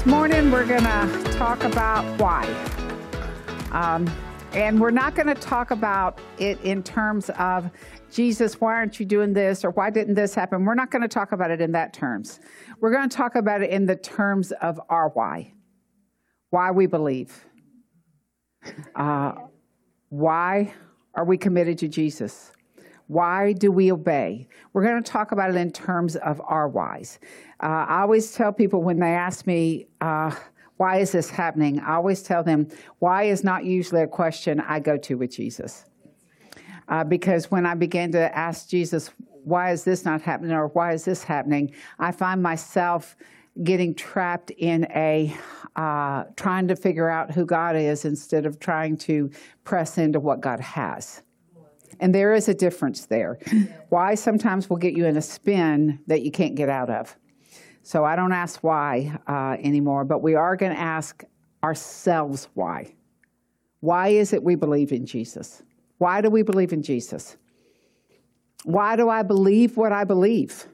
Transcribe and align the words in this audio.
This 0.00 0.06
morning 0.06 0.50
we're 0.50 0.64
going 0.64 0.82
to 0.82 1.32
talk 1.34 1.62
about 1.62 2.06
why. 2.18 2.46
Um, 3.70 4.10
and 4.54 4.80
we're 4.80 4.90
not 4.90 5.14
going 5.14 5.26
to 5.26 5.34
talk 5.34 5.72
about 5.72 6.18
it 6.38 6.58
in 6.62 6.82
terms 6.82 7.28
of 7.38 7.70
Jesus, 8.10 8.62
why 8.62 8.76
aren't 8.76 8.98
you 8.98 9.04
doing 9.04 9.34
this? 9.34 9.62
Or 9.62 9.72
why 9.72 9.90
didn't 9.90 10.14
this 10.14 10.34
happen? 10.34 10.64
We're 10.64 10.74
not 10.74 10.90
going 10.90 11.02
to 11.02 11.08
talk 11.08 11.32
about 11.32 11.50
it 11.50 11.60
in 11.60 11.72
that 11.72 11.92
terms. 11.92 12.40
We're 12.80 12.92
going 12.92 13.10
to 13.10 13.14
talk 13.14 13.34
about 13.34 13.60
it 13.60 13.68
in 13.68 13.84
the 13.84 13.94
terms 13.94 14.52
of 14.52 14.80
our 14.88 15.10
why. 15.10 15.52
Why 16.48 16.70
we 16.70 16.86
believe. 16.86 17.44
Uh, 18.94 19.32
why 20.08 20.72
are 21.14 21.26
we 21.26 21.36
committed 21.36 21.76
to 21.76 21.88
Jesus? 21.88 22.52
Why 23.10 23.54
do 23.54 23.72
we 23.72 23.90
obey? 23.90 24.46
We're 24.72 24.84
going 24.84 25.02
to 25.02 25.10
talk 25.10 25.32
about 25.32 25.50
it 25.50 25.56
in 25.56 25.72
terms 25.72 26.14
of 26.14 26.40
our 26.44 26.68
whys. 26.68 27.18
Uh, 27.60 27.84
I 27.88 28.02
always 28.02 28.32
tell 28.32 28.52
people 28.52 28.84
when 28.84 29.00
they 29.00 29.14
ask 29.14 29.48
me, 29.48 29.88
uh, 30.00 30.32
why 30.76 30.98
is 30.98 31.10
this 31.10 31.28
happening? 31.28 31.80
I 31.80 31.96
always 31.96 32.22
tell 32.22 32.44
them, 32.44 32.68
why 33.00 33.24
is 33.24 33.42
not 33.42 33.64
usually 33.64 34.02
a 34.02 34.06
question 34.06 34.60
I 34.60 34.78
go 34.78 34.96
to 34.98 35.18
with 35.18 35.32
Jesus. 35.32 35.86
Uh, 36.86 37.02
because 37.02 37.50
when 37.50 37.66
I 37.66 37.74
began 37.74 38.12
to 38.12 38.38
ask 38.38 38.68
Jesus, 38.68 39.10
why 39.42 39.72
is 39.72 39.82
this 39.82 40.04
not 40.04 40.22
happening 40.22 40.52
or 40.52 40.68
why 40.68 40.92
is 40.92 41.04
this 41.04 41.24
happening, 41.24 41.72
I 41.98 42.12
find 42.12 42.40
myself 42.40 43.16
getting 43.64 43.92
trapped 43.92 44.52
in 44.52 44.86
a 44.94 45.36
uh, 45.74 46.26
trying 46.36 46.68
to 46.68 46.76
figure 46.76 47.08
out 47.08 47.32
who 47.32 47.44
God 47.44 47.74
is 47.74 48.04
instead 48.04 48.46
of 48.46 48.60
trying 48.60 48.96
to 48.98 49.32
press 49.64 49.98
into 49.98 50.20
what 50.20 50.40
God 50.40 50.60
has. 50.60 51.22
And 52.00 52.14
there 52.14 52.34
is 52.34 52.48
a 52.48 52.54
difference 52.54 53.06
there. 53.06 53.38
Why 53.90 54.14
sometimes 54.16 54.68
will 54.68 54.78
get 54.78 54.94
you 54.94 55.06
in 55.06 55.16
a 55.16 55.22
spin 55.22 56.00
that 56.08 56.22
you 56.22 56.32
can't 56.32 56.56
get 56.56 56.68
out 56.68 56.90
of. 56.90 57.16
So 57.82 58.04
I 58.04 58.14
don't 58.14 58.32
ask 58.32 58.62
why 58.62 59.18
uh, 59.26 59.56
anymore, 59.60 60.04
but 60.04 60.22
we 60.22 60.34
are 60.34 60.54
going 60.54 60.72
to 60.72 60.78
ask 60.78 61.24
ourselves 61.64 62.48
why. 62.54 62.92
Why 63.80 64.08
is 64.08 64.32
it 64.32 64.42
we 64.42 64.54
believe 64.54 64.92
in 64.92 65.06
Jesus? 65.06 65.62
Why 65.98 66.20
do 66.20 66.30
we 66.30 66.42
believe 66.42 66.72
in 66.72 66.82
Jesus? 66.82 67.36
Why 68.64 68.96
do 68.96 69.08
I 69.08 69.22
believe 69.22 69.76
what 69.76 69.92
I 69.92 70.04
believe? 70.04 70.66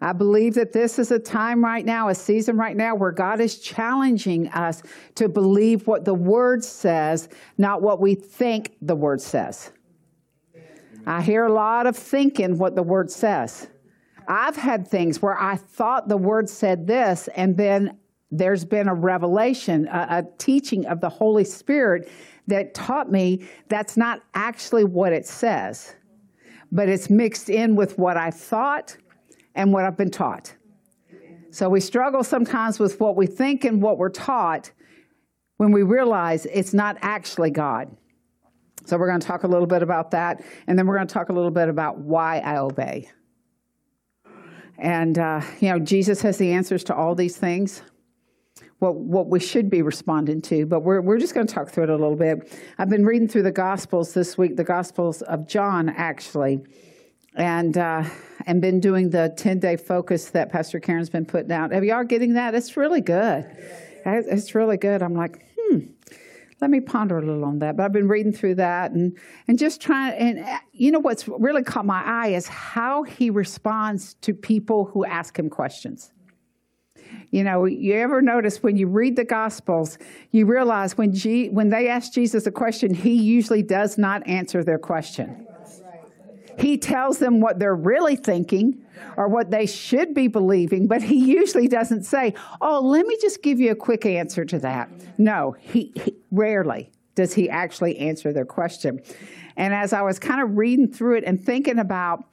I 0.00 0.12
believe 0.12 0.54
that 0.54 0.72
this 0.72 0.98
is 0.98 1.10
a 1.10 1.18
time 1.18 1.64
right 1.64 1.84
now, 1.84 2.08
a 2.08 2.14
season 2.14 2.56
right 2.56 2.76
now, 2.76 2.94
where 2.94 3.12
God 3.12 3.40
is 3.40 3.58
challenging 3.58 4.48
us 4.48 4.82
to 5.14 5.28
believe 5.28 5.86
what 5.86 6.04
the 6.04 6.14
Word 6.14 6.62
says, 6.62 7.28
not 7.56 7.80
what 7.80 8.00
we 8.00 8.14
think 8.14 8.76
the 8.82 8.94
Word 8.94 9.20
says. 9.20 9.72
I 11.06 11.22
hear 11.22 11.46
a 11.46 11.52
lot 11.52 11.86
of 11.86 11.96
thinking 11.96 12.58
what 12.58 12.74
the 12.74 12.82
Word 12.82 13.10
says. 13.10 13.68
I've 14.28 14.56
had 14.56 14.88
things 14.88 15.22
where 15.22 15.40
I 15.40 15.54
thought 15.54 16.08
the 16.08 16.16
Word 16.16 16.48
said 16.48 16.86
this, 16.86 17.28
and 17.36 17.56
then 17.56 17.98
there's 18.32 18.64
been 18.64 18.88
a 18.88 18.94
revelation, 18.94 19.86
a, 19.86 20.06
a 20.10 20.24
teaching 20.38 20.84
of 20.86 21.00
the 21.00 21.08
Holy 21.08 21.44
Spirit 21.44 22.10
that 22.48 22.74
taught 22.74 23.10
me 23.10 23.48
that's 23.68 23.96
not 23.96 24.22
actually 24.34 24.84
what 24.84 25.12
it 25.12 25.26
says, 25.26 25.94
but 26.72 26.88
it's 26.88 27.08
mixed 27.08 27.50
in 27.50 27.76
with 27.76 27.98
what 27.98 28.16
I 28.16 28.32
thought 28.32 28.96
and 29.54 29.72
what 29.72 29.84
I've 29.84 29.96
been 29.96 30.10
taught. 30.10 30.54
So 31.50 31.68
we 31.68 31.80
struggle 31.80 32.24
sometimes 32.24 32.78
with 32.78 33.00
what 33.00 33.16
we 33.16 33.26
think 33.26 33.64
and 33.64 33.80
what 33.80 33.96
we're 33.96 34.10
taught 34.10 34.72
when 35.56 35.70
we 35.70 35.82
realize 35.82 36.46
it's 36.46 36.74
not 36.74 36.98
actually 37.00 37.50
God. 37.50 37.96
So 38.86 38.96
we're 38.96 39.08
going 39.08 39.20
to 39.20 39.26
talk 39.26 39.42
a 39.42 39.48
little 39.48 39.66
bit 39.66 39.82
about 39.82 40.12
that, 40.12 40.42
and 40.66 40.78
then 40.78 40.86
we're 40.86 40.96
going 40.96 41.08
to 41.08 41.12
talk 41.12 41.28
a 41.28 41.32
little 41.32 41.50
bit 41.50 41.68
about 41.68 41.98
why 41.98 42.38
I 42.38 42.56
obey. 42.56 43.10
And, 44.78 45.18
uh, 45.18 45.42
you 45.60 45.70
know, 45.70 45.78
Jesus 45.78 46.22
has 46.22 46.38
the 46.38 46.52
answers 46.52 46.84
to 46.84 46.94
all 46.94 47.14
these 47.14 47.36
things 47.36 47.82
what, 48.78 48.94
what 48.94 49.28
we 49.28 49.40
should 49.40 49.70
be 49.70 49.82
responding 49.82 50.42
to, 50.42 50.66
but 50.66 50.80
we're, 50.80 51.00
we're 51.00 51.18
just 51.18 51.34
going 51.34 51.46
to 51.46 51.54
talk 51.54 51.70
through 51.70 51.84
it 51.84 51.90
a 51.90 51.96
little 51.96 52.16
bit. 52.16 52.52
I've 52.78 52.90
been 52.90 53.06
reading 53.06 53.26
through 53.26 53.44
the 53.44 53.52
Gospels 53.52 54.12
this 54.12 54.36
week, 54.36 54.56
the 54.56 54.64
Gospels 54.64 55.22
of 55.22 55.48
John, 55.48 55.88
actually, 55.88 56.60
and, 57.34 57.76
uh, 57.78 58.04
and 58.46 58.60
been 58.60 58.80
doing 58.80 59.10
the 59.10 59.32
10 59.36 59.60
day 59.60 59.76
focus 59.76 60.30
that 60.30 60.52
Pastor 60.52 60.78
Karen's 60.78 61.08
been 61.08 61.24
putting 61.24 61.52
out. 61.52 61.72
Have 61.72 61.84
y'all 61.84 62.04
getting 62.04 62.34
that? 62.34 62.54
It's 62.54 62.76
really 62.76 63.00
good. 63.00 63.46
It's 64.04 64.54
really 64.54 64.76
good. 64.76 65.02
I'm 65.02 65.14
like, 65.14 65.44
hmm, 65.58 65.78
let 66.60 66.70
me 66.70 66.80
ponder 66.80 67.18
a 67.18 67.24
little 67.24 67.44
on 67.44 67.58
that. 67.58 67.76
But 67.76 67.84
I've 67.84 67.92
been 67.92 68.08
reading 68.08 68.32
through 68.32 68.56
that 68.56 68.92
and, 68.92 69.16
and 69.46 69.58
just 69.58 69.80
trying, 69.80 70.14
and 70.14 70.38
uh, 70.40 70.58
you 70.72 70.90
know 70.90 70.98
what's 70.98 71.28
really 71.28 71.62
caught 71.62 71.84
my 71.84 72.02
eye 72.04 72.28
is 72.28 72.48
how 72.48 73.02
he 73.02 73.28
responds 73.30 74.14
to 74.22 74.32
people 74.32 74.86
who 74.86 75.04
ask 75.04 75.38
him 75.38 75.50
questions. 75.50 76.12
You 77.30 77.44
know, 77.44 77.66
you 77.66 77.94
ever 77.94 78.22
notice 78.22 78.62
when 78.62 78.76
you 78.76 78.88
read 78.88 79.16
the 79.16 79.24
Gospels, 79.24 79.98
you 80.30 80.46
realize 80.46 80.96
when, 80.96 81.12
G, 81.12 81.48
when 81.50 81.68
they 81.68 81.88
ask 81.88 82.12
Jesus 82.12 82.46
a 82.46 82.50
question, 82.50 82.94
he 82.94 83.14
usually 83.14 83.62
does 83.62 83.98
not 83.98 84.26
answer 84.26 84.64
their 84.64 84.78
question. 84.78 85.46
He 86.58 86.78
tells 86.78 87.18
them 87.18 87.40
what 87.40 87.58
they're 87.58 87.74
really 87.74 88.16
thinking 88.16 88.84
or 89.16 89.28
what 89.28 89.50
they 89.50 89.66
should 89.66 90.14
be 90.14 90.28
believing, 90.28 90.86
but 90.86 91.02
he 91.02 91.16
usually 91.16 91.68
doesn't 91.68 92.04
say, 92.04 92.34
Oh, 92.60 92.80
let 92.80 93.06
me 93.06 93.16
just 93.20 93.42
give 93.42 93.60
you 93.60 93.72
a 93.72 93.76
quick 93.76 94.06
answer 94.06 94.44
to 94.44 94.58
that. 94.60 94.90
No, 95.18 95.56
he, 95.60 95.92
he 95.94 96.16
rarely 96.30 96.90
does 97.14 97.32
he 97.32 97.48
actually 97.48 97.98
answer 97.98 98.32
their 98.32 98.44
question. 98.44 99.00
And 99.56 99.74
as 99.74 99.92
I 99.92 100.02
was 100.02 100.18
kind 100.18 100.42
of 100.42 100.56
reading 100.56 100.86
through 100.92 101.16
it 101.16 101.24
and 101.24 101.42
thinking 101.42 101.78
about 101.78 102.24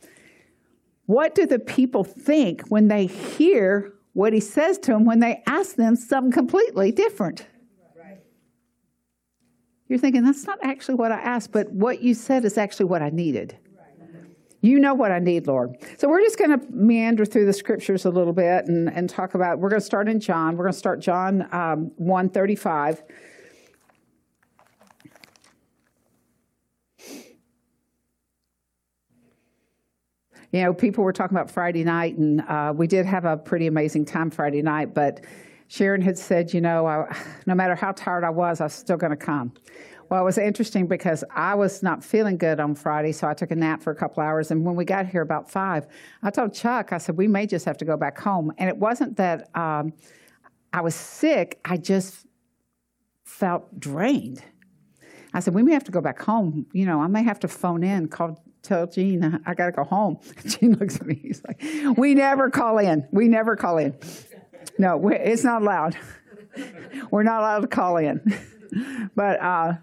what 1.05 1.35
do 1.35 1.45
the 1.45 1.59
people 1.59 2.03
think 2.03 2.67
when 2.67 2.89
they 2.89 3.05
hear 3.05 3.93
what 4.13 4.31
he 4.31 4.39
says 4.39 4.77
to 4.77 4.91
them 4.91 5.05
when 5.05 5.19
they 5.19 5.41
ask 5.47 5.75
them 5.75 5.95
something 5.95 6.31
completely 6.31 6.91
different. 6.91 7.47
You're 9.89 9.99
thinking, 9.99 10.23
that's 10.23 10.47
not 10.47 10.59
actually 10.63 10.95
what 10.95 11.11
I 11.11 11.19
asked, 11.19 11.51
but 11.51 11.69
what 11.71 12.01
you 12.01 12.13
said 12.13 12.45
is 12.45 12.57
actually 12.57 12.85
what 12.85 13.01
I 13.01 13.09
needed. 13.09 13.57
You 14.63 14.79
know 14.79 14.93
what 14.93 15.11
I 15.11 15.19
need, 15.19 15.45
Lord. 15.45 15.75
So 15.97 16.07
we're 16.07 16.21
just 16.21 16.39
going 16.39 16.57
to 16.57 16.65
meander 16.71 17.25
through 17.25 17.45
the 17.45 17.53
scriptures 17.53 18.05
a 18.05 18.09
little 18.09 18.31
bit 18.31 18.65
and, 18.67 18.89
and 18.89 19.09
talk 19.09 19.35
about, 19.35 19.59
we're 19.59 19.67
going 19.67 19.81
to 19.81 19.85
start 19.85 20.07
in 20.07 20.21
John. 20.21 20.55
We're 20.55 20.63
going 20.63 20.71
to 20.71 20.79
start 20.79 21.01
John 21.01 21.41
um, 21.51 21.91
135. 21.97 23.03
you 30.53 30.61
know, 30.61 30.73
people 30.73 31.03
were 31.03 31.11
talking 31.11 31.35
about 31.35 31.49
Friday 31.51 31.83
night, 31.83 32.15
and 32.15 32.39
uh, 32.41 32.71
we 32.73 32.87
did 32.87 33.05
have 33.07 33.25
a 33.25 33.35
pretty 33.35 33.67
amazing 33.67 34.05
time 34.05 34.29
Friday 34.29 34.61
night. 34.61 34.93
But 34.93 35.25
Sharon 35.67 35.99
had 35.99 36.17
said, 36.17 36.53
you 36.53 36.61
know, 36.61 36.85
I, 36.85 37.13
no 37.47 37.55
matter 37.55 37.75
how 37.75 37.91
tired 37.91 38.23
I 38.23 38.29
was, 38.29 38.61
I 38.61 38.65
was 38.65 38.73
still 38.73 38.97
going 38.97 39.11
to 39.11 39.17
come. 39.17 39.51
Well, 40.13 40.21
it 40.21 40.25
was 40.25 40.37
interesting 40.37 40.85
because 40.85 41.23
I 41.35 41.55
was 41.55 41.81
not 41.81 42.03
feeling 42.03 42.37
good 42.37 42.59
on 42.59 42.75
Friday, 42.75 43.13
so 43.13 43.27
I 43.27 43.33
took 43.33 43.49
a 43.49 43.55
nap 43.55 43.81
for 43.81 43.89
a 43.89 43.95
couple 43.95 44.21
hours. 44.21 44.51
And 44.51 44.63
when 44.63 44.75
we 44.75 44.85
got 44.85 45.07
here 45.07 45.23
about 45.23 45.49
five, 45.49 45.87
I 46.21 46.29
told 46.29 46.53
Chuck, 46.53 46.93
I 46.93 46.99
said, 46.99 47.17
we 47.17 47.27
may 47.27 47.47
just 47.47 47.65
have 47.65 47.77
to 47.79 47.85
go 47.85 47.97
back 47.97 48.19
home. 48.19 48.53
And 48.59 48.69
it 48.69 48.77
wasn't 48.77 49.17
that 49.17 49.49
um, 49.57 49.91
I 50.71 50.81
was 50.81 50.93
sick, 50.93 51.59
I 51.65 51.77
just 51.77 52.27
felt 53.25 53.79
drained. 53.79 54.43
I 55.33 55.39
said, 55.39 55.55
we 55.55 55.63
may 55.63 55.73
have 55.73 55.85
to 55.85 55.91
go 55.91 55.99
back 55.99 56.21
home. 56.21 56.67
You 56.73 56.85
know, 56.85 57.01
I 57.01 57.07
may 57.07 57.23
have 57.23 57.39
to 57.39 57.47
phone 57.47 57.81
in, 57.83 58.07
call 58.07 58.39
tell 58.61 58.85
Gene 58.85 59.41
I 59.47 59.55
got 59.55 59.65
to 59.65 59.71
go 59.71 59.83
home. 59.83 60.19
Gene 60.45 60.73
looks 60.73 60.97
at 60.97 61.07
me. 61.07 61.15
He's 61.15 61.41
like, 61.47 61.59
"We 61.97 62.13
never 62.13 62.51
call 62.51 62.77
in. 62.77 63.07
We 63.11 63.27
never 63.27 63.55
call 63.55 63.79
in. 63.79 63.97
No, 64.77 65.09
it's 65.09 65.43
not 65.43 65.63
allowed. 65.63 65.97
We're 67.09 67.23
not 67.23 67.39
allowed 67.39 67.61
to 67.61 67.67
call 67.67 67.97
in." 67.97 68.21
but 69.15 69.41
uh, 69.41 69.73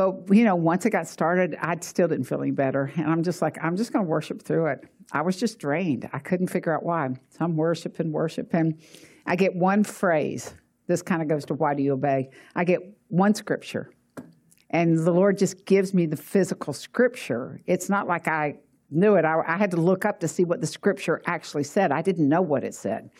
but 0.00 0.34
you 0.34 0.44
know, 0.44 0.56
once 0.56 0.86
it 0.86 0.90
got 0.90 1.08
started, 1.08 1.56
I 1.60 1.76
still 1.80 2.08
didn't 2.08 2.24
feel 2.24 2.40
any 2.40 2.52
better, 2.52 2.92
and 2.96 3.06
I'm 3.06 3.22
just 3.22 3.42
like, 3.42 3.58
I'm 3.62 3.76
just 3.76 3.92
going 3.92 4.04
to 4.04 4.08
worship 4.08 4.42
through 4.42 4.66
it. 4.66 4.84
I 5.12 5.22
was 5.22 5.36
just 5.36 5.58
drained. 5.58 6.08
I 6.12 6.18
couldn't 6.18 6.46
figure 6.48 6.74
out 6.74 6.84
why. 6.84 7.08
So 7.30 7.38
I'm 7.40 7.56
worshiping, 7.56 8.12
worshiping. 8.12 8.80
I 9.26 9.36
get 9.36 9.54
one 9.54 9.84
phrase. 9.84 10.54
This 10.86 11.02
kind 11.02 11.20
of 11.22 11.28
goes 11.28 11.44
to 11.46 11.54
why 11.54 11.74
do 11.74 11.82
you 11.82 11.92
obey? 11.92 12.30
I 12.54 12.64
get 12.64 12.80
one 13.08 13.34
scripture 13.34 13.92
and 14.70 14.98
the 14.98 15.10
Lord 15.10 15.36
just 15.36 15.66
gives 15.66 15.92
me 15.92 16.06
the 16.06 16.16
physical 16.16 16.72
scripture. 16.72 17.60
It's 17.66 17.88
not 17.88 18.06
like 18.06 18.28
I 18.28 18.58
knew 18.90 19.16
it. 19.16 19.24
I, 19.24 19.40
I, 19.46 19.56
had 19.56 19.72
to 19.72 19.76
look 19.76 20.04
up 20.04 20.20
to 20.20 20.28
see 20.28 20.44
what 20.44 20.60
the 20.60 20.66
scripture 20.66 21.20
actually 21.26 21.64
said. 21.64 21.92
I 21.92 22.02
didn't 22.02 22.28
know 22.28 22.40
what 22.40 22.64
it 22.64 22.74
said. 22.74 23.10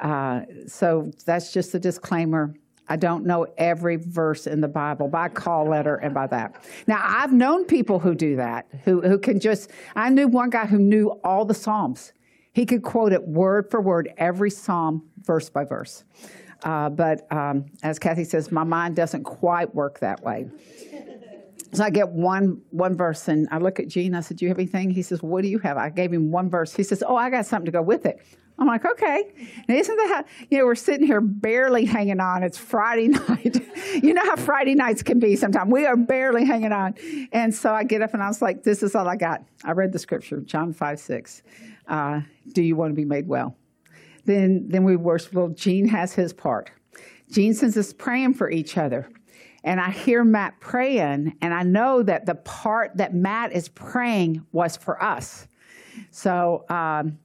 Uh, 0.00 0.42
so 0.66 1.10
that's 1.26 1.52
just 1.52 1.74
a 1.74 1.80
disclaimer. 1.80 2.54
I 2.88 2.96
don't 2.96 3.24
know 3.24 3.46
every 3.58 3.96
verse 3.96 4.46
in 4.46 4.60
the 4.60 4.68
Bible 4.68 5.08
by 5.08 5.28
call 5.28 5.68
letter 5.68 5.96
and 5.96 6.14
by 6.14 6.26
that. 6.28 6.62
Now, 6.86 7.02
I've 7.04 7.32
known 7.32 7.64
people 7.64 7.98
who 7.98 8.14
do 8.14 8.36
that, 8.36 8.66
who, 8.84 9.00
who 9.02 9.18
can 9.18 9.40
just, 9.40 9.70
I 9.94 10.10
knew 10.10 10.28
one 10.28 10.50
guy 10.50 10.66
who 10.66 10.78
knew 10.78 11.08
all 11.22 11.44
the 11.44 11.54
Psalms. 11.54 12.12
He 12.52 12.66
could 12.66 12.82
quote 12.82 13.12
it 13.12 13.26
word 13.26 13.70
for 13.70 13.80
word, 13.80 14.12
every 14.16 14.50
Psalm, 14.50 15.08
verse 15.22 15.50
by 15.50 15.64
verse. 15.64 16.04
Uh, 16.64 16.88
but 16.88 17.30
um, 17.32 17.66
as 17.82 17.98
Kathy 17.98 18.24
says, 18.24 18.50
my 18.50 18.64
mind 18.64 18.96
doesn't 18.96 19.24
quite 19.24 19.74
work 19.74 20.00
that 20.00 20.22
way. 20.22 20.48
So 21.72 21.84
I 21.84 21.90
get 21.90 22.08
one 22.08 22.62
one 22.70 22.96
verse, 22.96 23.28
and 23.28 23.46
I 23.50 23.58
look 23.58 23.78
at 23.78 23.88
Gene. 23.88 24.14
I 24.14 24.20
said, 24.20 24.38
"Do 24.38 24.46
you 24.46 24.48
have 24.48 24.58
anything?" 24.58 24.90
He 24.90 25.02
says, 25.02 25.22
"What 25.22 25.42
do 25.42 25.48
you 25.48 25.58
have?" 25.58 25.76
I 25.76 25.90
gave 25.90 26.12
him 26.12 26.30
one 26.30 26.48
verse. 26.48 26.74
He 26.74 26.82
says, 26.82 27.04
"Oh, 27.06 27.14
I 27.14 27.28
got 27.28 27.44
something 27.44 27.66
to 27.66 27.72
go 27.72 27.82
with 27.82 28.06
it." 28.06 28.20
I'm 28.58 28.66
like, 28.66 28.84
okay. 28.84 29.32
Isn't 29.68 29.96
that 29.96 30.24
you 30.50 30.58
know, 30.58 30.66
we're 30.66 30.74
sitting 30.74 31.06
here 31.06 31.20
barely 31.20 31.84
hanging 31.84 32.20
on. 32.20 32.42
It's 32.42 32.58
Friday 32.58 33.08
night. 33.28 33.56
you 34.02 34.12
know 34.14 34.24
how 34.24 34.36
Friday 34.36 34.74
nights 34.74 35.02
can 35.02 35.20
be 35.20 35.36
sometimes. 35.36 35.70
We 35.70 35.86
are 35.86 35.96
barely 35.96 36.44
hanging 36.44 36.72
on. 36.72 36.94
And 37.32 37.54
so 37.54 37.72
I 37.72 37.84
get 37.84 38.02
up 38.02 38.14
and 38.14 38.22
I 38.22 38.26
was 38.26 38.42
like, 38.42 38.64
this 38.64 38.82
is 38.82 38.94
all 38.94 39.06
I 39.08 39.16
got. 39.16 39.44
I 39.64 39.72
read 39.72 39.92
the 39.92 39.98
scripture, 39.98 40.40
John 40.40 40.72
5, 40.72 40.98
6. 40.98 41.42
Uh, 41.86 42.20
do 42.52 42.62
you 42.62 42.74
want 42.74 42.90
to 42.90 42.94
be 42.94 43.04
made 43.04 43.28
well? 43.28 43.56
Then, 44.24 44.68
then 44.68 44.84
we 44.84 44.96
worship. 44.96 45.32
Well, 45.32 45.48
Gene 45.50 45.88
has 45.88 46.12
his 46.12 46.32
part. 46.32 46.70
Gene 47.30 47.54
sends 47.54 47.76
us 47.76 47.92
praying 47.92 48.34
for 48.34 48.50
each 48.50 48.76
other. 48.76 49.08
And 49.64 49.80
I 49.80 49.90
hear 49.90 50.24
Matt 50.24 50.60
praying, 50.60 51.36
and 51.42 51.52
I 51.52 51.62
know 51.62 52.02
that 52.02 52.26
the 52.26 52.36
part 52.36 52.96
that 52.96 53.12
Matt 53.12 53.52
is 53.52 53.68
praying 53.68 54.46
was 54.52 54.76
for 54.76 55.02
us. 55.02 55.48
So, 56.10 56.64
um, 56.68 57.18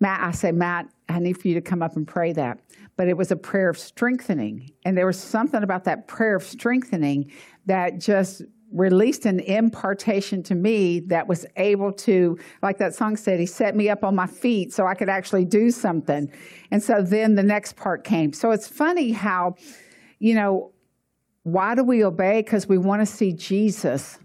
Matt, 0.00 0.20
I 0.20 0.30
say, 0.32 0.52
Matt, 0.52 0.88
I 1.08 1.18
need 1.18 1.40
for 1.40 1.48
you 1.48 1.54
to 1.54 1.60
come 1.60 1.82
up 1.82 1.96
and 1.96 2.06
pray 2.06 2.32
that. 2.32 2.60
But 2.96 3.08
it 3.08 3.16
was 3.16 3.30
a 3.30 3.36
prayer 3.36 3.68
of 3.68 3.78
strengthening. 3.78 4.70
And 4.84 4.96
there 4.96 5.06
was 5.06 5.18
something 5.18 5.62
about 5.62 5.84
that 5.84 6.06
prayer 6.06 6.36
of 6.36 6.42
strengthening 6.42 7.30
that 7.66 7.98
just 7.98 8.42
released 8.72 9.26
an 9.26 9.40
impartation 9.40 10.42
to 10.42 10.54
me 10.54 11.00
that 11.00 11.28
was 11.28 11.46
able 11.56 11.92
to, 11.92 12.38
like 12.62 12.78
that 12.78 12.94
song 12.94 13.16
said, 13.16 13.38
he 13.38 13.46
set 13.46 13.76
me 13.76 13.88
up 13.88 14.04
on 14.04 14.14
my 14.14 14.26
feet 14.26 14.72
so 14.72 14.86
I 14.86 14.94
could 14.94 15.08
actually 15.08 15.44
do 15.44 15.70
something. 15.70 16.30
And 16.70 16.82
so 16.82 17.00
then 17.00 17.36
the 17.36 17.42
next 17.42 17.76
part 17.76 18.04
came. 18.04 18.32
So 18.32 18.50
it's 18.50 18.66
funny 18.66 19.12
how, 19.12 19.54
you 20.18 20.34
know, 20.34 20.72
why 21.44 21.74
do 21.74 21.84
we 21.84 22.04
obey? 22.04 22.42
Because 22.42 22.66
we 22.66 22.76
want 22.76 23.02
to 23.02 23.06
see 23.06 23.32
Jesus 23.32 24.18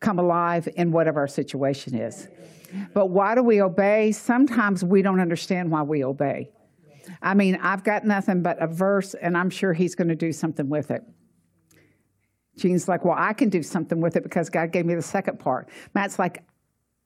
come 0.00 0.18
alive 0.18 0.68
in 0.76 0.90
whatever 0.90 1.20
our 1.20 1.28
situation 1.28 1.94
is. 1.94 2.28
But 2.92 3.06
why 3.06 3.34
do 3.34 3.42
we 3.42 3.60
obey? 3.60 4.12
Sometimes 4.12 4.84
we 4.84 5.02
don't 5.02 5.20
understand 5.20 5.70
why 5.70 5.82
we 5.82 6.04
obey. 6.04 6.50
I 7.20 7.34
mean, 7.34 7.58
I've 7.62 7.84
got 7.84 8.04
nothing 8.04 8.42
but 8.42 8.62
a 8.62 8.66
verse, 8.66 9.14
and 9.14 9.36
I'm 9.36 9.50
sure 9.50 9.72
he's 9.72 9.94
going 9.94 10.08
to 10.08 10.14
do 10.14 10.32
something 10.32 10.68
with 10.68 10.90
it. 10.90 11.02
Gene's 12.56 12.88
like, 12.88 13.04
well, 13.04 13.16
I 13.18 13.32
can 13.32 13.48
do 13.48 13.62
something 13.62 14.00
with 14.00 14.16
it 14.16 14.22
because 14.22 14.48
God 14.48 14.72
gave 14.72 14.86
me 14.86 14.94
the 14.94 15.02
second 15.02 15.40
part. 15.40 15.68
Matt's 15.94 16.18
like, 16.18 16.44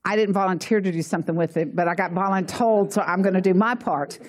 I 0.05 0.17
didn't 0.17 0.35
volunteer 0.35 0.81
to 0.81 0.93
do 0.93 1.03
something 1.03 1.35
with 1.35 1.56
it, 1.56 1.75
but 1.75 1.88
I 1.88 1.94
got 1.94 2.12
voluntold, 2.12 2.93
so 2.93 3.03
I'm 3.03 3.23
going 3.23 3.35
to 3.35 3.41
do 3.41 3.55
my 3.55 3.75
part. 3.75 4.19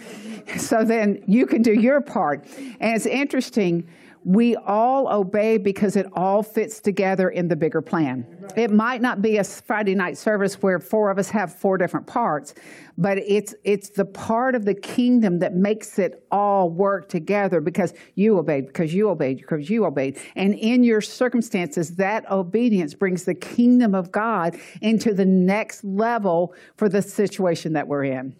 So 0.58 0.84
then 0.84 1.24
you 1.28 1.46
can 1.46 1.62
do 1.62 1.74
your 1.74 2.02
part. 2.02 2.44
And 2.80 2.96
it's 2.96 3.06
interesting 3.06 3.88
we 4.26 4.56
all 4.58 5.08
obey 5.08 5.58
because 5.58 5.96
it 5.96 6.06
all 6.14 6.44
fits 6.44 6.82
together 6.82 7.30
in 7.30 7.48
the 7.48 7.56
bigger 7.56 7.82
plan. 7.82 8.28
It 8.58 8.70
might 8.70 9.02
not 9.02 9.22
be 9.22 9.38
a 9.38 9.44
Friday 9.44 9.96
night 9.96 10.18
service 10.18 10.62
where 10.62 10.80
four 10.80 11.10
of 11.10 11.18
us 11.18 11.30
have 11.30 11.56
four 11.56 11.78
different 11.78 12.06
parts, 12.06 12.54
but 12.98 13.18
it's 13.18 13.56
it's 13.64 13.90
the 13.90 14.06
part 14.06 14.56
of 14.56 14.66
the 14.66 14.74
kingdom 14.74 15.40
that 15.40 15.56
makes 15.56 15.98
it 16.00 16.26
all 16.32 16.70
work 16.70 17.08
together 17.08 17.62
because 17.62 17.94
you 18.16 18.38
obeyed, 18.38 18.68
because 18.68 18.94
you 18.94 19.10
obeyed, 19.10 19.38
because 19.38 19.70
you 19.70 19.86
obeyed. 19.86 20.18
And 20.36 20.54
in 20.54 20.84
your 20.84 21.02
circumstances, 21.02 21.96
that 21.96 22.30
obedience 22.30 22.94
brings 22.94 23.24
the 23.24 23.36
kingdom 23.36 23.96
of 23.96 24.12
God 24.12 24.60
into 24.82 25.14
the 25.14 25.26
next 25.26 25.84
level 25.84 26.54
for 26.76 26.90
the 26.90 27.02
situation 27.02 27.74
that 27.74 27.88
we're 27.88 28.04
in. 28.04 28.36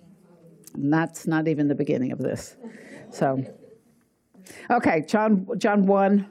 And 0.74 0.94
that's 0.94 1.26
not 1.26 1.48
even 1.48 1.68
the 1.68 1.76
beginning 1.76 2.12
of 2.12 2.20
this. 2.20 2.58
So 3.12 3.44
Okay, 4.70 5.04
John, 5.08 5.48
John 5.58 5.86
1, 5.86 6.30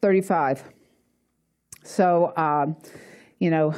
35. 0.00 0.64
So, 1.84 2.32
um, 2.36 2.76
you 3.38 3.50
know, 3.50 3.74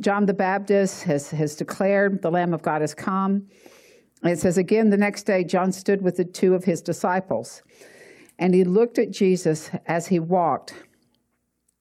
John 0.00 0.26
the 0.26 0.34
Baptist 0.34 1.04
has, 1.04 1.30
has 1.30 1.54
declared 1.54 2.22
the 2.22 2.30
Lamb 2.30 2.54
of 2.54 2.62
God 2.62 2.80
has 2.80 2.94
come. 2.94 3.46
It 4.22 4.38
says 4.38 4.58
again, 4.58 4.90
the 4.90 4.96
next 4.96 5.24
day, 5.24 5.44
John 5.44 5.72
stood 5.72 6.02
with 6.02 6.16
the 6.16 6.24
two 6.24 6.54
of 6.54 6.64
his 6.64 6.80
disciples, 6.80 7.62
and 8.38 8.54
he 8.54 8.64
looked 8.64 8.98
at 8.98 9.10
Jesus 9.10 9.70
as 9.86 10.08
he 10.08 10.18
walked. 10.18 10.74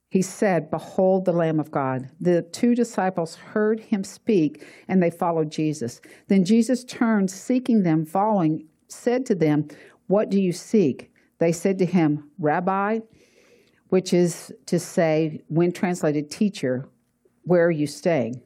He 0.10 0.21
said, 0.21 0.69
Behold 0.69 1.25
the 1.25 1.33
Lamb 1.33 1.60
of 1.60 1.71
God. 1.71 2.10
The 2.21 2.42
two 2.42 2.75
disciples 2.75 3.36
heard 3.36 3.80
him 3.80 4.04
speak, 4.04 4.66
and 4.88 5.01
they 5.01 5.10
followed 5.10 5.51
Jesus. 5.51 6.00
Then 6.28 6.45
Jesus 6.45 6.83
turned, 6.83 7.31
seeking 7.31 7.83
them, 7.83 8.06
following, 8.06 8.68
said 8.88 9.25
to 9.25 9.36
them, 9.36 9.68
what 10.07 10.30
do 10.30 10.40
you 10.40 10.52
seek? 10.52 11.12
They 11.40 11.52
said 11.52 11.80
to 11.80 11.86
him, 11.86 12.30
Rabbi, 12.40 13.00
which 13.90 14.13
is 14.13 14.54
to 14.68 14.80
say, 14.80 15.42
when 15.48 15.72
translated, 15.72 16.30
teacher, 16.30 16.88
where 17.44 17.66
are 17.66 17.72
you 17.72 17.88
staying? 17.88 18.42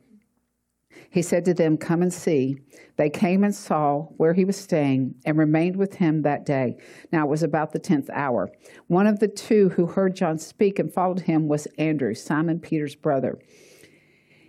He 1.12 1.22
said 1.22 1.46
to 1.46 1.54
them, 1.54 1.78
Come 1.78 2.02
and 2.02 2.14
see. 2.14 2.58
They 2.98 3.10
came 3.10 3.44
and 3.44 3.56
saw 3.56 4.02
where 4.18 4.34
he 4.34 4.46
was 4.46 4.58
staying 4.58 5.16
and 5.26 5.38
remained 5.38 5.78
with 5.78 5.96
him 5.96 6.22
that 6.24 6.46
day. 6.46 6.78
Now 7.12 7.26
it 7.26 7.30
was 7.30 7.44
about 7.44 7.72
the 7.72 7.80
tenth 7.80 8.10
hour. 8.12 8.52
One 8.88 9.08
of 9.08 9.20
the 9.20 9.28
two 9.28 9.70
who 9.70 9.86
heard 9.86 10.16
John 10.16 10.38
speak 10.38 10.80
and 10.80 10.94
followed 10.94 11.22
him 11.22 11.48
was 11.48 11.68
Andrew, 11.78 12.14
Simon 12.14 12.60
Peter's 12.60 12.96
brother. 12.96 13.40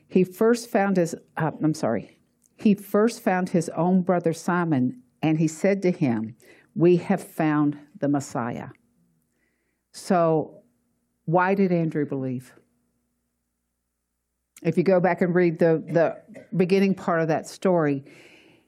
He 0.09 0.25
first 0.25 0.69
found 0.69 0.97
his, 0.97 1.15
uh, 1.37 1.53
I'm 1.63 1.75
sorry, 1.75 2.19
he 2.57 2.75
first 2.75 3.23
found 3.23 3.51
his 3.51 3.69
own 3.71 4.03
brother 4.03 4.33
Simon, 4.33 5.03
and 5.23 5.39
he 5.39 5.47
said 5.47 5.81
to 5.83 5.93
him, 5.93 6.35
we 6.75 6.97
have 6.97 7.23
found 7.23 7.79
the 7.99 8.09
Messiah. 8.09 8.69
So, 9.93 10.63
why 11.25 11.55
did 11.55 11.73
Andrew 11.73 12.07
believe? 12.07 12.53
If 14.63 14.77
you 14.77 14.85
go 14.85 15.01
back 15.01 15.23
and 15.23 15.35
read 15.35 15.59
the, 15.59 15.83
the 15.89 16.17
beginning 16.57 16.95
part 16.95 17.21
of 17.21 17.29
that 17.29 17.47
story, 17.47 18.05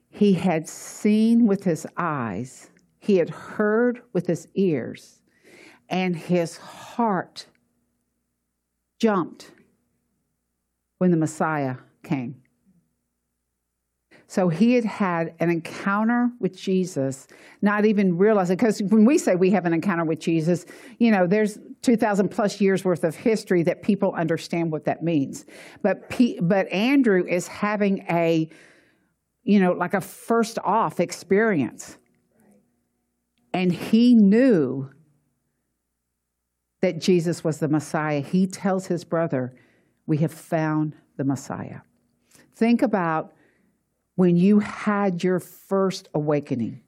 he 0.09 0.33
had 0.33 0.67
seen 0.67 1.47
with 1.47 1.63
his 1.63 1.85
eyes, 1.97 2.69
he 2.99 3.17
had 3.17 3.29
heard 3.29 4.01
with 4.11 4.27
his 4.27 4.47
ears, 4.55 5.21
and 5.89 6.15
his 6.15 6.57
heart 6.57 7.47
jumped 8.99 9.51
when 10.97 11.11
the 11.11 11.17
Messiah 11.17 11.77
came. 12.03 12.42
So 14.33 14.49
he 14.49 14.73
had 14.73 14.83
had 14.83 15.35
an 15.39 15.51
encounter 15.51 16.31
with 16.39 16.57
Jesus, 16.57 17.27
not 17.61 17.85
even 17.85 18.17
realizing, 18.17 18.57
because 18.57 18.81
when 18.81 19.05
we 19.05 19.19
say 19.19 19.35
we 19.35 19.51
have 19.51 19.67
an 19.67 19.73
encounter 19.73 20.05
with 20.05 20.19
Jesus, 20.19 20.65
you 20.97 21.11
know, 21.11 21.27
there's 21.27 21.59
2,000 21.83 22.29
plus 22.29 22.59
years 22.59 22.83
worth 22.83 23.03
of 23.03 23.15
history 23.15 23.61
that 23.61 23.83
people 23.83 24.11
understand 24.13 24.71
what 24.71 24.85
that 24.85 25.03
means. 25.03 25.45
But, 25.83 26.09
P, 26.09 26.39
but 26.41 26.67
Andrew 26.69 27.23
is 27.27 27.47
having 27.47 28.05
a, 28.09 28.49
you 29.43 29.59
know, 29.59 29.73
like 29.73 29.93
a 29.93 30.01
first 30.01 30.57
off 30.63 30.99
experience. 30.99 31.99
And 33.53 33.71
he 33.71 34.15
knew 34.15 34.89
that 36.81 36.99
Jesus 36.99 37.43
was 37.43 37.59
the 37.59 37.67
Messiah. 37.67 38.21
He 38.21 38.47
tells 38.47 38.87
his 38.87 39.03
brother, 39.03 39.53
We 40.07 40.17
have 40.17 40.33
found 40.33 40.95
the 41.17 41.23
Messiah. 41.23 41.81
Think 42.55 42.81
about 42.81 43.31
when 44.15 44.35
you 44.35 44.59
had 44.59 45.23
your 45.23 45.39
first 45.39 46.09
awakening 46.13 46.81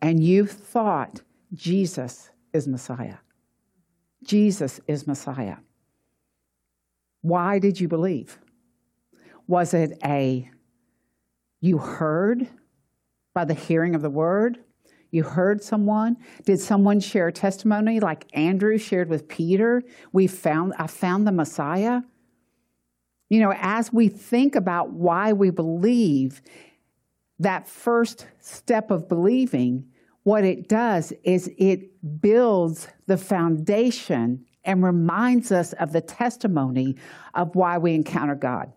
and 0.00 0.22
you 0.22 0.46
thought 0.46 1.20
Jesus 1.52 2.30
is 2.52 2.66
Messiah. 2.66 3.18
Jesus 4.22 4.80
is 4.86 5.06
Messiah. 5.06 5.56
Why 7.22 7.58
did 7.58 7.80
you 7.80 7.88
believe? 7.88 8.38
Was 9.46 9.74
it 9.74 9.98
a 10.04 10.48
you 11.60 11.78
heard 11.78 12.48
by 13.34 13.44
the 13.44 13.54
hearing 13.54 13.94
of 13.94 14.02
the 14.02 14.10
word? 14.10 14.58
You 15.10 15.24
heard 15.24 15.62
someone? 15.62 16.16
Did 16.44 16.60
someone 16.60 17.00
share 17.00 17.30
testimony 17.30 18.00
like 18.00 18.26
Andrew 18.32 18.78
shared 18.78 19.08
with 19.08 19.28
Peter? 19.28 19.82
We 20.12 20.26
found 20.26 20.72
I 20.78 20.86
found 20.86 21.26
the 21.26 21.32
Messiah. 21.32 22.02
You 23.30 23.40
know, 23.40 23.54
as 23.56 23.92
we 23.92 24.08
think 24.08 24.54
about 24.54 24.90
why 24.90 25.32
we 25.32 25.50
believe, 25.50 26.42
that 27.38 27.66
first 27.66 28.26
step 28.38 28.90
of 28.90 29.08
believing, 29.08 29.86
what 30.24 30.44
it 30.44 30.68
does 30.68 31.12
is 31.24 31.50
it 31.56 32.20
builds 32.20 32.88
the 33.06 33.16
foundation 33.16 34.44
and 34.64 34.84
reminds 34.84 35.50
us 35.50 35.72
of 35.74 35.92
the 35.92 36.02
testimony 36.02 36.96
of 37.34 37.54
why 37.56 37.78
we 37.78 37.94
encounter 37.94 38.34
God. 38.34 38.72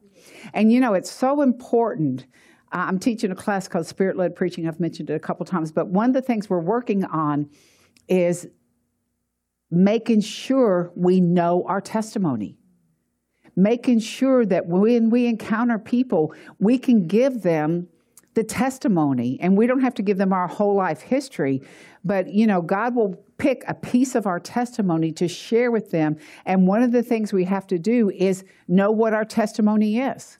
And 0.53 0.71
you 0.71 0.79
know, 0.79 0.93
it's 0.93 1.11
so 1.11 1.41
important. 1.41 2.25
Uh, 2.71 2.85
I'm 2.87 2.99
teaching 2.99 3.31
a 3.31 3.35
class 3.35 3.67
called 3.67 3.85
Spirit 3.85 4.15
Led 4.15 4.35
Preaching. 4.35 4.67
I've 4.67 4.79
mentioned 4.79 5.09
it 5.09 5.15
a 5.15 5.19
couple 5.19 5.45
times, 5.45 5.71
but 5.71 5.87
one 5.87 6.11
of 6.11 6.13
the 6.13 6.21
things 6.21 6.49
we're 6.49 6.59
working 6.59 7.03
on 7.03 7.49
is 8.07 8.47
making 9.69 10.21
sure 10.21 10.91
we 10.95 11.19
know 11.19 11.65
our 11.67 11.81
testimony. 11.81 12.57
Making 13.55 13.99
sure 13.99 14.45
that 14.45 14.67
when 14.67 15.09
we 15.09 15.27
encounter 15.27 15.77
people, 15.77 16.33
we 16.59 16.77
can 16.77 17.07
give 17.07 17.41
them 17.43 17.87
the 18.33 18.43
testimony 18.43 19.37
and 19.41 19.55
we 19.55 19.67
don't 19.67 19.81
have 19.81 19.93
to 19.93 20.01
give 20.01 20.17
them 20.17 20.33
our 20.33 20.47
whole 20.47 20.75
life 20.75 21.01
history 21.01 21.61
but 22.03 22.27
you 22.33 22.47
know 22.47 22.61
god 22.61 22.95
will 22.95 23.15
pick 23.37 23.63
a 23.67 23.73
piece 23.73 24.15
of 24.15 24.25
our 24.25 24.39
testimony 24.39 25.11
to 25.11 25.27
share 25.27 25.69
with 25.69 25.91
them 25.91 26.17
and 26.45 26.67
one 26.67 26.81
of 26.81 26.91
the 26.91 27.03
things 27.03 27.31
we 27.31 27.43
have 27.43 27.67
to 27.67 27.77
do 27.77 28.09
is 28.09 28.43
know 28.67 28.89
what 28.89 29.13
our 29.13 29.25
testimony 29.25 29.99
is 29.99 30.39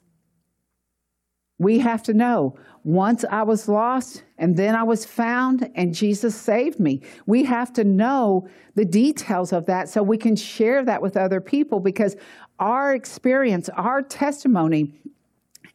we 1.58 1.78
have 1.78 2.02
to 2.02 2.14
know 2.14 2.56
once 2.82 3.24
I 3.24 3.44
was 3.44 3.68
lost 3.68 4.24
and 4.38 4.56
then 4.56 4.74
I 4.74 4.82
was 4.82 5.06
found 5.06 5.70
and 5.74 5.94
Jesus 5.94 6.34
saved 6.34 6.80
me. 6.80 7.00
We 7.26 7.44
have 7.44 7.72
to 7.74 7.84
know 7.84 8.48
the 8.74 8.84
details 8.84 9.52
of 9.52 9.66
that 9.66 9.88
so 9.88 10.02
we 10.02 10.18
can 10.18 10.34
share 10.34 10.84
that 10.84 11.00
with 11.00 11.16
other 11.16 11.40
people 11.40 11.78
because 11.78 12.16
our 12.58 12.94
experience, 12.94 13.68
our 13.70 14.02
testimony 14.02 14.92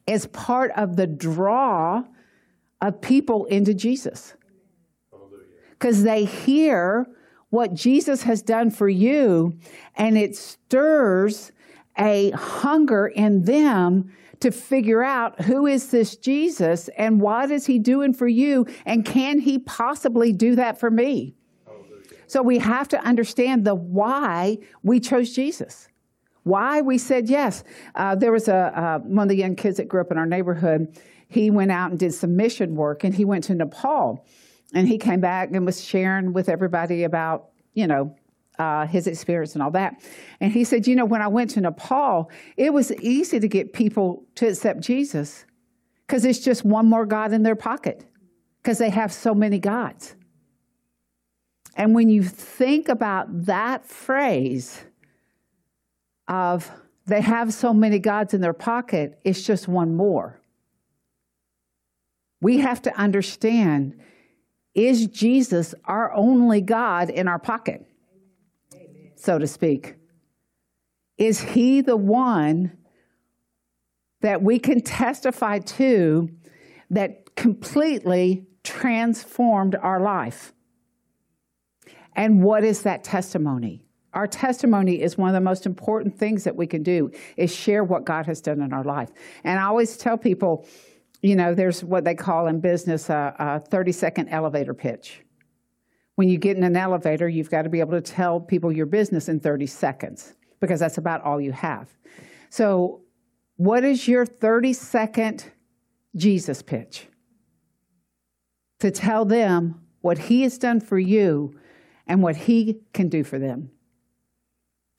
is 0.08 0.28
part 0.28 0.72
of 0.76 0.96
the 0.96 1.08
draw 1.08 2.04
of 2.82 3.02
people 3.02 3.46
into 3.46 3.74
Jesus. 3.74 4.34
Because 5.72 6.04
they 6.04 6.26
hear 6.26 7.08
what 7.50 7.74
Jesus 7.74 8.24
has 8.24 8.42
done 8.42 8.70
for 8.70 8.90
you 8.90 9.58
and 9.96 10.18
it 10.18 10.36
stirs 10.36 11.52
a 11.98 12.32
hunger 12.32 13.08
in 13.08 13.44
them 13.44 14.12
to 14.40 14.52
figure 14.52 15.04
out 15.04 15.42
who 15.42 15.68
is 15.68 15.92
this 15.92 16.16
Jesus 16.16 16.90
and 16.98 17.20
what 17.20 17.52
is 17.52 17.66
he 17.66 17.78
doing 17.78 18.14
for 18.14 18.28
you 18.28 18.66
and 18.86 19.04
can 19.04 19.40
he 19.40 19.60
possibly 19.60 20.32
do 20.32 20.56
that 20.56 20.80
for 20.80 20.90
me? 20.90 21.36
So 22.28 22.42
we 22.42 22.60
have 22.60 22.88
to 22.90 23.00
understand 23.04 23.66
the 23.66 23.76
why 23.76 24.60
we 24.84 25.00
chose 25.00 25.34
Jesus. 25.34 25.89
Why 26.50 26.82
we 26.82 26.98
said 26.98 27.30
yes. 27.30 27.64
Uh, 27.94 28.16
there 28.16 28.32
was 28.32 28.48
a 28.48 28.56
uh, 28.56 29.00
one 29.00 29.24
of 29.24 29.30
the 29.30 29.36
young 29.36 29.56
kids 29.56 29.78
that 29.78 29.88
grew 29.88 30.02
up 30.02 30.12
in 30.12 30.18
our 30.18 30.26
neighborhood. 30.26 31.00
He 31.28 31.52
went 31.52 31.72
out 31.72 31.92
and 31.92 32.00
did 32.00 32.14
some 32.14 32.36
mission 32.36 32.76
work, 32.76 33.04
and 33.04 33.14
he 33.14 33.24
went 33.24 33.44
to 33.46 33.56
Nepal, 33.56 34.26
and 34.74 34.88
he 34.88 34.98
came 34.98 35.22
back 35.22 35.52
and 35.54 35.64
was 35.66 35.84
sharing 35.84 36.34
with 36.34 36.50
everybody 36.50 37.04
about 37.04 37.50
you 37.74 37.86
know 37.86 38.16
uh, 38.58 38.88
his 38.88 39.06
experience 39.06 39.54
and 39.54 39.62
all 39.62 39.72
that. 39.72 40.02
And 40.40 40.52
he 40.52 40.64
said, 40.64 40.88
You 40.88 40.96
know, 40.96 41.06
when 41.06 41.22
I 41.22 41.28
went 41.28 41.52
to 41.52 41.62
Nepal, 41.62 42.32
it 42.58 42.74
was 42.74 42.92
easy 42.96 43.40
to 43.40 43.48
get 43.48 43.74
people 43.74 44.26
to 44.36 44.48
accept 44.48 44.82
Jesus 44.82 45.46
because 46.06 46.26
it's 46.26 46.40
just 46.40 46.66
one 46.66 46.88
more 46.88 47.06
God 47.06 47.32
in 47.32 47.44
their 47.44 47.56
pocket 47.56 48.06
because 48.62 48.80
they 48.80 48.90
have 48.90 49.14
so 49.14 49.36
many 49.36 49.60
gods. 49.60 50.16
And 51.76 51.96
when 51.96 52.10
you 52.10 52.24
think 52.24 52.90
about 52.90 53.46
that 53.46 53.86
phrase 53.86 54.84
of 56.30 56.72
they 57.06 57.22
have 57.22 57.54
so 57.54 57.74
many 57.74 58.00
gods 58.00 58.34
in 58.34 58.40
their 58.40 58.54
pocket, 58.54 59.20
it's 59.26 59.42
just 59.42 59.68
one 59.68 59.96
more. 59.96 60.40
We 62.40 62.60
have 62.60 62.82
to 62.84 62.96
understand 62.96 64.00
is 64.76 65.08
Jesus 65.08 65.74
our 65.86 66.14
only 66.14 66.62
God 66.62 67.10
in 67.10 67.28
our 67.28 67.40
pocket? 67.40 67.86
so 69.20 69.38
to 69.38 69.48
speak? 69.48 69.96
Is 71.18 71.42
he 71.42 71.82
the 71.82 71.98
one 71.98 72.78
that 74.22 74.42
we 74.42 74.60
can 74.60 74.82
testify 74.82 75.60
to 75.60 76.30
that 76.90 77.36
completely 77.36 78.48
transformed 78.64 79.76
our 79.76 80.00
life? 80.00 80.54
And 82.16 82.42
what 82.42 82.64
is 82.64 82.84
that 82.84 83.04
testimony? 83.04 83.86
Our 84.14 84.28
testimony 84.28 85.02
is 85.02 85.18
one 85.18 85.30
of 85.30 85.34
the 85.34 85.42
most 85.42 85.66
important 85.66 86.18
things 86.18 86.44
that 86.44 86.56
we 86.56 86.66
can 86.66 86.82
do 86.82 87.12
is 87.38 87.54
share 87.56 87.84
what 87.84 88.06
God 88.06 88.26
has 88.26 88.42
done 88.42 88.62
in 88.62 88.74
our 88.74 88.84
life. 88.84 89.12
And 89.44 89.60
I 89.60 89.64
always 89.64 89.98
tell 89.98 90.18
people, 90.18 90.68
you 91.22 91.36
know, 91.36 91.54
there's 91.54 91.84
what 91.84 92.06
they 92.06 92.16
call 92.16 92.48
in 92.48 92.60
business 92.60 93.10
a, 93.10 93.36
a 93.38 93.60
30 93.60 93.92
second 93.92 94.30
elevator 94.30 94.74
pitch. 94.74 95.22
When 96.16 96.28
you 96.28 96.38
get 96.38 96.58
in 96.58 96.64
an 96.64 96.76
elevator, 96.76 97.30
you've 97.30 97.52
got 97.52 97.62
to 97.62 97.70
be 97.70 97.80
able 97.80 97.92
to 97.92 98.02
tell 98.02 98.40
people 98.40 98.72
your 98.72 98.88
business 98.88 99.30
in 99.30 99.40
30 99.40 99.68
seconds 99.68 100.34
because 100.60 100.80
that's 100.80 100.98
about 100.98 101.22
all 101.22 101.40
you 101.40 101.52
have. 101.52 101.90
So, 102.50 103.02
what 103.58 103.84
is 103.84 104.08
your 104.08 104.26
30 104.26 104.74
second 104.74 105.46
Jesus 106.16 106.62
pitch? 106.62 107.08
To 108.80 108.92
tell 108.92 109.24
them 109.26 109.82
what 110.02 110.18
He 110.18 110.42
has 110.42 110.58
done 110.58 110.80
for 110.80 110.98
you 110.98 111.58
and 112.08 112.24
what 112.24 112.36
He 112.36 112.82
can 112.94 113.10
do 113.10 113.24
for 113.24 113.38
them. 113.38 113.72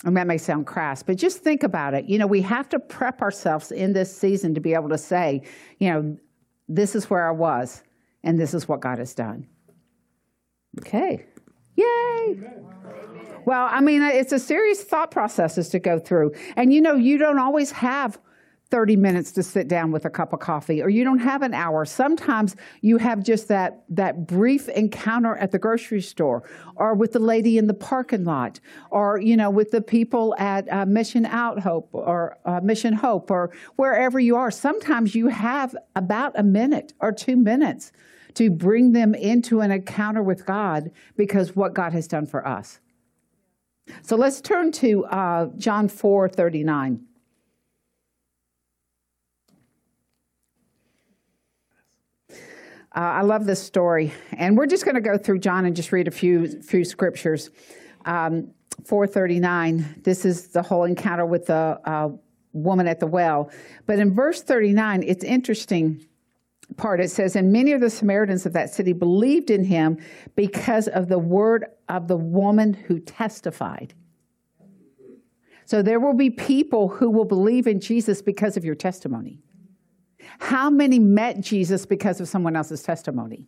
And 0.05 0.17
that 0.17 0.27
may 0.27 0.39
sound 0.39 0.67
crass, 0.67 1.03
but 1.03 1.17
just 1.17 1.41
think 1.41 1.63
about 1.63 1.93
it. 1.93 2.07
You 2.07 2.19
know, 2.19 2.27
we 2.27 2.41
have 2.41 2.69
to 2.71 2.79
prep 2.79 3.21
ourselves 3.21 3.71
in 3.71 3.93
this 3.93 4.15
season 4.15 4.55
to 4.55 4.61
be 4.61 4.73
able 4.73 4.89
to 4.89 4.99
say, 4.99 5.43
you 5.79 5.91
know, 5.91 6.17
this 6.69 6.95
is 6.95 7.11
where 7.11 7.29
I 7.29 7.33
was, 7.33 7.83
and 8.23 8.41
this 8.41 8.55
is 8.55 8.67
what 8.67 8.81
God 8.81 8.99
has 8.99 9.15
done. 9.15 9.47
Okay. 10.79 11.27
Yay. 11.77 12.41
Well, 13.45 13.69
I 13.71 13.81
mean, 13.81 14.03
it's 14.03 14.33
a 14.33 14.39
serious 14.39 14.83
thought 14.83 15.11
processes 15.11 15.69
to 15.71 15.79
go 15.79 15.99
through. 15.99 16.33
And 16.57 16.73
you 16.73 16.81
know, 16.81 16.95
you 16.95 17.19
don't 17.19 17.39
always 17.39 17.71
have 17.73 18.19
30 18.71 18.97
minutes 18.97 19.33
to 19.33 19.43
sit 19.43 19.69
down 19.69 19.91
with 19.91 20.05
a 20.05 20.11
cup 20.11 20.33
of 20.33 20.41
coffee 20.41 20.83
or 20.83 20.89
you 20.89 21.03
don't 21.05 21.19
have 21.19 21.43
an 21.43 21.53
hour 21.55 21.85
sometimes 21.85 22.57
you 22.81 22.99
have 22.99 23.23
just 23.23 23.49
that 23.49 23.83
that 23.89 24.27
brief 24.27 24.69
encounter 24.71 25.37
at 25.37 25.51
the 25.51 25.59
grocery 25.59 26.01
store 26.01 26.49
or 26.77 26.95
with 26.95 27.13
the 27.13 27.19
lady 27.19 27.59
in 27.59 27.67
the 27.67 27.75
parking 27.75 28.25
lot 28.25 28.61
or 28.91 29.21
you 29.21 29.37
know 29.37 29.51
with 29.51 29.71
the 29.71 29.81
people 29.81 30.35
at 30.39 30.71
uh, 30.73 30.87
mission 30.87 31.27
out 31.27 31.59
hope 31.59 31.89
or 31.93 32.39
uh, 32.45 32.61
mission 32.63 32.93
hope 32.93 33.31
or 33.31 33.51
wherever 33.77 34.21
you 34.21 34.37
are 34.37 34.51
sometimes 34.51 35.15
you 35.15 35.29
have 35.29 35.77
about 35.97 36.33
a 36.39 36.43
minute 36.43 36.93
or 37.01 37.13
two 37.13 37.37
minutes 37.37 37.93
to 38.35 38.51
bring 38.51 38.93
them 38.93 39.15
into 39.15 39.61
an 39.61 39.71
encounter 39.71 40.23
with 40.23 40.47
God 40.47 40.91
because 41.17 41.57
what 41.57 41.75
God 41.75 41.93
has 41.93 42.07
done 42.07 42.27
for 42.27 42.47
us. 42.47 42.81
So 44.03 44.17
let's 44.17 44.41
turn 44.41 44.73
to 44.73 45.05
uh, 45.07 45.47
John 45.57 45.89
4 45.89 46.29
39. 46.29 47.07
I 52.93 53.23
love 53.23 53.47
this 53.47 53.63
story, 53.63 54.13
and 54.33 54.57
we're 54.59 54.67
just 54.67 54.85
going 54.85 54.97
to 54.97 55.01
go 55.01 55.17
through 55.17 55.39
John 55.39 55.65
and 55.65 55.77
just 55.77 55.93
read 55.93 56.09
a 56.09 56.11
few 56.11 56.61
few 56.63 56.85
scriptures. 56.85 57.51
Um, 58.05 58.53
439. 58.87 60.01
This 60.03 60.25
is 60.25 60.49
the 60.49 60.63
whole 60.63 60.85
encounter 60.85 61.27
with 61.27 61.47
the 61.47 61.81
uh, 61.85 62.11
woman 62.53 62.87
at 62.87 63.01
the 63.01 63.07
well. 63.07 63.51
But 63.87 63.99
in 63.99 64.15
verse 64.15 64.43
39, 64.43 65.03
it's 65.03 65.25
interesting 65.25 66.05
part, 66.77 67.01
it 67.01 67.11
says, 67.11 67.37
And 67.37 67.53
many 67.53 67.73
of 67.73 67.81
the 67.81 67.91
Samaritans 67.91 68.47
of 68.47 68.53
that 68.55 68.73
city 68.73 68.93
believed 68.93 69.51
in 69.51 69.65
him 69.65 69.99
because 70.35 70.89
of 70.89 71.09
the 71.09 71.19
word 71.19 71.67
of 71.89 72.09
the 72.09 72.17
woman 72.17 72.75
who 72.75 72.99
testified. 72.99 73.95
So 75.67 75.83
there 75.83 76.01
will 76.01 76.15
be 76.15 76.31
people 76.31 76.89
who 76.89 77.11
will 77.11 77.25
believe 77.25 77.67
in 77.67 77.81
Jesus 77.81 78.23
because 78.23 78.57
of 78.57 78.65
your 78.65 78.75
testimony. 78.75 79.39
How 80.39 80.71
many 80.71 80.99
met 80.99 81.41
Jesus 81.41 81.87
because 81.87 82.21
of 82.21 82.29
someone 82.29 82.57
else's 82.57 82.83
testimony? 82.83 83.47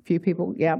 A 0.00 0.02
few 0.04 0.20
people, 0.20 0.54
yeah. 0.56 0.76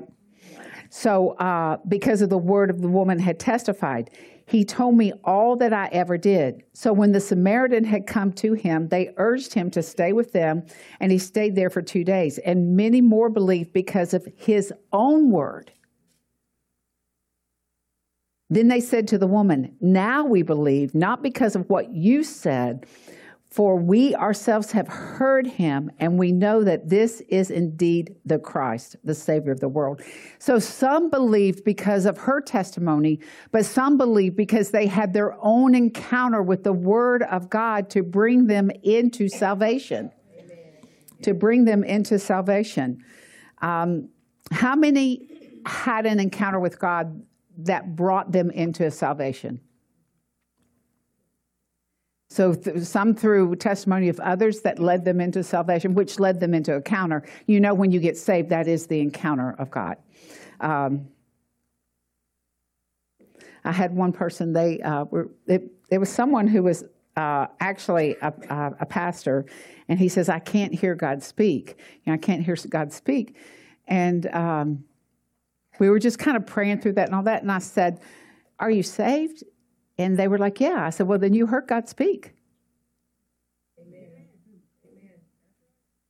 So, 0.91 1.31
uh, 1.33 1.79
because 1.87 2.23
of 2.23 2.31
the 2.31 2.39
word 2.39 2.71
of 2.71 2.81
the 2.81 2.89
woman 2.89 3.19
had 3.19 3.39
testified, 3.39 4.11
he 4.49 4.65
told 4.65 4.97
me 4.97 5.13
all 5.25 5.57
that 5.57 5.75
I 5.75 5.89
ever 5.93 6.17
did. 6.17 6.63
So 6.73 6.91
when 6.91 7.13
the 7.13 7.21
Samaritan 7.21 7.85
had 7.85 8.07
come 8.07 8.33
to 8.35 8.55
him, 8.55 8.89
they 8.89 9.13
urged 9.19 9.53
him 9.53 9.71
to 9.73 9.83
stay 9.83 10.15
with 10.15 10.33
them, 10.33 10.65
and 11.01 11.13
he 11.13 11.19
stayed 11.19 11.55
there 11.55 11.69
for 11.69 11.83
two 11.83 12.03
days. 12.03 12.39
And 12.39 12.75
many 12.75 13.03
more 13.03 13.29
believed 13.29 13.75
because 13.75 14.15
of 14.15 14.27
his 14.37 14.73
own 14.91 15.31
word. 15.31 15.71
Then 18.49 18.69
they 18.69 18.81
said 18.81 19.07
to 19.09 19.19
the 19.19 19.27
woman, 19.27 19.77
Now 19.83 20.25
we 20.25 20.41
believe, 20.41 20.95
not 20.95 21.23
because 21.23 21.55
of 21.55 21.69
what 21.69 21.93
you 21.93 22.25
said, 22.25 22.87
for 23.51 23.77
we 23.77 24.15
ourselves 24.15 24.73
have 24.73 24.89
heard 24.89 25.47
him, 25.47 25.91
and 25.99 26.19
we 26.19 26.33
know 26.33 26.63
that 26.65 26.89
this 26.89 27.23
is 27.29 27.51
indeed 27.51 28.15
the 28.27 28.39
Christ, 28.39 28.97
the 29.05 29.15
Savior 29.15 29.53
of 29.53 29.61
the 29.61 29.69
world. 29.69 30.03
So 30.39 30.59
some 30.59 31.09
believed 31.09 31.65
because 31.65 32.05
of 32.05 32.19
her 32.19 32.41
testimony, 32.41 33.21
but 33.51 33.65
some 33.65 33.97
believed 33.97 34.37
because 34.37 34.71
they 34.71 34.87
had 34.87 35.15
their 35.15 35.35
own 35.43 35.75
encounter 35.75 36.43
with 36.43 36.63
the 36.63 36.75
Word 36.75 37.23
of 37.23 37.49
God 37.49 37.89
to 37.91 38.03
bring 38.03 38.47
them 38.47 38.71
into 38.83 39.29
salvation. 39.29 40.13
Amen. 40.39 40.59
To 41.23 41.33
bring 41.33 41.65
them 41.65 41.85
into 41.85 42.19
salvation. 42.19 43.03
Um, 43.63 44.11
how 44.51 44.77
many 44.77 45.29
had 45.67 46.07
an 46.07 46.21
encounter 46.21 46.61
with 46.61 46.79
God 46.79 47.23
that 47.59 47.97
brought 47.97 48.33
them 48.33 48.51
into 48.51 48.91
salvation. 48.91 49.61
So 52.39 52.55
th- 52.55 52.85
some 52.85 53.17
through 53.17 53.57
testimony 53.57 54.09
of 54.09 54.21
others 54.21 54.61
that 54.61 54.79
led 54.79 55.05
them 55.05 55.21
into 55.21 55.43
salvation, 55.43 55.93
which 55.95 56.21
led 56.21 56.39
them 56.39 56.55
into 56.55 56.73
encounter. 56.73 57.25
You 57.47 57.59
know, 57.59 57.75
when 57.75 57.91
you 57.91 57.99
get 57.99 58.17
saved, 58.17 58.51
that 58.51 58.69
is 58.69 58.87
the 58.87 59.01
encounter 59.01 59.57
of 59.59 59.73
God. 59.73 59.97
Um, 60.61 61.09
I 63.65 63.73
had 63.73 63.93
one 63.93 64.13
person. 64.13 64.53
They 64.53 64.81
uh, 64.83 65.07
were. 65.07 65.31
It, 65.49 65.65
it 65.91 65.99
was 65.99 66.11
someone 66.11 66.47
who 66.47 66.63
was 66.63 66.85
uh, 67.17 67.49
actually 67.59 68.15
a, 68.23 68.33
a, 68.79 68.87
pastor, 68.87 69.45
and 69.89 69.99
he 69.99 70.09
says, 70.09 70.29
"I 70.29 70.39
can't 70.39 70.73
hear 70.73 70.95
God 70.95 71.25
speak. 71.25 71.75
You 72.05 72.13
know, 72.13 72.15
I 72.15 72.19
can't 72.19 72.45
hear 72.45 72.57
God 72.69 72.93
speak." 72.93 73.35
And 73.89 74.33
um, 74.33 74.85
we 75.81 75.91
were 75.91 75.99
just 75.99 76.21
kind 76.21 76.37
of 76.37 76.47
praying 76.47 76.83
through 76.83 76.93
that 76.93 77.07
and 77.07 77.17
all 77.17 77.25
that. 77.25 77.43
And 77.43 77.51
I 77.51 77.59
said, 77.59 77.99
"Are 78.61 78.71
you 78.71 78.85
saved?" 78.85 79.43
And 79.99 80.17
they 80.17 80.29
were 80.29 80.39
like, 80.39 80.61
Yeah. 80.61 80.85
I 80.87 80.91
said, 80.91 81.07
Well, 81.07 81.19
then 81.19 81.35
you 81.35 81.47
heard 81.47 81.67
God 81.67 81.89
speak. 81.89 82.35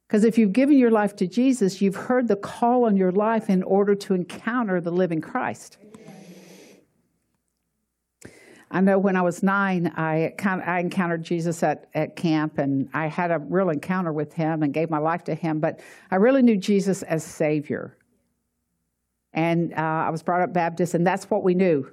Because 0.07 0.25
if 0.25 0.39
you've 0.39 0.55
given 0.55 0.79
your 0.79 0.91
life 0.91 1.15
to 1.17 1.27
Jesus, 1.27 1.83
you've 1.83 1.97
heard 1.97 2.29
the 2.29 2.37
call 2.37 2.87
on 2.87 2.97
your 2.97 3.13
life 3.13 3.51
in 3.51 3.63
order 3.63 3.95
to 3.95 4.15
encounter 4.15 4.81
the 4.81 4.91
living 4.91 5.21
Christ. 5.21 5.77
I 8.71 8.81
know 8.81 8.99
when 8.99 9.17
I 9.17 9.23
was 9.23 9.43
nine, 9.43 9.93
I, 9.97 10.35
I 10.45 10.81
encountered 10.81 11.23
Jesus 11.23 11.63
at, 11.63 11.89
at 11.95 12.17
camp, 12.17 12.59
and 12.59 12.89
I 12.93 13.07
had 13.07 13.31
a 13.31 13.39
real 13.39 13.71
encounter 13.71 14.13
with 14.13 14.33
him 14.33 14.63
and 14.63 14.73
gave 14.75 14.91
my 14.91 14.99
life 14.99 15.25
to 15.25 15.35
him, 15.35 15.61
but 15.61 15.81
I 16.11 16.17
really 16.17 16.43
knew 16.43 16.57
Jesus 16.57 17.03
as 17.03 17.25
Savior. 17.25 17.97
And 19.33 19.73
uh, 19.75 19.77
I 19.77 20.11
was 20.11 20.23
brought 20.23 20.43
up 20.43 20.53
Baptist, 20.53 20.95
and 20.95 21.07
that's 21.07 21.31
what 21.31 21.43
we 21.43 21.55
knew 21.55 21.91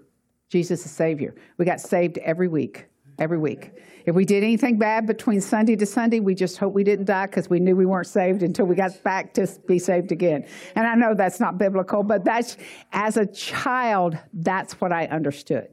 Jesus 0.50 0.86
is 0.86 0.92
Savior. 0.92 1.36
We 1.58 1.66
got 1.66 1.82
saved 1.82 2.18
every 2.20 2.48
week, 2.48 2.86
every 3.18 3.38
week. 3.38 3.72
If 4.06 4.14
we 4.14 4.24
did 4.24 4.44
anything 4.44 4.78
bad 4.78 5.08
between 5.08 5.42
Sunday 5.42 5.76
to 5.78 5.86
Sunday, 5.86 6.20
we 6.20 6.36
just 6.36 6.58
hope 6.58 6.74
we 6.74 6.84
didn't 6.84 7.06
die 7.06 7.26
because 7.26 7.50
we 7.50 7.60
knew 7.60 7.76
we 7.76 7.88
weren't 7.88 8.08
saved 8.08 8.44
until 8.44 8.66
we 8.66 8.76
got 8.76 9.04
back 9.04 9.34
to 9.34 9.48
be 9.68 9.80
saved 9.80 10.12
again. 10.12 10.46
And 10.76 10.86
I 10.86 10.94
know 10.94 11.16
that's 11.16 11.40
not 11.40 11.58
biblical, 11.58 12.04
but 12.04 12.24
that's, 12.24 12.58
as 12.92 13.18
a 13.18 13.26
child, 13.26 14.18
that's 14.34 14.80
what 14.80 14.92
I 14.92 15.06
understood. 15.08 15.68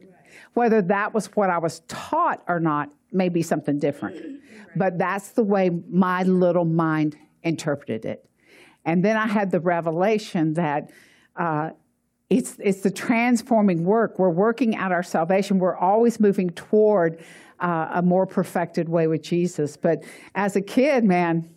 Whether 0.54 0.80
that 0.82 1.12
was 1.12 1.26
what 1.36 1.50
I 1.50 1.58
was 1.58 1.80
taught 1.88 2.42
or 2.48 2.58
not 2.58 2.90
may 3.12 3.28
be 3.28 3.42
something 3.42 3.78
different. 3.78 4.40
But 4.74 4.98
that's 4.98 5.30
the 5.32 5.42
way 5.42 5.68
my 5.68 6.22
little 6.22 6.64
mind 6.64 7.16
interpreted 7.42 8.06
it. 8.06 8.26
And 8.84 9.04
then 9.04 9.16
I 9.16 9.26
had 9.26 9.50
the 9.50 9.60
revelation 9.60 10.54
that 10.54 10.90
uh, 11.36 11.70
it's, 12.32 12.56
it's 12.58 12.80
the 12.80 12.90
transforming 12.90 13.84
work. 13.84 14.18
We're 14.18 14.30
working 14.30 14.74
out 14.74 14.90
our 14.90 15.02
salvation. 15.02 15.58
We're 15.58 15.76
always 15.76 16.18
moving 16.18 16.48
toward 16.50 17.22
uh, 17.60 17.90
a 17.92 18.02
more 18.02 18.26
perfected 18.26 18.88
way 18.88 19.06
with 19.06 19.22
Jesus. 19.22 19.76
But 19.76 20.02
as 20.34 20.56
a 20.56 20.62
kid, 20.62 21.04
man, 21.04 21.50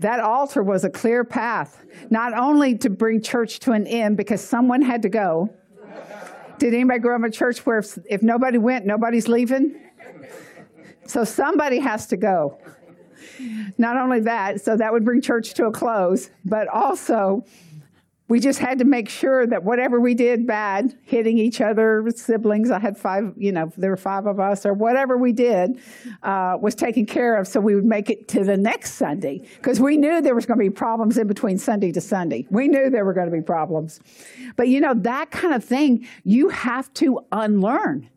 that 0.00 0.18
altar 0.18 0.64
was 0.64 0.84
a 0.84 0.90
clear 0.90 1.22
path, 1.22 1.84
not 2.10 2.36
only 2.36 2.76
to 2.78 2.90
bring 2.90 3.22
church 3.22 3.60
to 3.60 3.72
an 3.72 3.86
end 3.86 4.16
because 4.16 4.42
someone 4.42 4.82
had 4.82 5.02
to 5.02 5.08
go. 5.08 5.54
Did 6.58 6.74
anybody 6.74 6.98
grow 6.98 7.14
up 7.14 7.20
in 7.20 7.26
a 7.26 7.30
church 7.30 7.64
where 7.64 7.78
if, 7.78 7.96
if 8.10 8.20
nobody 8.20 8.58
went, 8.58 8.86
nobody's 8.86 9.28
leaving? 9.28 9.80
So 11.06 11.22
somebody 11.22 11.78
has 11.78 12.08
to 12.08 12.16
go. 12.16 12.58
Not 13.78 13.96
only 13.96 14.20
that, 14.20 14.60
so 14.60 14.76
that 14.76 14.92
would 14.92 15.04
bring 15.04 15.20
church 15.20 15.54
to 15.54 15.66
a 15.66 15.72
close, 15.72 16.30
but 16.44 16.66
also 16.68 17.44
we 18.26 18.40
just 18.40 18.58
had 18.58 18.78
to 18.78 18.86
make 18.86 19.10
sure 19.10 19.46
that 19.46 19.64
whatever 19.64 20.00
we 20.00 20.14
did 20.14 20.46
bad, 20.46 20.96
hitting 21.02 21.36
each 21.36 21.60
other, 21.60 22.02
siblings, 22.16 22.70
I 22.70 22.78
had 22.78 22.96
five, 22.96 23.34
you 23.36 23.52
know, 23.52 23.70
there 23.76 23.90
were 23.90 23.98
five 23.98 24.26
of 24.26 24.40
us, 24.40 24.64
or 24.64 24.72
whatever 24.72 25.18
we 25.18 25.32
did, 25.32 25.78
uh, 26.22 26.56
was 26.58 26.74
taken 26.74 27.04
care 27.04 27.36
of 27.36 27.46
so 27.46 27.60
we 27.60 27.74
would 27.74 27.84
make 27.84 28.08
it 28.08 28.26
to 28.28 28.42
the 28.42 28.56
next 28.56 28.94
Sunday. 28.94 29.46
Because 29.56 29.78
we 29.78 29.98
knew 29.98 30.22
there 30.22 30.34
was 30.34 30.46
going 30.46 30.58
to 30.58 30.64
be 30.64 30.70
problems 30.70 31.18
in 31.18 31.26
between 31.26 31.58
Sunday 31.58 31.92
to 31.92 32.00
Sunday. 32.00 32.46
We 32.48 32.66
knew 32.66 32.88
there 32.88 33.04
were 33.04 33.12
going 33.12 33.30
to 33.30 33.36
be 33.36 33.42
problems. 33.42 34.00
But 34.56 34.68
you 34.68 34.80
know, 34.80 34.94
that 34.94 35.30
kind 35.30 35.52
of 35.52 35.62
thing, 35.62 36.06
you 36.24 36.48
have 36.48 36.92
to 36.94 37.20
unlearn. 37.30 38.08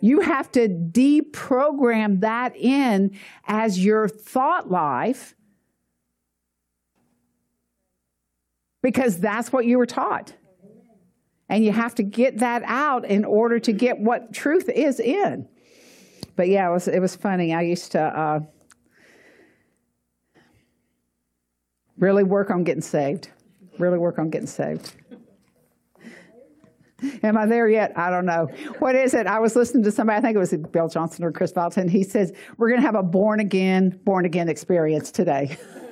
You 0.00 0.20
have 0.20 0.52
to 0.52 0.68
deprogram 0.68 2.20
that 2.20 2.54
in 2.56 3.18
as 3.46 3.82
your 3.82 4.06
thought 4.06 4.70
life 4.70 5.34
because 8.84 9.18
that's 9.18 9.50
what 9.50 9.64
you 9.64 9.78
were 9.78 9.86
taught. 9.86 10.34
And 11.48 11.64
you 11.64 11.72
have 11.72 11.94
to 11.94 12.02
get 12.02 12.40
that 12.40 12.62
out 12.66 13.06
in 13.06 13.24
order 13.24 13.58
to 13.60 13.72
get 13.72 13.98
what 13.98 14.34
truth 14.34 14.68
is 14.68 15.00
in. 15.00 15.48
But 16.36 16.48
yeah, 16.48 16.68
it 16.68 16.72
was, 16.72 16.86
it 16.86 17.00
was 17.00 17.16
funny. 17.16 17.54
I 17.54 17.62
used 17.62 17.92
to 17.92 18.00
uh, 18.02 18.40
really 21.96 22.24
work 22.24 22.50
on 22.50 22.62
getting 22.62 22.82
saved. 22.82 23.30
Really 23.78 23.96
work 23.96 24.18
on 24.18 24.28
getting 24.28 24.46
saved. 24.46 24.94
Am 27.22 27.38
I 27.38 27.46
there 27.46 27.68
yet? 27.70 27.96
I 27.96 28.10
don't 28.10 28.26
know. 28.26 28.48
What 28.80 28.96
is 28.96 29.14
it? 29.14 29.26
I 29.26 29.38
was 29.38 29.56
listening 29.56 29.84
to 29.84 29.92
somebody, 29.92 30.18
I 30.18 30.20
think 30.20 30.36
it 30.36 30.38
was 30.38 30.52
Bill 30.72 30.88
Johnson 30.88 31.24
or 31.24 31.32
Kris 31.32 31.52
Vallotton. 31.52 31.88
He 31.88 32.02
says, 32.02 32.34
We're 32.58 32.68
going 32.68 32.82
to 32.82 32.86
have 32.86 32.96
a 32.96 33.02
born 33.02 33.40
again, 33.40 33.98
born 34.04 34.26
again 34.26 34.50
experience 34.50 35.10
today. 35.10 35.56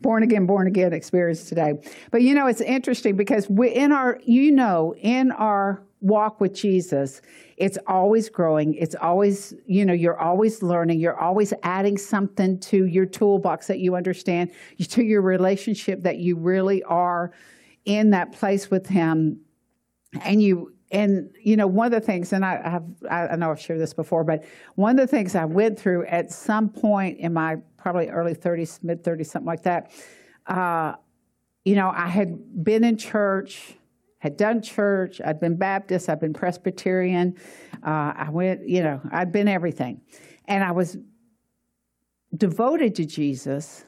born 0.00 0.22
again, 0.22 0.46
born 0.46 0.66
again 0.66 0.92
experience 0.92 1.48
today. 1.48 1.74
But 2.10 2.22
you 2.22 2.34
know, 2.34 2.46
it's 2.46 2.60
interesting 2.60 3.16
because 3.16 3.48
we, 3.48 3.70
in 3.70 3.92
our, 3.92 4.18
you 4.24 4.52
know, 4.52 4.94
in 4.98 5.32
our 5.32 5.82
walk 6.02 6.40
with 6.40 6.52
Jesus, 6.52 7.22
it's 7.56 7.78
always 7.86 8.28
growing. 8.28 8.74
It's 8.74 8.96
always, 8.96 9.54
you 9.66 9.84
know, 9.84 9.92
you're 9.92 10.18
always 10.18 10.62
learning. 10.62 10.98
You're 10.98 11.18
always 11.18 11.54
adding 11.62 11.96
something 11.96 12.58
to 12.60 12.86
your 12.86 13.06
toolbox 13.06 13.68
that 13.68 13.78
you 13.78 13.94
understand, 13.94 14.50
to 14.80 15.04
your 15.04 15.22
relationship 15.22 16.02
that 16.02 16.18
you 16.18 16.36
really 16.36 16.82
are 16.82 17.32
in 17.84 18.10
that 18.10 18.32
place 18.32 18.70
with 18.70 18.86
Him. 18.88 19.40
And 20.22 20.42
you, 20.42 20.74
and 20.90 21.30
you 21.40 21.56
know, 21.56 21.66
one 21.66 21.86
of 21.86 21.92
the 21.92 22.04
things, 22.04 22.32
and 22.32 22.44
I 22.44 22.68
have, 22.68 22.84
I 23.10 23.36
know 23.36 23.50
I've 23.50 23.60
shared 23.60 23.80
this 23.80 23.94
before, 23.94 24.24
but 24.24 24.44
one 24.74 24.98
of 24.98 25.08
the 25.08 25.10
things 25.10 25.34
I 25.34 25.44
went 25.44 25.78
through 25.78 26.04
at 26.06 26.30
some 26.30 26.68
point 26.68 27.18
in 27.18 27.32
my 27.32 27.56
probably 27.82 28.08
early 28.08 28.34
30s, 28.34 28.82
mid 28.82 29.02
30s, 29.02 29.26
something 29.26 29.46
like 29.46 29.64
that. 29.64 29.90
Uh, 30.46 30.94
you 31.64 31.74
know, 31.74 31.90
I 31.94 32.08
had 32.08 32.64
been 32.64 32.84
in 32.84 32.96
church, 32.96 33.74
had 34.18 34.36
done 34.36 34.62
church, 34.62 35.20
I'd 35.24 35.40
been 35.40 35.56
Baptist, 35.56 36.08
I'd 36.08 36.20
been 36.20 36.32
Presbyterian, 36.32 37.36
uh, 37.84 38.12
I 38.16 38.28
went, 38.30 38.68
you 38.68 38.82
know, 38.82 39.00
I'd 39.10 39.32
been 39.32 39.48
everything. 39.48 40.00
And 40.46 40.62
I 40.62 40.70
was 40.70 40.96
devoted 42.36 42.94
to 42.96 43.04
Jesus, 43.04 43.84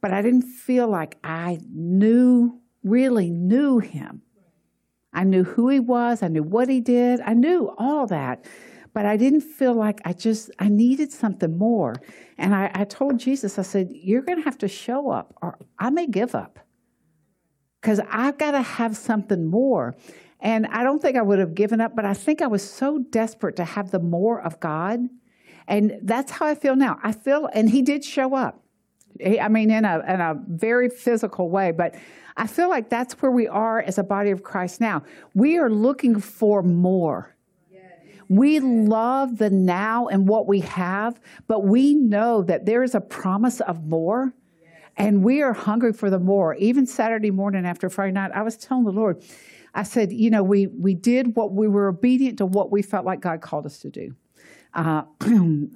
but 0.00 0.12
I 0.12 0.22
didn't 0.22 0.42
feel 0.42 0.88
like 0.88 1.16
I 1.22 1.60
knew, 1.72 2.60
really 2.82 3.30
knew 3.30 3.78
him. 3.78 4.22
I 5.12 5.24
knew 5.24 5.44
who 5.44 5.68
he 5.68 5.80
was, 5.80 6.22
I 6.22 6.28
knew 6.28 6.42
what 6.42 6.68
he 6.68 6.80
did, 6.80 7.20
I 7.20 7.34
knew 7.34 7.72
all 7.78 8.06
that 8.08 8.44
but 8.92 9.06
I 9.06 9.16
didn't 9.16 9.42
feel 9.42 9.74
like 9.74 10.00
I 10.04 10.12
just, 10.12 10.50
I 10.58 10.68
needed 10.68 11.12
something 11.12 11.56
more. 11.56 11.94
And 12.38 12.54
I, 12.54 12.70
I 12.74 12.84
told 12.84 13.18
Jesus, 13.18 13.58
I 13.58 13.62
said, 13.62 13.90
You're 13.92 14.22
going 14.22 14.38
to 14.38 14.44
have 14.44 14.58
to 14.58 14.68
show 14.68 15.10
up, 15.10 15.34
or 15.42 15.58
I 15.78 15.90
may 15.90 16.06
give 16.06 16.34
up 16.34 16.58
because 17.80 18.00
I've 18.10 18.38
got 18.38 18.52
to 18.52 18.62
have 18.62 18.96
something 18.96 19.46
more. 19.46 19.94
And 20.40 20.66
I 20.66 20.82
don't 20.82 21.00
think 21.00 21.16
I 21.16 21.22
would 21.22 21.38
have 21.38 21.54
given 21.54 21.80
up, 21.80 21.94
but 21.94 22.04
I 22.04 22.14
think 22.14 22.40
I 22.40 22.46
was 22.46 22.68
so 22.68 22.98
desperate 22.98 23.56
to 23.56 23.64
have 23.64 23.90
the 23.90 23.98
more 23.98 24.40
of 24.40 24.58
God. 24.58 25.00
And 25.68 25.98
that's 26.02 26.32
how 26.32 26.46
I 26.46 26.54
feel 26.54 26.76
now. 26.76 26.98
I 27.02 27.12
feel, 27.12 27.48
and 27.52 27.68
He 27.70 27.82
did 27.82 28.04
show 28.04 28.34
up. 28.34 28.62
I 29.24 29.48
mean, 29.48 29.70
in 29.70 29.84
a, 29.84 29.98
in 29.98 30.20
a 30.20 30.34
very 30.48 30.88
physical 30.88 31.50
way, 31.50 31.72
but 31.72 31.94
I 32.36 32.46
feel 32.46 32.68
like 32.68 32.88
that's 32.88 33.20
where 33.20 33.30
we 33.30 33.48
are 33.48 33.80
as 33.80 33.98
a 33.98 34.02
body 34.02 34.30
of 34.30 34.42
Christ 34.42 34.80
now. 34.80 35.02
We 35.34 35.58
are 35.58 35.68
looking 35.68 36.20
for 36.20 36.62
more. 36.62 37.36
We 38.30 38.60
love 38.60 39.38
the 39.38 39.50
now 39.50 40.06
and 40.06 40.28
what 40.28 40.46
we 40.46 40.60
have, 40.60 41.20
but 41.48 41.64
we 41.64 41.94
know 41.96 42.44
that 42.44 42.64
there 42.64 42.84
is 42.84 42.94
a 42.94 43.00
promise 43.00 43.60
of 43.60 43.84
more. 43.84 44.32
And 44.96 45.24
we 45.24 45.42
are 45.42 45.52
hungry 45.52 45.92
for 45.92 46.10
the 46.10 46.20
more. 46.20 46.54
Even 46.54 46.86
Saturday 46.86 47.32
morning 47.32 47.66
after 47.66 47.90
Friday 47.90 48.12
night, 48.12 48.30
I 48.32 48.42
was 48.42 48.56
telling 48.56 48.84
the 48.84 48.92
Lord, 48.92 49.20
I 49.74 49.82
said, 49.82 50.12
you 50.12 50.30
know, 50.30 50.44
we, 50.44 50.68
we 50.68 50.94
did 50.94 51.34
what 51.34 51.52
we 51.52 51.66
were 51.66 51.88
obedient 51.88 52.38
to 52.38 52.46
what 52.46 52.70
we 52.70 52.82
felt 52.82 53.04
like 53.04 53.20
God 53.20 53.40
called 53.40 53.66
us 53.66 53.80
to 53.80 53.90
do. 53.90 54.14
Uh, 54.74 55.02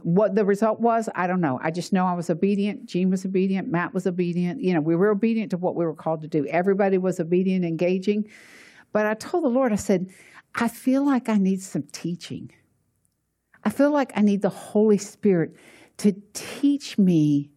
what 0.04 0.36
the 0.36 0.44
result 0.44 0.78
was, 0.78 1.08
I 1.16 1.26
don't 1.26 1.40
know. 1.40 1.58
I 1.60 1.72
just 1.72 1.92
know 1.92 2.06
I 2.06 2.14
was 2.14 2.30
obedient. 2.30 2.86
Gene 2.86 3.10
was 3.10 3.24
obedient. 3.24 3.66
Matt 3.66 3.92
was 3.92 4.06
obedient. 4.06 4.60
You 4.60 4.74
know, 4.74 4.80
we 4.80 4.94
were 4.94 5.10
obedient 5.10 5.50
to 5.50 5.56
what 5.56 5.74
we 5.74 5.84
were 5.84 5.94
called 5.94 6.22
to 6.22 6.28
do. 6.28 6.46
Everybody 6.46 6.98
was 6.98 7.18
obedient, 7.18 7.64
engaging. 7.64 8.28
But 8.92 9.06
I 9.06 9.14
told 9.14 9.42
the 9.42 9.48
Lord, 9.48 9.72
I 9.72 9.76
said, 9.76 10.08
I 10.54 10.68
feel 10.68 11.04
like 11.04 11.28
I 11.28 11.36
need 11.36 11.62
some 11.62 11.82
teaching. 11.92 12.50
I 13.64 13.70
feel 13.70 13.90
like 13.90 14.12
I 14.14 14.20
need 14.20 14.42
the 14.42 14.50
Holy 14.50 14.98
Spirit 14.98 15.56
to 15.98 16.14
teach 16.32 16.98
me 16.98 17.50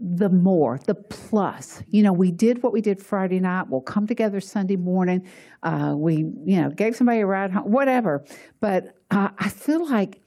the 0.00 0.28
more, 0.28 0.78
the 0.86 0.94
plus. 0.94 1.82
You 1.88 2.02
know, 2.02 2.12
we 2.12 2.30
did 2.30 2.62
what 2.62 2.72
we 2.72 2.80
did 2.80 3.02
Friday 3.02 3.40
night. 3.40 3.68
We'll 3.68 3.80
come 3.80 4.06
together 4.06 4.40
Sunday 4.40 4.76
morning. 4.76 5.26
Uh, 5.62 5.94
we, 5.96 6.16
you 6.16 6.62
know, 6.62 6.70
gave 6.70 6.96
somebody 6.96 7.20
a 7.20 7.26
ride 7.26 7.50
home, 7.50 7.70
whatever. 7.70 8.24
But 8.60 8.94
uh, 9.10 9.30
I 9.38 9.48
feel 9.48 9.88
like 9.88 10.20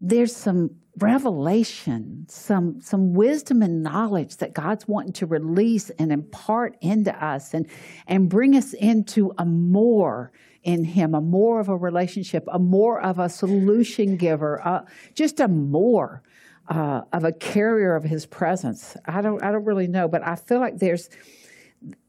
there's 0.00 0.34
some 0.34 0.76
revelation, 0.98 2.26
some 2.28 2.80
some 2.80 3.14
wisdom 3.14 3.62
and 3.62 3.82
knowledge 3.82 4.36
that 4.38 4.52
God's 4.54 4.86
wanting 4.86 5.12
to 5.14 5.26
release 5.26 5.90
and 5.90 6.12
impart 6.12 6.76
into 6.80 7.12
us 7.24 7.54
and 7.54 7.68
and 8.06 8.28
bring 8.28 8.56
us 8.56 8.74
into 8.74 9.32
a 9.38 9.44
more 9.44 10.32
in 10.68 10.84
him, 10.84 11.14
a 11.14 11.20
more 11.20 11.60
of 11.60 11.70
a 11.70 11.76
relationship, 11.76 12.44
a 12.52 12.58
more 12.58 13.00
of 13.00 13.18
a 13.18 13.26
solution 13.30 14.18
giver, 14.18 14.60
uh, 14.66 14.84
just 15.14 15.40
a 15.40 15.48
more 15.48 16.22
uh, 16.68 17.00
of 17.14 17.24
a 17.24 17.32
carrier 17.32 17.96
of 17.96 18.04
his 18.04 18.26
presence. 18.26 18.94
I 19.06 19.22
don't 19.22 19.42
I 19.42 19.50
don't 19.50 19.64
really 19.64 19.86
know, 19.86 20.08
but 20.08 20.22
I 20.22 20.36
feel 20.36 20.60
like 20.60 20.76
there's 20.76 21.08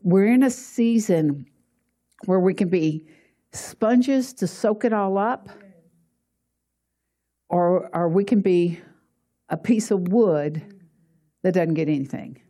we're 0.04 0.26
in 0.26 0.44
a 0.44 0.50
season 0.50 1.46
where 2.26 2.42
we 2.42 2.54
can 2.54 2.68
be 2.68 3.08
sponges 3.54 4.34
to 4.34 4.46
soak 4.46 4.84
it 4.84 4.92
all 4.92 5.18
up 5.18 5.48
or, 7.48 7.90
or 7.96 8.10
we 8.10 8.26
can 8.26 8.42
be 8.42 8.82
a 9.48 9.56
piece 9.56 9.90
of 9.90 10.10
wood 10.10 10.62
that 11.44 11.54
doesn't 11.54 11.76
get 11.76 11.88
anything, 11.88 12.42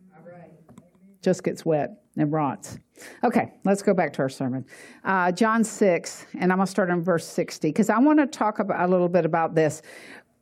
just 1.22 1.44
gets 1.44 1.64
wet 1.64 2.02
and 2.18 2.32
rots. 2.32 2.80
Okay, 3.24 3.54
let's 3.64 3.82
go 3.82 3.94
back 3.94 4.14
to 4.14 4.22
our 4.22 4.30
sermon. 4.30 4.66
Uh, 5.04 5.32
John 5.32 5.64
6, 5.64 6.26
and 6.40 6.52
I'm 6.52 6.58
going 6.58 6.66
to 6.66 6.72
start 6.72 6.90
in 6.90 7.04
verse 7.04 7.26
60 7.28 7.70
because 7.70 7.90
I 7.90 7.98
want 8.00 8.20
to 8.20 8.28
talk 8.28 8.60
about, 8.60 8.88
a 8.88 8.92
little 8.92 9.10
bit 9.10 9.26
about 9.26 9.56
this. 9.56 9.82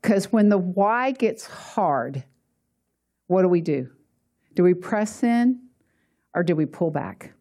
Because 0.02 0.32
when 0.32 0.50
the 0.50 0.58
why 0.58 1.12
gets 1.12 1.46
hard, 1.46 2.24
what 3.28 3.41
do 3.41 3.48
we 3.48 3.62
do? 3.62 3.89
Do 4.56 4.63
we 4.63 4.74
press 4.74 5.24
in 5.24 5.60
or 6.34 6.43
do 6.43 6.56
we 6.56 6.65
pull 6.65 6.91
back? 6.91 7.34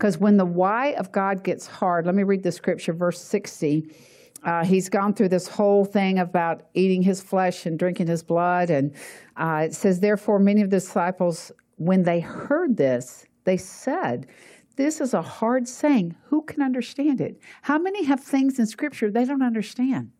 Because 0.00 0.16
when 0.16 0.38
the 0.38 0.46
why 0.46 0.94
of 0.94 1.12
God 1.12 1.44
gets 1.44 1.66
hard, 1.66 2.06
let 2.06 2.14
me 2.14 2.22
read 2.22 2.42
the 2.42 2.50
scripture, 2.50 2.94
verse 2.94 3.20
60. 3.20 3.94
Uh, 4.42 4.64
he's 4.64 4.88
gone 4.88 5.12
through 5.12 5.28
this 5.28 5.46
whole 5.46 5.84
thing 5.84 6.18
about 6.18 6.62
eating 6.72 7.02
his 7.02 7.20
flesh 7.20 7.66
and 7.66 7.78
drinking 7.78 8.06
his 8.06 8.22
blood. 8.22 8.70
And 8.70 8.94
uh, 9.36 9.64
it 9.66 9.74
says, 9.74 10.00
Therefore, 10.00 10.38
many 10.38 10.62
of 10.62 10.70
the 10.70 10.78
disciples, 10.78 11.52
when 11.76 12.02
they 12.02 12.20
heard 12.20 12.78
this, 12.78 13.26
they 13.50 13.56
said, 13.56 14.28
This 14.76 15.00
is 15.00 15.12
a 15.12 15.22
hard 15.22 15.66
saying. 15.66 16.14
Who 16.26 16.42
can 16.42 16.62
understand 16.62 17.20
it? 17.20 17.40
How 17.62 17.78
many 17.78 18.04
have 18.04 18.20
things 18.20 18.60
in 18.60 18.66
Scripture 18.68 19.10
they 19.10 19.24
don't 19.24 19.42
understand? 19.42 20.12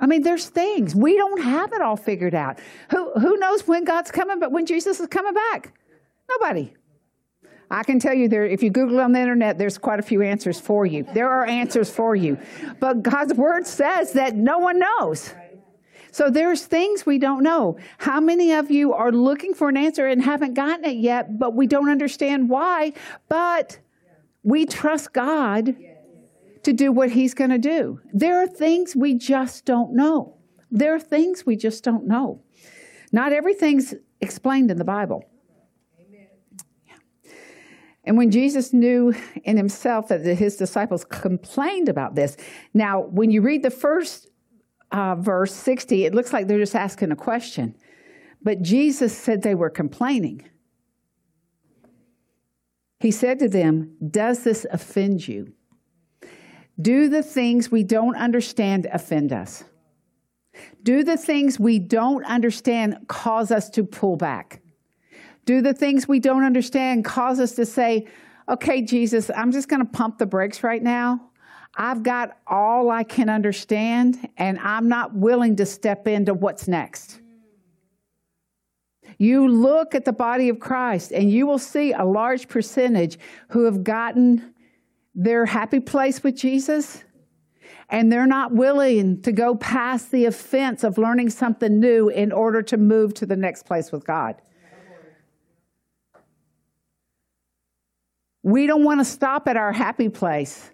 I 0.00 0.06
mean, 0.06 0.22
there's 0.22 0.48
things. 0.48 0.96
We 0.96 1.16
don't 1.16 1.40
have 1.40 1.72
it 1.72 1.80
all 1.80 1.96
figured 1.96 2.34
out. 2.34 2.58
Who, 2.90 3.12
who 3.12 3.36
knows 3.36 3.68
when 3.68 3.84
God's 3.84 4.10
coming, 4.10 4.40
but 4.40 4.50
when 4.50 4.66
Jesus 4.66 4.98
is 4.98 5.06
coming 5.06 5.34
back? 5.34 5.72
Nobody. 6.28 6.74
I 7.70 7.84
can 7.84 8.00
tell 8.00 8.14
you 8.14 8.28
there, 8.28 8.44
if 8.44 8.64
you 8.64 8.70
Google 8.70 8.98
on 8.98 9.12
the 9.12 9.20
internet, 9.20 9.56
there's 9.56 9.78
quite 9.78 10.00
a 10.00 10.02
few 10.02 10.22
answers 10.22 10.58
for 10.58 10.86
you. 10.86 11.06
There 11.14 11.30
are 11.30 11.46
answers 11.46 11.88
for 11.88 12.16
you. 12.16 12.36
But 12.80 13.04
God's 13.04 13.34
word 13.34 13.64
says 13.64 14.12
that 14.14 14.34
no 14.34 14.58
one 14.58 14.80
knows. 14.80 15.32
So 16.12 16.30
there's 16.30 16.64
things 16.64 17.06
we 17.06 17.18
don't 17.18 17.42
know. 17.42 17.78
How 17.98 18.20
many 18.20 18.52
of 18.52 18.70
you 18.70 18.92
are 18.92 19.12
looking 19.12 19.54
for 19.54 19.68
an 19.68 19.76
answer 19.76 20.06
and 20.06 20.22
haven't 20.22 20.54
gotten 20.54 20.84
it 20.84 20.96
yet, 20.96 21.38
but 21.38 21.54
we 21.54 21.66
don't 21.66 21.88
understand 21.88 22.48
why, 22.48 22.92
but 23.28 23.78
we 24.42 24.66
trust 24.66 25.12
God 25.12 25.76
to 26.62 26.72
do 26.72 26.92
what 26.92 27.10
he's 27.10 27.34
going 27.34 27.50
to 27.50 27.58
do. 27.58 28.00
There 28.12 28.42
are 28.42 28.46
things 28.46 28.94
we 28.94 29.14
just 29.14 29.64
don't 29.64 29.94
know. 29.94 30.36
There 30.70 30.94
are 30.94 31.00
things 31.00 31.46
we 31.46 31.56
just 31.56 31.82
don't 31.84 32.06
know. 32.06 32.42
Not 33.12 33.32
everything's 33.32 33.94
explained 34.20 34.70
in 34.70 34.76
the 34.76 34.84
Bible. 34.84 35.24
And 38.04 38.16
when 38.16 38.30
Jesus 38.30 38.72
knew 38.72 39.14
in 39.44 39.56
himself 39.56 40.08
that 40.08 40.24
his 40.24 40.56
disciples 40.56 41.04
complained 41.04 41.88
about 41.88 42.14
this, 42.14 42.36
now 42.72 43.02
when 43.02 43.30
you 43.30 43.42
read 43.42 43.62
the 43.62 43.70
first 43.70 44.29
uh, 44.92 45.14
verse 45.16 45.54
60, 45.54 46.04
it 46.04 46.14
looks 46.14 46.32
like 46.32 46.46
they're 46.46 46.58
just 46.58 46.74
asking 46.74 47.12
a 47.12 47.16
question. 47.16 47.74
But 48.42 48.62
Jesus 48.62 49.16
said 49.16 49.42
they 49.42 49.54
were 49.54 49.70
complaining. 49.70 50.48
He 52.98 53.10
said 53.10 53.38
to 53.38 53.48
them, 53.48 53.96
Does 54.10 54.44
this 54.44 54.66
offend 54.70 55.26
you? 55.26 55.52
Do 56.80 57.08
the 57.08 57.22
things 57.22 57.70
we 57.70 57.82
don't 57.82 58.16
understand 58.16 58.86
offend 58.92 59.32
us? 59.32 59.64
Do 60.82 61.04
the 61.04 61.16
things 61.16 61.60
we 61.60 61.78
don't 61.78 62.24
understand 62.24 62.96
cause 63.08 63.50
us 63.50 63.68
to 63.70 63.84
pull 63.84 64.16
back? 64.16 64.60
Do 65.44 65.62
the 65.62 65.74
things 65.74 66.08
we 66.08 66.20
don't 66.20 66.44
understand 66.44 67.04
cause 67.04 67.40
us 67.40 67.52
to 67.52 67.66
say, 67.66 68.06
okay, 68.48 68.82
Jesus, 68.82 69.30
I'm 69.34 69.52
just 69.52 69.68
going 69.68 69.80
to 69.84 69.90
pump 69.90 70.18
the 70.18 70.26
brakes 70.26 70.62
right 70.62 70.82
now? 70.82 71.29
I've 71.76 72.02
got 72.02 72.36
all 72.46 72.90
I 72.90 73.04
can 73.04 73.28
understand, 73.28 74.28
and 74.36 74.58
I'm 74.58 74.88
not 74.88 75.14
willing 75.14 75.56
to 75.56 75.66
step 75.66 76.08
into 76.08 76.34
what's 76.34 76.66
next. 76.66 77.20
You 79.18 79.48
look 79.48 79.94
at 79.94 80.04
the 80.04 80.12
body 80.12 80.48
of 80.48 80.58
Christ, 80.58 81.12
and 81.12 81.30
you 81.30 81.46
will 81.46 81.58
see 81.58 81.92
a 81.92 82.04
large 82.04 82.48
percentage 82.48 83.18
who 83.48 83.64
have 83.64 83.84
gotten 83.84 84.54
their 85.14 85.46
happy 85.46 85.80
place 85.80 86.22
with 86.22 86.36
Jesus, 86.36 87.04
and 87.88 88.10
they're 88.10 88.26
not 88.26 88.52
willing 88.52 89.20
to 89.22 89.32
go 89.32 89.54
past 89.54 90.10
the 90.10 90.24
offense 90.24 90.84
of 90.84 90.98
learning 90.98 91.30
something 91.30 91.80
new 91.80 92.08
in 92.08 92.32
order 92.32 92.62
to 92.62 92.76
move 92.76 93.14
to 93.14 93.26
the 93.26 93.36
next 93.36 93.64
place 93.64 93.92
with 93.92 94.04
God. 94.04 94.40
We 98.42 98.66
don't 98.66 98.84
want 98.84 99.00
to 99.00 99.04
stop 99.04 99.46
at 99.48 99.56
our 99.56 99.72
happy 99.72 100.08
place. 100.08 100.70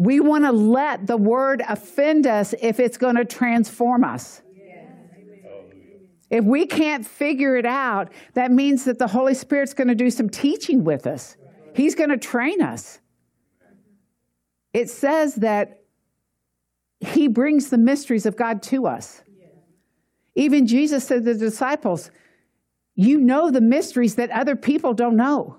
We 0.00 0.18
want 0.18 0.44
to 0.44 0.50
let 0.50 1.06
the 1.06 1.18
word 1.18 1.62
offend 1.68 2.26
us 2.26 2.54
if 2.62 2.80
it's 2.80 2.96
going 2.96 3.16
to 3.16 3.26
transform 3.26 4.02
us. 4.02 4.40
If 6.30 6.42
we 6.42 6.64
can't 6.64 7.06
figure 7.06 7.54
it 7.58 7.66
out, 7.66 8.10
that 8.32 8.50
means 8.50 8.84
that 8.84 8.98
the 8.98 9.08
Holy 9.08 9.34
Spirit's 9.34 9.74
going 9.74 9.88
to 9.88 9.94
do 9.94 10.10
some 10.10 10.30
teaching 10.30 10.84
with 10.84 11.06
us. 11.06 11.36
He's 11.74 11.94
going 11.94 12.08
to 12.08 12.16
train 12.16 12.62
us. 12.62 12.98
It 14.72 14.88
says 14.88 15.34
that 15.34 15.82
He 17.00 17.28
brings 17.28 17.68
the 17.68 17.76
mysteries 17.76 18.24
of 18.24 18.36
God 18.36 18.62
to 18.62 18.86
us. 18.86 19.22
Even 20.34 20.66
Jesus 20.66 21.04
said 21.04 21.26
to 21.26 21.34
the 21.34 21.38
disciples, 21.38 22.10
You 22.94 23.20
know 23.20 23.50
the 23.50 23.60
mysteries 23.60 24.14
that 24.14 24.30
other 24.30 24.56
people 24.56 24.94
don't 24.94 25.16
know. 25.16 25.58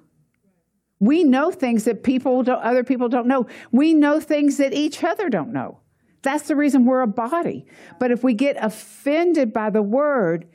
We 1.02 1.24
know 1.24 1.50
things 1.50 1.86
that 1.86 2.04
people 2.04 2.46
other 2.48 2.84
people 2.84 3.10
don't 3.10 3.28
know. 3.28 3.48
We 3.72 3.94
know 3.94 4.20
things 4.20 4.58
that 4.58 4.72
each 4.72 5.04
other 5.04 5.30
don't 5.30 5.52
know. 5.52 5.80
That's 6.22 6.48
the 6.48 6.56
reason 6.56 6.86
we're 6.86 7.02
a 7.02 7.08
body. 7.08 7.66
But 8.00 8.12
if 8.12 8.24
we 8.24 8.36
get 8.36 8.56
offended 8.60 9.52
by 9.52 9.72
the 9.72 9.82
word 9.82 10.48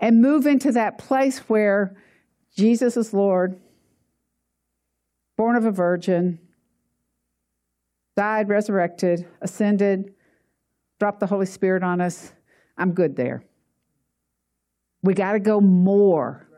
and 0.00 0.22
move 0.22 0.46
into 0.46 0.72
that 0.72 0.96
place 0.96 1.40
where 1.40 1.94
Jesus 2.56 2.96
is 2.96 3.12
Lord, 3.12 3.60
born 5.36 5.56
of 5.56 5.66
a 5.66 5.70
virgin, 5.70 6.38
died, 8.16 8.48
resurrected, 8.48 9.28
ascended, 9.42 10.14
dropped 10.98 11.20
the 11.20 11.26
Holy 11.26 11.46
Spirit 11.46 11.82
on 11.82 12.00
us, 12.00 12.32
I'm 12.78 12.92
good 12.92 13.16
there. 13.16 13.44
We 15.02 15.12
got 15.12 15.32
to 15.32 15.40
go 15.40 15.60
more 15.60 16.48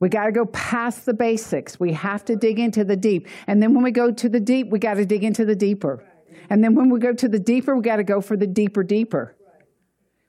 we 0.00 0.08
got 0.08 0.26
to 0.26 0.32
go 0.32 0.46
past 0.46 1.06
the 1.06 1.14
basics. 1.14 1.80
We 1.80 1.92
have 1.92 2.24
to 2.26 2.36
dig 2.36 2.58
into 2.58 2.84
the 2.84 2.96
deep. 2.96 3.26
And 3.46 3.62
then 3.62 3.74
when 3.74 3.82
we 3.82 3.90
go 3.90 4.12
to 4.12 4.28
the 4.28 4.40
deep, 4.40 4.68
we 4.70 4.78
got 4.78 4.94
to 4.94 5.04
dig 5.04 5.24
into 5.24 5.44
the 5.44 5.56
deeper. 5.56 6.04
And 6.50 6.62
then 6.62 6.74
when 6.74 6.88
we 6.88 7.00
go 7.00 7.12
to 7.12 7.28
the 7.28 7.38
deeper, 7.38 7.74
we 7.74 7.82
got 7.82 7.96
to 7.96 8.04
go 8.04 8.20
for 8.20 8.36
the 8.36 8.46
deeper, 8.46 8.82
deeper. 8.82 9.34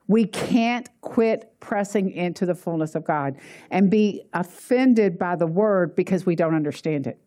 We 0.08 0.26
can't 0.26 0.88
quit 1.02 1.54
pressing 1.60 2.10
into 2.10 2.46
the 2.46 2.54
fullness 2.56 2.96
of 2.96 3.04
God 3.04 3.36
and 3.70 3.90
be 3.90 4.24
offended 4.32 5.18
by 5.18 5.36
the 5.36 5.46
word 5.46 5.94
because 5.94 6.26
we 6.26 6.34
don't 6.34 6.56
understand 6.56 7.06
it. 7.06 7.20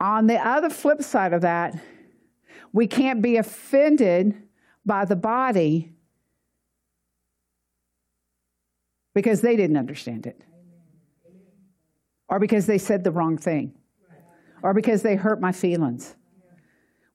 On 0.00 0.28
the 0.28 0.36
other 0.36 0.70
flip 0.70 1.02
side 1.02 1.32
of 1.32 1.40
that, 1.40 1.74
we 2.72 2.86
can't 2.86 3.22
be 3.22 3.38
offended 3.38 4.40
by 4.86 5.04
the 5.04 5.16
body 5.16 5.93
because 9.14 9.40
they 9.40 9.56
didn't 9.56 9.76
understand 9.76 10.26
it, 10.26 10.40
or 12.28 12.38
because 12.38 12.66
they 12.66 12.78
said 12.78 13.04
the 13.04 13.12
wrong 13.12 13.38
thing, 13.38 13.74
or 14.62 14.74
because 14.74 15.02
they 15.02 15.16
hurt 15.16 15.40
my 15.40 15.52
feelings. 15.52 16.16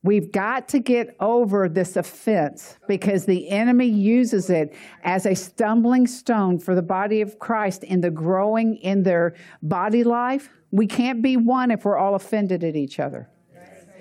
We've 0.01 0.31
got 0.31 0.69
to 0.69 0.79
get 0.79 1.17
over 1.19 1.67
this 1.67 1.97
offense 1.97 2.77
because 2.87 3.25
the 3.25 3.49
enemy 3.49 3.87
uses 3.87 4.49
it 4.49 4.73
as 5.03 5.25
a 5.25 5.35
stumbling 5.35 6.07
stone 6.07 6.57
for 6.57 6.73
the 6.73 6.81
body 6.81 7.19
of 7.19 7.37
Christ 7.37 7.83
in 7.83 7.99
the 7.99 8.09
growing 8.09 8.77
in 8.77 9.03
their 9.03 9.35
body 9.61 10.05
life. 10.05 10.49
We 10.71 10.87
can't 10.87 11.21
be 11.21 11.35
one 11.35 11.69
if 11.69 11.83
we're 11.83 11.97
all 11.97 12.15
offended 12.15 12.63
at 12.63 12.77
each 12.77 12.97
other. 12.97 13.29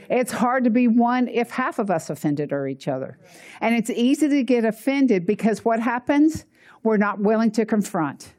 It's 0.08 0.32
hard 0.32 0.64
to 0.64 0.70
be 0.70 0.86
one 0.86 1.26
if 1.26 1.50
half 1.50 1.80
of 1.80 1.90
us 1.90 2.10
offended 2.10 2.52
are 2.52 2.68
each 2.68 2.86
other. 2.86 3.18
And 3.60 3.74
it's 3.74 3.90
easy 3.90 4.28
to 4.28 4.42
get 4.44 4.64
offended 4.64 5.26
because 5.26 5.64
what 5.64 5.80
happens? 5.80 6.44
We're 6.82 6.96
not 6.96 7.18
willing 7.20 7.50
to 7.52 7.66
confront. 7.66 8.32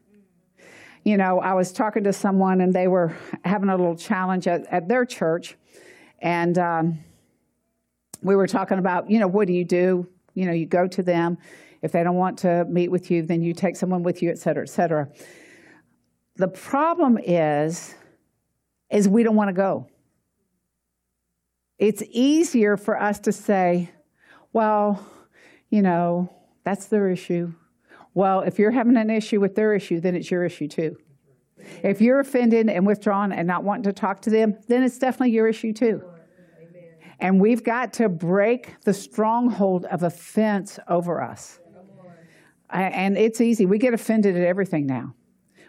You 1.03 1.17
know, 1.17 1.39
I 1.39 1.53
was 1.53 1.71
talking 1.71 2.03
to 2.03 2.13
someone 2.13 2.61
and 2.61 2.73
they 2.73 2.87
were 2.87 3.15
having 3.45 3.69
a 3.69 3.75
little 3.75 3.95
challenge 3.95 4.47
at, 4.47 4.65
at 4.67 4.87
their 4.87 5.05
church. 5.05 5.55
And 6.19 6.57
um, 6.57 6.99
we 8.21 8.35
were 8.35 8.47
talking 8.47 8.79
about, 8.79 9.09
you 9.09 9.19
know, 9.19 9.27
what 9.27 9.47
do 9.47 9.53
you 9.53 9.63
do? 9.63 10.07
You 10.33 10.45
know, 10.45 10.51
you 10.51 10.65
go 10.65 10.87
to 10.87 11.01
them. 11.01 11.37
If 11.81 11.93
they 11.93 12.03
don't 12.03 12.17
want 12.17 12.39
to 12.39 12.65
meet 12.65 12.91
with 12.91 13.09
you, 13.09 13.23
then 13.23 13.41
you 13.41 13.53
take 13.53 13.77
someone 13.77 14.03
with 14.03 14.21
you, 14.21 14.29
et 14.29 14.37
cetera, 14.37 14.63
et 14.63 14.69
cetera. 14.69 15.07
The 16.35 16.49
problem 16.49 17.17
is, 17.17 17.95
is 18.89 19.07
we 19.07 19.23
don't 19.23 19.35
want 19.35 19.47
to 19.47 19.53
go. 19.53 19.87
It's 21.77 22.03
easier 22.11 22.75
for 22.75 23.01
us 23.01 23.19
to 23.21 23.31
say, 23.31 23.91
well, 24.51 25.05
you 25.69 25.81
know, 25.81 26.29
that's 26.65 26.87
their 26.87 27.09
issue. 27.09 27.53
Well, 28.13 28.41
if 28.41 28.59
you're 28.59 28.71
having 28.71 28.97
an 28.97 29.09
issue 29.09 29.39
with 29.39 29.55
their 29.55 29.73
issue, 29.73 29.99
then 29.99 30.15
it's 30.15 30.29
your 30.29 30.43
issue 30.43 30.67
too. 30.67 30.97
If 31.83 32.01
you're 32.01 32.19
offended 32.19 32.69
and 32.69 32.85
withdrawn 32.87 33.31
and 33.31 33.47
not 33.47 33.63
wanting 33.63 33.83
to 33.83 33.93
talk 33.93 34.21
to 34.21 34.29
them, 34.29 34.57
then 34.67 34.83
it's 34.83 34.97
definitely 34.97 35.31
your 35.31 35.47
issue 35.47 35.73
too. 35.73 36.01
And 37.19 37.41
we've 37.41 37.63
got 37.63 37.93
to 37.93 38.07
break 38.07 38.81
the 38.83 38.93
stronghold 38.93 39.85
of 39.85 40.03
offense 40.03 40.79
over 40.87 41.21
us. 41.21 41.59
And 42.69 43.17
it's 43.17 43.41
easy. 43.41 43.65
We 43.65 43.77
get 43.77 43.93
offended 43.93 44.37
at 44.37 44.43
everything 44.43 44.85
now. 44.85 45.15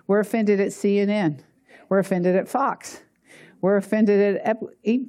We're 0.06 0.20
offended 0.20 0.60
at 0.60 0.68
CNN. 0.68 1.40
We're 1.88 1.98
offended 1.98 2.36
at 2.36 2.48
Fox. 2.48 3.00
We're 3.60 3.76
offended 3.76 4.40
at, 4.44 4.58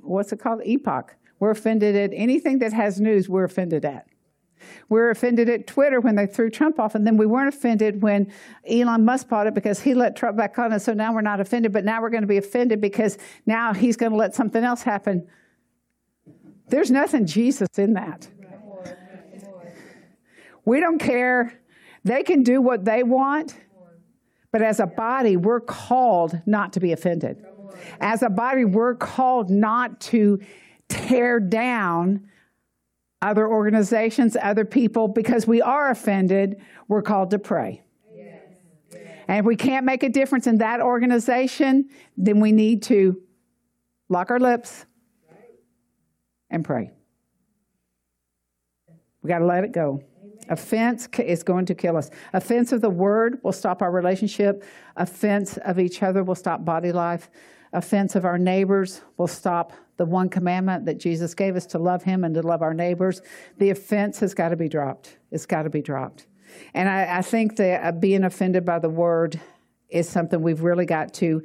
what's 0.02 0.32
it 0.32 0.40
called? 0.40 0.62
Epoch. 0.66 1.16
We're 1.40 1.52
offended 1.52 1.96
at 1.96 2.12
anything 2.14 2.60
that 2.60 2.74
has 2.74 3.00
news, 3.00 3.28
we're 3.28 3.46
offended 3.46 3.86
at. 3.86 4.08
We're 4.90 5.10
offended 5.10 5.50
at 5.50 5.68
Twitter 5.68 6.00
when 6.00 6.16
they 6.16 6.28
threw 6.28 6.50
Trump 6.50 6.80
off, 6.80 6.96
and 6.96 7.06
then 7.06 7.18
we 7.18 7.26
weren't 7.26 7.54
offended 7.54 8.02
when 8.02 8.32
Elon 8.70 9.06
Musk 9.06 9.30
bought 9.30 9.48
it 9.48 9.54
because 9.54 9.80
he 9.80 9.94
let 9.94 10.16
Trump 10.16 10.38
back 10.38 10.58
on, 10.60 10.72
and 10.72 10.82
so 10.82 10.94
now 10.94 11.14
we're 11.14 11.22
not 11.22 11.40
offended, 11.40 11.72
but 11.72 11.86
now 11.86 12.02
we're 12.02 12.10
going 12.10 12.24
to 12.24 12.28
be 12.28 12.38
offended 12.38 12.82
because 12.82 13.18
now 13.46 13.74
he's 13.74 13.98
going 13.98 14.12
to 14.12 14.18
let 14.18 14.36
something 14.36 14.64
else 14.64 14.84
happen. 14.84 15.28
There's 16.68 16.92
nothing 16.92 17.26
Jesus 17.26 17.68
in 17.78 17.94
that. 17.94 18.28
We 20.64 20.80
don't 20.80 21.00
care. 21.00 21.60
They 22.04 22.24
can 22.24 22.44
do 22.44 22.62
what 22.62 22.86
they 22.86 23.04
want, 23.04 23.56
but 24.52 24.62
as 24.62 24.80
a 24.80 24.86
body, 24.86 25.38
we're 25.38 25.60
called 25.60 26.42
not 26.46 26.74
to 26.74 26.80
be 26.80 26.92
offended. 26.92 27.46
As 28.00 28.22
a 28.22 28.30
body, 28.30 28.66
we're 28.66 28.96
called 28.96 29.50
not 29.50 30.00
to 30.02 30.40
tear 30.88 31.40
down 31.40 32.28
other 33.22 33.48
organizations, 33.48 34.36
other 34.42 34.66
people, 34.66 35.08
because 35.08 35.46
we 35.46 35.62
are 35.62 35.90
offended, 35.92 36.62
we're 36.88 37.02
called 37.02 37.32
to 37.32 37.40
pray. 37.40 37.84
And 39.28 39.40
if 39.40 39.46
we 39.46 39.56
can't 39.56 39.86
make 39.86 40.04
a 40.04 40.10
difference 40.10 40.48
in 40.48 40.58
that 40.58 40.82
organization, 40.82 41.90
then 42.18 42.40
we 42.40 42.52
need 42.52 42.84
to 42.84 43.22
lock 44.10 44.30
our 44.30 44.40
lips 44.40 44.86
and 46.50 46.66
pray. 46.66 46.92
We 49.22 49.30
got 49.30 49.40
to 49.40 49.46
let 49.46 49.64
it 49.64 49.72
go. 49.72 50.04
Offense 50.50 51.08
is 51.20 51.44
going 51.44 51.68
to 51.68 51.76
kill 51.76 51.96
us. 51.96 52.10
Offense 52.34 52.74
of 52.74 52.82
the 52.82 52.90
word 52.90 53.40
will 53.44 53.54
stop 53.54 53.82
our 53.82 53.92
relationship. 53.92 54.66
Offense 54.98 55.58
of 55.58 55.80
each 55.80 56.04
other 56.04 56.24
will 56.24 56.36
stop 56.36 56.66
body 56.66 56.92
life 56.92 57.30
offense 57.74 58.16
of 58.16 58.26
our 58.26 58.38
neighbors 58.38 59.02
will 59.18 59.28
stop 59.28 59.74
the 60.02 60.06
one 60.08 60.30
commandment 60.30 60.84
that 60.88 60.98
Jesus 60.98 61.36
gave 61.36 61.56
us 61.56 61.68
to 61.68 61.78
love 61.78 62.02
him 62.02 62.24
and 62.24 62.34
to 62.34 62.42
love 62.42 62.64
our 62.64 62.74
neighbors. 62.74 63.22
The 63.60 63.70
offense 63.70 64.20
has 64.22 64.34
got 64.34 64.50
to 64.50 64.56
be 64.56 64.68
dropped. 64.68 65.16
It's 65.30 65.46
got 65.46 65.62
to 65.62 65.70
be 65.70 65.84
dropped. 65.84 66.26
And 66.74 66.90
I, 66.90 67.20
I 67.20 67.22
think 67.22 67.58
that 67.58 67.84
uh, 67.86 67.92
being 67.92 68.24
offended 68.24 68.66
by 68.66 68.80
the 68.80 68.90
word 68.90 69.40
is 69.90 70.10
something 70.10 70.42
we've 70.42 70.64
really 70.64 70.88
got 70.88 71.14
to 71.16 71.44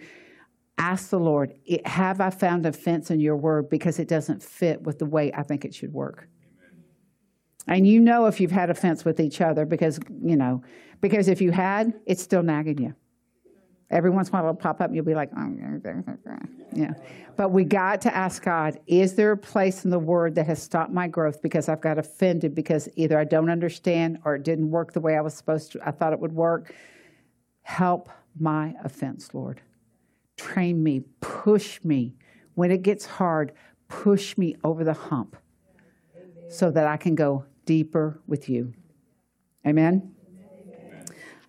ask 0.78 1.10
the 1.10 1.20
Lord, 1.20 1.52
have 1.84 2.22
I 2.22 2.30
found 2.30 2.64
offense 2.64 3.10
in 3.10 3.20
your 3.20 3.36
word 3.36 3.68
because 3.68 3.98
it 3.98 4.08
doesn't 4.08 4.42
fit 4.42 4.80
with 4.80 5.00
the 5.00 5.04
way 5.04 5.30
I 5.34 5.42
think 5.42 5.66
it 5.66 5.74
should 5.74 5.92
work? 5.92 6.26
And 7.66 7.86
you 7.86 8.00
know 8.00 8.24
if 8.24 8.40
you've 8.40 8.52
had 8.52 8.70
offense 8.70 9.04
with 9.04 9.20
each 9.20 9.42
other 9.42 9.66
because, 9.66 10.00
you 10.22 10.36
know, 10.36 10.62
because 11.02 11.28
if 11.28 11.42
you 11.42 11.50
had, 11.50 11.92
it's 12.06 12.22
still 12.22 12.42
nagging 12.42 12.78
you. 12.78 12.94
Every 13.90 14.10
once 14.10 14.28
in 14.28 14.34
a 14.34 14.38
while 14.38 14.50
it'll 14.50 14.60
pop 14.60 14.80
up 14.80 14.86
and 14.86 14.96
you'll 14.96 15.04
be 15.04 15.14
like, 15.14 15.30
oh, 15.36 15.54
yeah. 16.74 16.92
But 17.36 17.50
we 17.50 17.62
got 17.62 18.00
to 18.02 18.14
ask 18.14 18.42
God, 18.42 18.80
is 18.88 19.14
there 19.14 19.30
a 19.30 19.36
place 19.36 19.84
in 19.84 19.90
the 19.90 19.98
word 19.98 20.34
that 20.34 20.46
has 20.46 20.60
stopped 20.60 20.92
my 20.92 21.06
growth 21.06 21.40
because 21.40 21.68
I've 21.68 21.80
got 21.80 21.96
offended 21.96 22.54
because 22.54 22.88
either 22.96 23.16
I 23.16 23.24
don't 23.24 23.48
understand 23.48 24.18
or 24.24 24.34
it 24.34 24.42
didn't 24.42 24.70
work 24.70 24.92
the 24.92 25.00
way 25.00 25.16
I 25.16 25.20
was 25.20 25.34
supposed 25.34 25.70
to, 25.72 25.80
I 25.86 25.92
thought 25.92 26.12
it 26.12 26.18
would 26.18 26.32
work? 26.32 26.74
Help 27.62 28.08
my 28.38 28.74
offense, 28.82 29.32
Lord. 29.32 29.60
Train 30.36 30.82
me, 30.82 31.02
push 31.20 31.82
me. 31.84 32.16
When 32.54 32.72
it 32.72 32.82
gets 32.82 33.06
hard, 33.06 33.52
push 33.86 34.36
me 34.36 34.56
over 34.64 34.82
the 34.82 34.94
hump 34.94 35.36
so 36.48 36.72
that 36.72 36.88
I 36.88 36.96
can 36.96 37.14
go 37.14 37.44
deeper 37.66 38.20
with 38.26 38.48
you. 38.48 38.72
Amen? 39.64 40.12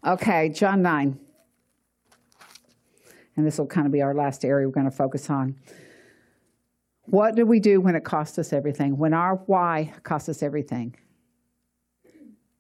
Okay, 0.06 0.50
John 0.50 0.84
9 0.84 1.20
and 3.38 3.46
this 3.46 3.60
will 3.60 3.68
kind 3.68 3.86
of 3.86 3.94
be 3.94 4.02
our 4.02 4.14
last 4.14 4.44
area 4.44 4.68
we're 4.68 4.74
going 4.74 4.90
to 4.90 4.92
focus 4.92 5.30
on. 5.30 5.56
What 7.04 7.36
do 7.36 7.46
we 7.46 7.60
do 7.60 7.80
when 7.80 7.96
it 7.96 8.04
costs 8.04 8.38
us 8.38 8.52
everything? 8.52 8.98
When 8.98 9.14
our 9.14 9.36
why 9.46 9.94
costs 10.04 10.28
us 10.28 10.44
everything? 10.44 10.96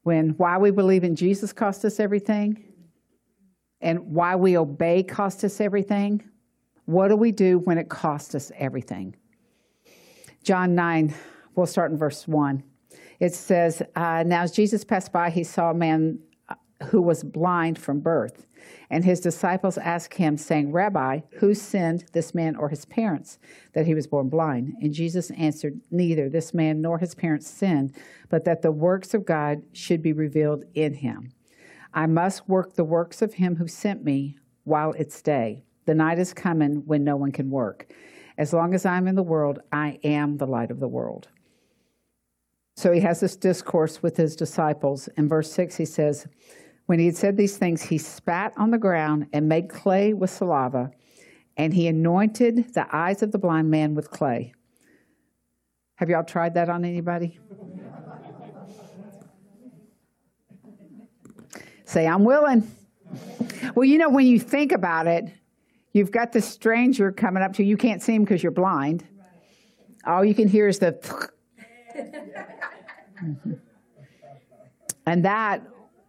When 0.04 0.30
why 0.32 0.58
we 0.58 0.72
believe 0.72 1.04
in 1.04 1.16
Jesus 1.16 1.52
costs 1.52 1.84
us 1.84 2.00
everything? 2.00 2.64
And 3.82 4.00
why 4.14 4.36
we 4.36 4.58
obey 4.58 5.04
costs 5.04 5.44
us 5.44 5.60
everything? 5.60 6.24
What 6.86 7.10
do 7.10 7.18
we 7.18 7.34
do 7.34 7.60
when 7.60 7.78
it 7.78 7.90
costs 7.90 8.34
us 8.36 8.52
everything? 8.56 9.16
John 10.44 10.76
9, 10.76 11.14
we'll 11.56 11.66
start 11.66 11.92
in 11.92 11.98
verse 11.98 12.26
1. 12.28 12.64
It 13.20 13.34
says, 13.34 13.82
uh, 13.96 14.24
Now 14.26 14.44
as 14.44 14.52
Jesus 14.52 14.86
passed 14.86 15.12
by, 15.12 15.30
he 15.30 15.44
saw 15.44 15.72
a 15.72 15.74
man 15.74 16.20
who 16.86 17.02
was 17.02 17.24
blind 17.24 17.78
from 17.78 18.00
birth. 18.00 18.46
And 18.90 19.04
his 19.04 19.20
disciples 19.20 19.78
asked 19.78 20.14
him, 20.16 20.38
saying, 20.38 20.72
Rabbi, 20.72 21.22
who 21.40 21.54
sinned, 21.54 22.06
this 22.14 22.34
man 22.34 22.56
or 22.56 22.70
his 22.70 22.86
parents, 22.86 23.40
that 23.74 23.86
he 23.86 23.94
was 23.94 24.08
born 24.08 24.30
blind? 24.30 24.74
And 24.82 24.94
Jesus 24.94 25.32
answered, 25.32 25.80
Neither 25.92 26.30
this 26.30 26.54
man 26.54 26.82
nor 26.82 27.00
his 27.00 27.16
parents 27.16 27.48
sinned, 27.48 27.96
but 28.30 28.46
that 28.46 28.62
the 28.62 28.72
works 28.72 29.14
of 29.14 29.26
God 29.26 29.64
should 29.74 30.02
be 30.02 30.14
revealed 30.14 30.64
in 30.74 30.96
him. 30.96 31.32
I 31.94 32.06
must 32.06 32.48
work 32.48 32.76
the 32.76 32.84
works 32.84 33.22
of 33.22 33.34
him 33.34 33.56
who 33.56 33.68
sent 33.68 34.04
me 34.04 34.38
while 34.64 34.92
it's 34.94 35.22
day. 35.22 35.64
The 35.86 35.96
night 35.96 36.20
is 36.20 36.34
coming 36.34 36.84
when 36.86 37.04
no 37.04 37.16
one 37.16 37.32
can 37.32 37.50
work. 37.50 37.92
As 38.38 38.54
long 38.54 38.74
as 38.74 38.86
I'm 38.86 39.08
in 39.08 39.16
the 39.16 39.24
world, 39.24 39.60
I 39.72 40.00
am 40.04 40.38
the 40.38 40.46
light 40.46 40.70
of 40.70 40.80
the 40.80 40.88
world. 40.88 41.30
So 42.76 42.92
he 42.92 43.00
has 43.00 43.20
this 43.20 43.36
discourse 43.36 44.04
with 44.04 44.18
his 44.18 44.36
disciples. 44.36 45.08
In 45.18 45.28
verse 45.28 45.52
6, 45.52 45.76
he 45.78 45.86
says, 45.86 46.28
when 46.88 47.00
he 47.00 47.06
had 47.06 47.18
said 47.18 47.38
these 47.38 47.58
things, 47.58 47.84
he 47.84 47.98
spat 47.98 48.54
on 48.58 48.72
the 48.72 48.78
ground 48.78 49.28
and 49.34 49.48
made 49.48 49.70
clay 49.70 50.14
with 50.14 50.30
saliva, 50.30 50.90
and 51.58 51.74
he 51.74 51.88
anointed 51.88 52.74
the 52.74 52.88
eyes 52.96 53.22
of 53.22 53.32
the 53.32 53.38
blind 53.38 53.70
man 53.70 53.94
with 53.94 54.10
clay. 54.10 54.54
Have 55.96 56.10
y'all 56.10 56.24
tried 56.24 56.54
that 56.56 56.70
on 56.70 56.86
anybody? 56.86 57.40
Say, 61.84 62.08
I'm 62.08 62.24
willing. 62.24 62.70
Well, 63.76 63.86
you 63.86 63.98
know, 63.98 64.10
when 64.10 64.26
you 64.26 64.40
think 64.40 64.72
about 64.72 65.08
it, 65.08 65.26
you've 65.94 66.12
got 66.12 66.32
the 66.32 66.42
stranger 66.42 67.12
coming 67.12 67.44
up 67.44 67.54
to 67.54 67.64
you. 67.64 67.70
You 67.70 67.78
can't 67.78 68.02
see 68.02 68.14
him 68.14 68.24
because 68.24 68.44
you're 68.44 68.52
blind. 68.52 69.06
All 70.06 70.24
you 70.24 70.36
can 70.36 70.48
hear 70.48 70.68
is 70.68 70.80
the. 70.80 70.94
mm-hmm. 73.24 73.54
And 75.06 75.26
that 75.26 75.64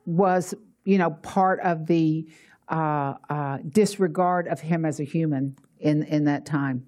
was 0.04 0.54
you 0.88 0.96
know, 0.96 1.11
part 1.11 1.61
of 1.61 1.87
the 1.87 2.27
uh, 2.66 3.12
uh, 3.29 3.59
disregard 3.68 4.48
of 4.48 4.59
him 4.59 4.87
as 4.87 5.01
a 5.01 5.05
human 5.05 5.55
in, 5.81 6.03
in 6.05 6.24
that 6.24 6.46
time. 6.46 6.87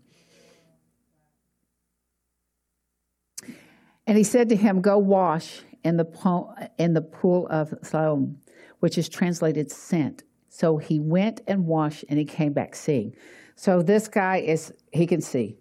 And 4.06 4.16
he 4.16 4.24
said 4.24 4.48
to 4.48 4.56
him, 4.56 4.80
Go 4.80 4.96
wash 4.96 5.60
in 5.84 5.98
the, 5.98 6.06
pool, 6.06 6.54
in 6.78 6.94
the 6.94 7.02
pool 7.02 7.46
of 7.48 7.74
Siloam, 7.82 8.38
which 8.78 8.96
is 8.96 9.06
translated 9.06 9.70
sent. 9.70 10.22
So 10.48 10.78
he 10.78 10.98
went 10.98 11.42
and 11.46 11.66
washed 11.66 12.06
and 12.08 12.18
he 12.18 12.24
came 12.24 12.54
back 12.54 12.74
seeing. 12.74 13.14
So 13.54 13.82
this 13.82 14.08
guy 14.08 14.38
is, 14.38 14.72
he 14.92 15.06
can 15.06 15.20
see. 15.20 15.58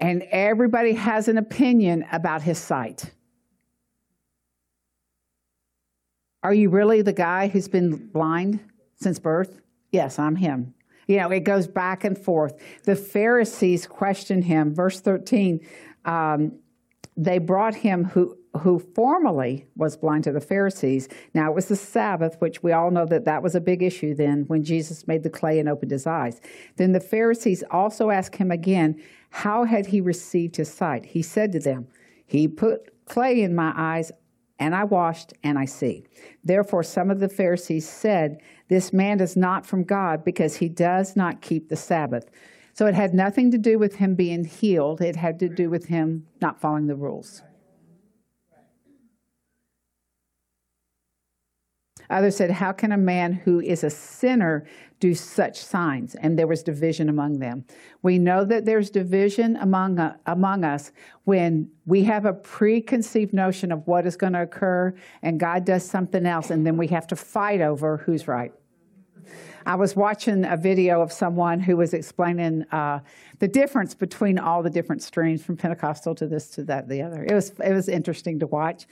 And 0.00 0.24
everybody 0.32 0.94
has 0.94 1.28
an 1.28 1.38
opinion 1.38 2.06
about 2.10 2.42
his 2.42 2.58
sight. 2.58 3.12
Are 6.42 6.54
you 6.54 6.70
really 6.70 7.02
the 7.02 7.12
guy 7.12 7.48
who's 7.48 7.68
been 7.68 8.08
blind 8.08 8.60
since 8.96 9.18
birth? 9.18 9.60
Yes, 9.90 10.18
I'm 10.18 10.36
him. 10.36 10.74
You 11.06 11.18
know, 11.18 11.30
it 11.30 11.40
goes 11.40 11.66
back 11.66 12.04
and 12.04 12.16
forth. 12.16 12.54
The 12.84 12.96
Pharisees 12.96 13.86
question 13.86 14.42
him. 14.42 14.74
Verse 14.74 15.00
13 15.00 15.60
um, 16.04 16.52
they 17.16 17.38
brought 17.38 17.74
him 17.74 18.04
who 18.04 18.36
who 18.58 18.78
formerly 18.78 19.66
was 19.76 19.96
blind 19.96 20.24
to 20.24 20.32
the 20.32 20.40
Pharisees. 20.40 21.08
Now 21.32 21.50
it 21.50 21.54
was 21.54 21.68
the 21.68 21.76
Sabbath, 21.76 22.36
which 22.38 22.62
we 22.62 22.72
all 22.72 22.90
know 22.90 23.06
that 23.06 23.24
that 23.24 23.42
was 23.42 23.54
a 23.54 23.60
big 23.60 23.82
issue 23.82 24.14
then 24.14 24.44
when 24.46 24.62
Jesus 24.62 25.08
made 25.08 25.22
the 25.22 25.30
clay 25.30 25.58
and 25.58 25.70
opened 25.70 25.90
his 25.90 26.06
eyes. 26.06 26.38
Then 26.76 26.92
the 26.92 27.00
Pharisees 27.00 27.64
also 27.70 28.10
asked 28.10 28.36
him 28.36 28.50
again, 28.50 29.02
how 29.30 29.64
had 29.64 29.86
he 29.86 30.02
received 30.02 30.56
his 30.56 30.70
sight? 30.70 31.06
He 31.06 31.22
said 31.22 31.52
to 31.52 31.60
them, 31.60 31.88
He 32.26 32.46
put 32.46 33.06
clay 33.06 33.42
in 33.42 33.54
my 33.54 33.72
eyes, 33.74 34.12
and 34.62 34.76
I 34.76 34.84
washed, 34.84 35.32
and 35.42 35.58
I 35.58 35.64
see. 35.64 36.04
Therefore, 36.44 36.84
some 36.84 37.10
of 37.10 37.18
the 37.18 37.28
Pharisees 37.28 37.88
said, 37.88 38.40
This 38.68 38.92
man 38.92 39.18
is 39.18 39.36
not 39.36 39.66
from 39.66 39.82
God 39.82 40.22
because 40.24 40.54
he 40.54 40.68
does 40.68 41.16
not 41.16 41.42
keep 41.42 41.68
the 41.68 41.74
Sabbath. 41.74 42.30
So 42.72 42.86
it 42.86 42.94
had 42.94 43.12
nothing 43.12 43.50
to 43.50 43.58
do 43.58 43.76
with 43.76 43.96
him 43.96 44.14
being 44.14 44.44
healed, 44.44 45.00
it 45.00 45.16
had 45.16 45.40
to 45.40 45.48
do 45.48 45.68
with 45.68 45.86
him 45.86 46.28
not 46.40 46.60
following 46.60 46.86
the 46.86 46.94
rules. 46.94 47.42
Others 52.12 52.36
said, 52.36 52.50
How 52.50 52.72
can 52.72 52.92
a 52.92 52.96
man 52.96 53.32
who 53.32 53.60
is 53.60 53.82
a 53.82 53.90
sinner 53.90 54.66
do 55.00 55.14
such 55.14 55.58
signs? 55.58 56.14
And 56.14 56.38
there 56.38 56.46
was 56.46 56.62
division 56.62 57.08
among 57.08 57.38
them. 57.38 57.64
We 58.02 58.18
know 58.18 58.44
that 58.44 58.64
there's 58.64 58.90
division 58.90 59.56
among, 59.56 59.98
uh, 59.98 60.16
among 60.26 60.64
us 60.64 60.92
when 61.24 61.70
we 61.86 62.04
have 62.04 62.26
a 62.26 62.32
preconceived 62.32 63.32
notion 63.32 63.72
of 63.72 63.86
what 63.86 64.06
is 64.06 64.16
going 64.16 64.34
to 64.34 64.42
occur 64.42 64.94
and 65.22 65.40
God 65.40 65.64
does 65.64 65.84
something 65.84 66.26
else, 66.26 66.50
and 66.50 66.66
then 66.66 66.76
we 66.76 66.88
have 66.88 67.06
to 67.08 67.16
fight 67.16 67.60
over 67.60 67.96
who's 67.96 68.28
right. 68.28 68.52
I 69.64 69.76
was 69.76 69.94
watching 69.94 70.44
a 70.44 70.56
video 70.56 71.00
of 71.02 71.12
someone 71.12 71.60
who 71.60 71.76
was 71.76 71.94
explaining 71.94 72.64
uh, 72.72 73.00
the 73.38 73.48
difference 73.48 73.94
between 73.94 74.38
all 74.38 74.62
the 74.62 74.70
different 74.70 75.02
streams 75.02 75.42
from 75.44 75.56
Pentecostal 75.56 76.14
to 76.16 76.26
this 76.26 76.48
to 76.50 76.64
that 76.64 76.88
the 76.88 77.02
other. 77.02 77.24
It 77.24 77.32
was 77.32 77.50
it 77.64 77.72
was 77.72 77.88
interesting 77.88 78.40
to 78.40 78.46
watch. 78.46 78.86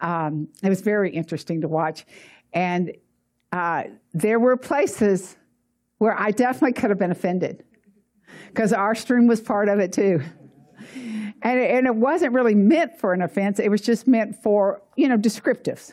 Um, 0.00 0.48
it 0.62 0.68
was 0.68 0.80
very 0.80 1.10
interesting 1.10 1.60
to 1.60 1.68
watch, 1.68 2.04
and 2.52 2.92
uh, 3.52 3.84
there 4.12 4.38
were 4.38 4.56
places 4.56 5.36
where 5.98 6.18
I 6.18 6.30
definitely 6.30 6.72
could 6.72 6.90
have 6.90 6.98
been 6.98 7.12
offended 7.12 7.64
because 8.48 8.72
our 8.72 8.94
stream 8.94 9.26
was 9.26 9.40
part 9.40 9.68
of 9.68 9.78
it 9.78 9.92
too. 9.92 10.22
And 11.44 11.58
it, 11.58 11.70
and 11.70 11.86
it 11.86 11.94
wasn't 11.94 12.32
really 12.32 12.54
meant 12.54 12.98
for 12.98 13.12
an 13.12 13.22
offense, 13.22 13.58
it 13.58 13.70
was 13.70 13.80
just 13.80 14.06
meant 14.06 14.42
for, 14.42 14.82
you 14.96 15.08
know, 15.08 15.16
descriptives. 15.16 15.92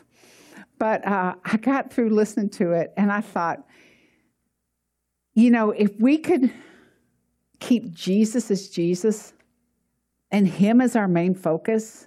But 0.78 1.06
uh, 1.06 1.34
I 1.44 1.56
got 1.58 1.92
through 1.92 2.10
listening 2.10 2.50
to 2.50 2.72
it 2.72 2.92
and 2.96 3.12
I 3.12 3.20
thought, 3.20 3.66
you 5.34 5.50
know, 5.50 5.70
if 5.70 5.98
we 6.00 6.18
could 6.18 6.52
keep 7.58 7.92
Jesus 7.92 8.50
as 8.50 8.68
Jesus 8.68 9.32
and 10.30 10.46
Him 10.48 10.80
as 10.80 10.96
our 10.96 11.08
main 11.08 11.34
focus 11.34 12.06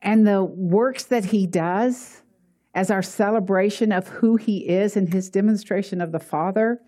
and 0.00 0.26
the 0.26 0.42
works 0.42 1.04
that 1.04 1.26
He 1.26 1.46
does, 1.46 2.22
as 2.76 2.90
our 2.90 3.02
celebration 3.02 3.90
of 3.90 4.06
who 4.06 4.36
he 4.36 4.58
is 4.68 4.98
and 4.98 5.12
his 5.12 5.30
demonstration 5.30 6.02
of 6.02 6.12
the 6.12 6.20
Father, 6.20 6.78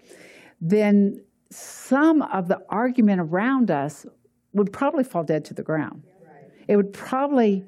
then 0.60 1.24
some 1.50 2.20
of 2.20 2.46
the 2.46 2.62
argument 2.68 3.22
around 3.22 3.70
us 3.70 4.04
would 4.52 4.70
probably 4.70 5.02
fall 5.02 5.24
dead 5.24 5.46
to 5.46 5.54
the 5.54 5.62
ground. 5.62 6.02
It 6.68 6.76
would 6.76 6.92
probably, 6.92 7.64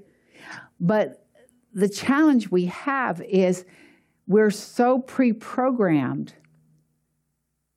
but 0.79 1.27
the 1.73 1.89
challenge 1.89 2.51
we 2.51 2.67
have 2.67 3.23
is 3.23 3.65
we're 4.27 4.51
so 4.51 4.99
pre 4.99 5.33
programmed 5.33 6.35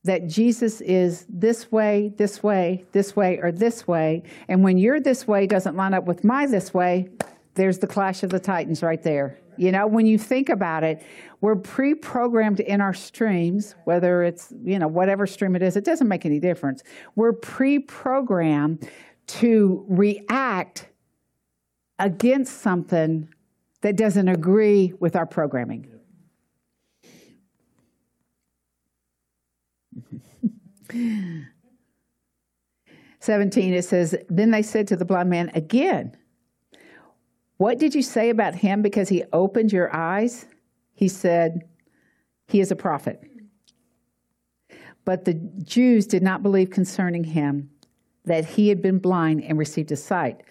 that 0.04 0.28
Jesus 0.28 0.82
is 0.82 1.26
this 1.30 1.72
way, 1.72 2.12
this 2.18 2.44
way, 2.44 2.84
this 2.92 3.16
way, 3.16 3.40
or 3.42 3.54
this 3.54 3.88
way. 3.88 4.24
And 4.50 4.62
when 4.62 4.78
you're 4.78 5.00
this 5.00 5.26
way 5.26 5.48
doesn't 5.48 5.78
line 5.78 5.94
up 5.94 6.04
with 6.04 6.26
my 6.26 6.48
this 6.48 6.74
way, 6.74 7.08
there's 7.56 7.78
the 7.78 7.88
clash 7.88 8.24
of 8.24 8.30
the 8.30 8.42
titans 8.42 8.84
right 8.84 9.02
there. 9.02 9.40
You 9.58 9.72
know, 9.72 9.88
when 9.88 10.06
you 10.06 10.18
think 10.18 10.50
about 10.50 10.84
it, 10.84 11.04
we're 11.42 11.56
pre 11.56 11.96
programmed 11.96 12.60
in 12.60 12.82
our 12.82 12.94
streams, 12.94 13.76
whether 13.86 14.24
it's, 14.24 14.54
you 14.64 14.80
know, 14.80 14.88
whatever 14.88 15.28
stream 15.28 15.56
it 15.56 15.62
is, 15.62 15.76
it 15.76 15.84
doesn't 15.84 16.08
make 16.08 16.26
any 16.26 16.40
difference. 16.40 16.84
We're 17.16 17.34
pre 17.34 17.80
programmed 17.80 18.90
to 19.28 19.86
react 19.88 20.88
against 22.00 22.62
something 22.62 23.30
that 23.82 23.96
doesn't 23.96 24.28
agree 24.28 24.94
with 25.00 25.16
our 25.16 25.26
programming. 25.26 25.88
17, 33.24 33.74
it 33.74 33.86
says, 33.86 34.16
Then 34.30 34.52
they 34.52 34.62
said 34.62 34.88
to 34.90 34.98
the 34.98 35.06
blind 35.06 35.30
man 35.30 35.50
again, 35.56 36.18
what 37.58 37.78
did 37.80 37.96
you 37.96 38.02
say 38.02 38.30
about 38.30 38.56
him 38.56 38.82
because 38.82 39.10
he 39.10 39.24
opened 39.32 39.72
your 39.72 39.96
eyes? 39.96 40.46
He 40.94 41.08
said, 41.08 41.68
He 42.48 42.60
is 42.60 42.72
a 42.72 42.76
prophet. 42.76 43.22
But 45.06 45.26
the 45.26 45.34
Jews 45.34 46.08
did 46.08 46.24
not 46.24 46.44
believe 46.44 46.70
concerning 46.70 47.24
him 47.24 47.70
that 48.26 48.46
he 48.46 48.70
had 48.70 48.82
been 48.82 49.00
blind 49.00 49.44
and 49.44 49.58
received 49.58 49.92
a 49.92 49.98
sight. 49.98 50.42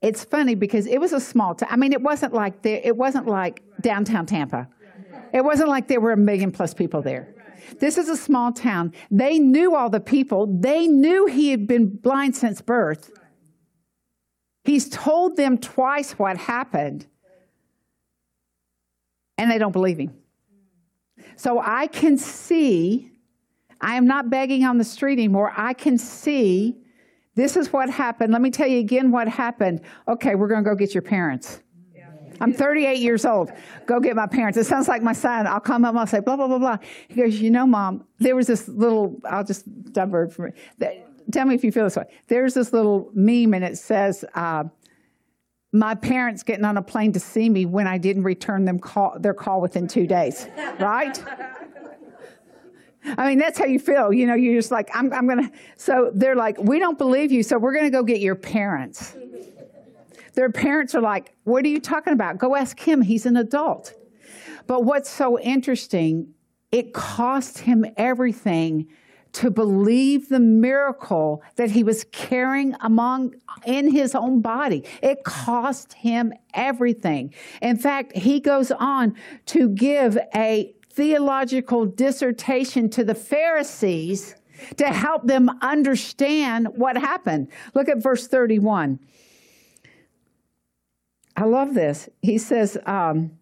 It's 0.00 0.24
funny 0.24 0.54
because 0.54 0.86
it 0.86 1.00
was 1.00 1.12
a 1.12 1.20
small 1.20 1.54
town. 1.54 1.68
I 1.70 1.76
mean, 1.76 1.92
it 1.92 2.02
wasn't 2.02 2.32
like 2.32 2.62
there, 2.62 2.80
it 2.82 2.96
wasn't 2.96 3.26
like 3.26 3.62
downtown 3.80 4.26
Tampa. 4.26 4.68
It 5.32 5.44
wasn't 5.44 5.68
like 5.68 5.88
there 5.88 6.00
were 6.00 6.12
a 6.12 6.16
million 6.16 6.50
plus 6.50 6.74
people 6.74 7.02
there. 7.02 7.34
This 7.78 7.96
is 7.96 8.08
a 8.08 8.16
small 8.16 8.52
town. 8.52 8.92
They 9.10 9.38
knew 9.38 9.74
all 9.74 9.88
the 9.88 10.00
people. 10.00 10.46
They 10.46 10.86
knew 10.86 11.26
he 11.26 11.50
had 11.50 11.66
been 11.66 11.88
blind 11.88 12.36
since 12.36 12.60
birth. 12.60 13.10
He's 14.64 14.88
told 14.88 15.36
them 15.36 15.58
twice 15.58 16.12
what 16.12 16.36
happened, 16.36 17.06
and 19.36 19.50
they 19.50 19.58
don't 19.58 19.72
believe 19.72 19.98
him. 19.98 20.14
So 21.36 21.60
I 21.60 21.88
can 21.88 22.16
see, 22.16 23.10
I 23.80 23.96
am 23.96 24.06
not 24.06 24.30
begging 24.30 24.64
on 24.64 24.78
the 24.78 24.84
street 24.84 25.14
anymore. 25.14 25.52
I 25.56 25.72
can 25.72 25.98
see 25.98 26.76
this 27.34 27.56
is 27.56 27.72
what 27.72 27.90
happened. 27.90 28.32
Let 28.32 28.42
me 28.42 28.50
tell 28.50 28.68
you 28.68 28.78
again 28.78 29.10
what 29.10 29.26
happened. 29.26 29.80
Okay, 30.06 30.34
we're 30.34 30.48
going 30.48 30.62
to 30.62 30.70
go 30.70 30.76
get 30.76 30.94
your 30.94 31.02
parents. 31.02 31.60
I'm 32.40 32.52
38 32.52 32.98
years 32.98 33.24
old. 33.24 33.52
Go 33.86 34.00
get 34.00 34.16
my 34.16 34.26
parents. 34.26 34.58
It 34.58 34.64
sounds 34.64 34.88
like 34.88 35.02
my 35.02 35.12
son. 35.12 35.46
I'll 35.46 35.60
come 35.60 35.84
up 35.84 35.90
and 35.90 36.00
I'll 36.00 36.06
say, 36.06 36.18
blah, 36.20 36.36
blah, 36.36 36.48
blah, 36.48 36.58
blah. 36.58 36.78
He 37.08 37.14
goes, 37.14 37.40
You 37.40 37.50
know, 37.50 37.66
mom, 37.66 38.04
there 38.18 38.34
was 38.34 38.48
this 38.48 38.66
little, 38.68 39.20
I'll 39.24 39.44
just 39.44 39.92
divert 39.92 40.32
from 40.32 40.46
it 40.46 41.06
tell 41.30 41.46
me 41.46 41.54
if 41.54 41.64
you 41.64 41.72
feel 41.72 41.84
this 41.84 41.96
way. 41.96 42.06
There's 42.28 42.54
this 42.54 42.72
little 42.72 43.10
meme, 43.14 43.54
and 43.54 43.64
it 43.64 43.78
says, 43.78 44.24
uh, 44.34 44.64
"My 45.72 45.94
parents 45.94 46.42
getting 46.42 46.64
on 46.64 46.76
a 46.76 46.82
plane 46.82 47.12
to 47.12 47.20
see 47.20 47.48
me 47.48 47.66
when 47.66 47.86
I 47.86 47.98
didn't 47.98 48.24
return 48.24 48.64
them 48.64 48.78
call, 48.78 49.18
their 49.18 49.34
call 49.34 49.60
within 49.60 49.86
two 49.86 50.06
days." 50.06 50.46
right? 50.80 51.22
I 53.04 53.28
mean, 53.28 53.38
that's 53.38 53.58
how 53.58 53.64
you 53.64 53.78
feel. 53.78 54.12
You 54.12 54.26
know, 54.26 54.34
you're 54.34 54.54
just 54.54 54.70
like, 54.70 54.88
I'm, 54.94 55.12
I'm 55.12 55.26
going 55.26 55.48
to. 55.48 55.52
So 55.76 56.12
they're 56.14 56.36
like, 56.36 56.56
we 56.58 56.78
don't 56.78 56.98
believe 56.98 57.32
you, 57.32 57.42
so 57.42 57.58
we're 57.58 57.72
going 57.72 57.84
to 57.84 57.90
go 57.90 58.02
get 58.02 58.20
your 58.20 58.36
parents. 58.36 59.16
Their 60.34 60.50
parents 60.50 60.94
are 60.94 61.00
like, 61.00 61.34
what 61.44 61.64
are 61.64 61.68
you 61.68 61.80
talking 61.80 62.12
about? 62.12 62.38
Go 62.38 62.56
ask 62.56 62.78
him. 62.78 63.02
He's 63.02 63.26
an 63.26 63.36
adult. 63.36 63.94
But 64.66 64.84
what's 64.84 65.10
so 65.10 65.38
interesting, 65.38 66.34
it 66.70 66.94
cost 66.94 67.58
him 67.58 67.84
everything 67.96 68.88
to 69.32 69.50
believe 69.50 70.28
the 70.28 70.40
miracle 70.40 71.42
that 71.56 71.70
he 71.70 71.82
was 71.82 72.04
carrying 72.12 72.74
among 72.80 73.34
in 73.64 73.90
his 73.90 74.14
own 74.14 74.40
body. 74.40 74.84
It 75.02 75.24
cost 75.24 75.94
him 75.94 76.32
everything. 76.54 77.34
In 77.60 77.76
fact, 77.76 78.16
he 78.16 78.40
goes 78.40 78.70
on 78.70 79.16
to 79.46 79.68
give 79.70 80.18
a 80.34 80.74
theological 80.90 81.86
dissertation 81.86 82.90
to 82.90 83.04
the 83.04 83.14
Pharisees 83.14 84.34
to 84.76 84.86
help 84.86 85.26
them 85.26 85.50
understand 85.62 86.68
what 86.74 86.96
happened. 86.96 87.48
Look 87.74 87.88
at 87.88 87.98
verse 88.02 88.28
31. 88.28 89.00
I 91.36 91.44
love 91.44 91.74
this. 91.74 92.08
He 92.20 92.38
says, 92.38 92.76
um, 92.84 93.32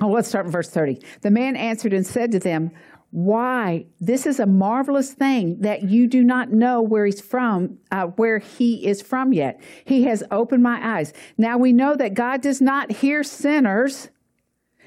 Oh, 0.00 0.08
let's 0.08 0.28
start 0.28 0.44
in 0.44 0.52
verse 0.52 0.68
30. 0.68 1.00
The 1.22 1.30
man 1.30 1.56
answered 1.56 1.94
and 1.94 2.06
said 2.06 2.30
to 2.32 2.38
them, 2.38 2.70
why 3.10 3.86
this 4.00 4.26
is 4.26 4.40
a 4.40 4.46
marvelous 4.46 5.12
thing 5.12 5.60
that 5.60 5.84
you 5.84 6.06
do 6.06 6.22
not 6.22 6.50
know 6.50 6.82
where 6.82 7.06
he's 7.06 7.20
from 7.20 7.78
uh, 7.90 8.06
where 8.06 8.38
he 8.38 8.86
is 8.86 9.00
from 9.00 9.32
yet. 9.32 9.60
He 9.84 10.04
has 10.04 10.22
opened 10.30 10.62
my 10.62 10.98
eyes. 10.98 11.12
Now 11.38 11.56
we 11.56 11.72
know 11.72 11.94
that 11.94 12.14
god 12.14 12.40
does 12.40 12.60
not 12.60 12.90
hear 12.90 13.22
sinners 13.22 14.10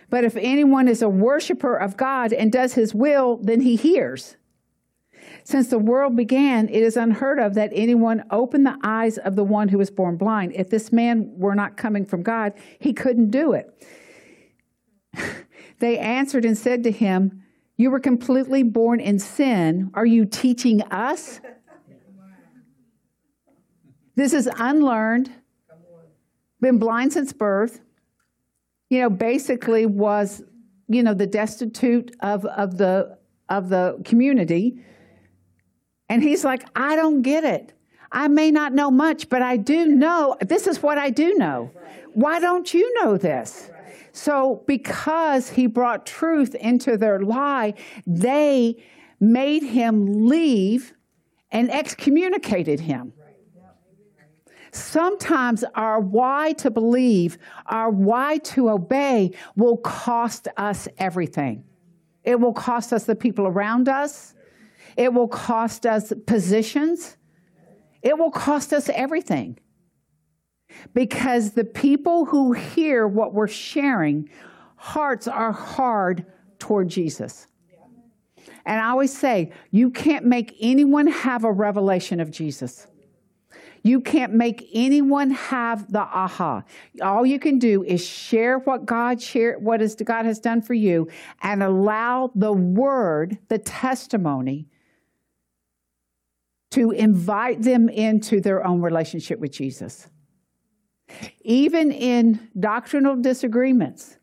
but 0.10 0.24
if 0.24 0.36
anyone 0.36 0.88
is 0.88 1.02
a 1.02 1.10
worshiper 1.10 1.76
of 1.76 1.98
god 1.98 2.34
and 2.34 2.52
does 2.52 2.74
his 2.74 2.94
will 2.94 3.38
then 3.38 3.62
he 3.62 3.76
hears. 3.76 4.36
Since 5.44 5.70
the 5.70 5.80
world 5.80 6.16
began 6.16 6.68
it 6.70 6.84
is 6.84 6.98
unheard 6.98 7.40
of 7.40 7.56
that 7.56 7.72
anyone 7.74 8.24
opened 8.32 8.66
the 8.66 8.78
eyes 8.84 9.18
of 9.18 9.36
the 9.36 9.44
one 9.44 9.70
who 9.70 9.78
was 9.78 9.90
born 9.90 10.18
blind. 10.18 10.54
If 10.56 10.70
this 10.70 10.92
man 10.92 11.32
were 11.38 11.56
not 11.56 11.78
coming 11.78 12.06
from 12.06 12.22
god 12.22 12.54
he 12.80 12.94
couldn't 12.94 13.32
do 13.32 13.54
it. 13.54 13.88
They 15.80 15.98
answered 15.98 16.46
and 16.46 16.58
said 16.58 16.84
to 16.84 16.92
him 16.92 17.44
you 17.80 17.90
were 17.90 18.00
completely 18.02 18.62
born 18.62 19.00
in 19.00 19.18
sin. 19.20 19.90
Are 19.94 20.06
you 20.06 20.26
teaching 20.26 20.82
us? 20.92 21.40
This 24.16 24.34
is 24.34 24.50
unlearned, 24.58 25.32
been 26.60 26.78
blind 26.78 27.14
since 27.14 27.32
birth, 27.32 27.80
you 28.90 29.00
know, 29.00 29.10
basically 29.10 29.86
was, 29.86 30.44
you 30.90 31.02
know, 31.02 31.14
the 31.14 31.26
destitute 31.26 32.14
of, 32.20 32.44
of 32.46 32.78
the 32.78 33.18
of 33.48 33.70
the 33.70 34.02
community. 34.04 34.84
And 36.10 36.22
he's 36.22 36.44
like, 36.44 36.68
I 36.76 36.98
don't 36.98 37.22
get 37.22 37.46
it. 37.46 37.72
I 38.12 38.28
may 38.28 38.52
not 38.52 38.74
know 38.74 38.92
much, 38.92 39.30
but 39.30 39.42
I 39.42 39.56
do 39.56 39.88
know 39.88 40.36
this 40.42 40.68
is 40.68 40.84
what 40.84 40.98
I 40.98 41.12
do 41.12 41.36
know. 41.36 41.72
Why 42.14 42.42
don't 42.42 42.74
you 42.74 42.94
know 43.02 43.16
this? 43.16 43.72
So, 44.22 44.66
because 44.68 45.52
he 45.52 45.66
brought 45.66 46.06
truth 46.06 46.54
into 46.54 46.98
their 46.98 47.22
lie, 47.22 47.76
they 48.06 48.84
made 49.22 49.64
him 49.64 50.28
leave 50.28 50.94
and 51.52 51.72
excommunicated 51.72 52.82
him. 52.82 53.14
Sometimes 54.72 55.64
our 55.74 56.02
why 56.02 56.52
to 56.58 56.70
believe, 56.70 57.38
our 57.68 57.90
why 57.90 58.40
to 58.40 58.70
obey 58.70 59.32
will 59.56 59.78
cost 59.78 60.50
us 60.58 60.90
everything. 60.98 61.64
It 62.26 62.42
will 62.42 62.54
cost 62.54 62.92
us 62.92 63.06
the 63.06 63.16
people 63.16 63.48
around 63.48 63.88
us. 63.88 64.36
It 64.98 65.14
will 65.14 65.30
cost 65.30 65.86
us 65.86 66.12
positions. 66.28 67.16
It 68.02 68.18
will 68.18 68.32
cost 68.32 68.74
us 68.74 68.90
everything. 68.90 69.60
Because 70.94 71.52
the 71.52 71.64
people 71.64 72.26
who 72.26 72.54
hear 72.54 73.08
what 73.08 73.34
we're 73.34 73.48
sharing, 73.48 74.30
hearts 74.76 75.28
are 75.28 75.52
hard 75.52 76.26
toward 76.58 76.90
Jesus. 76.90 77.48
And 78.66 78.80
I 78.80 78.90
always 78.90 79.18
say, 79.18 79.52
you 79.72 79.90
can't 79.90 80.26
make 80.26 80.56
anyone 80.60 81.08
have 81.08 81.44
a 81.44 81.52
revelation 81.52 82.20
of 82.20 82.30
Jesus. 82.30 82.88
You 83.84 84.02
can't 84.02 84.34
make 84.34 84.70
anyone 84.74 85.32
have 85.32 85.92
the 85.92 86.02
aha. 86.02 86.64
All 87.02 87.26
you 87.26 87.40
can 87.40 87.60
do 87.60 87.84
is 87.84 88.06
share 88.06 88.60
what 88.60 88.86
God 88.86 89.22
share 89.22 89.58
what 89.58 89.82
is 89.82 89.96
God 89.96 90.26
has 90.26 90.40
done 90.40 90.62
for 90.62 90.74
you 90.74 91.08
and 91.42 91.64
allow 91.64 92.32
the 92.36 92.52
word, 92.52 93.38
the 93.48 93.58
testimony 93.58 94.68
to 96.72 96.92
invite 96.92 97.64
them 97.64 97.90
into 97.90 98.42
their 98.42 98.66
own 98.66 98.82
relationship 98.82 99.40
with 99.40 99.52
Jesus. 99.52 100.08
Even 101.42 101.92
in 101.92 102.50
doctrinal 102.60 103.16
disagreements, 103.16 104.18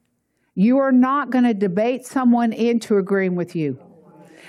you 0.54 0.78
are 0.78 0.92
not 0.92 1.30
going 1.30 1.44
to 1.44 1.54
debate 1.54 2.06
someone 2.06 2.52
into 2.52 2.96
agreeing 2.96 3.34
with 3.34 3.54
you. 3.54 3.78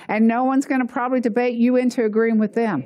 And 0.08 0.26
no 0.26 0.44
one's 0.44 0.64
going 0.64 0.80
to 0.80 0.90
probably 0.90 1.20
debate 1.20 1.56
you 1.56 1.76
into 1.76 2.04
agreeing 2.04 2.38
with 2.38 2.54
them. 2.54 2.84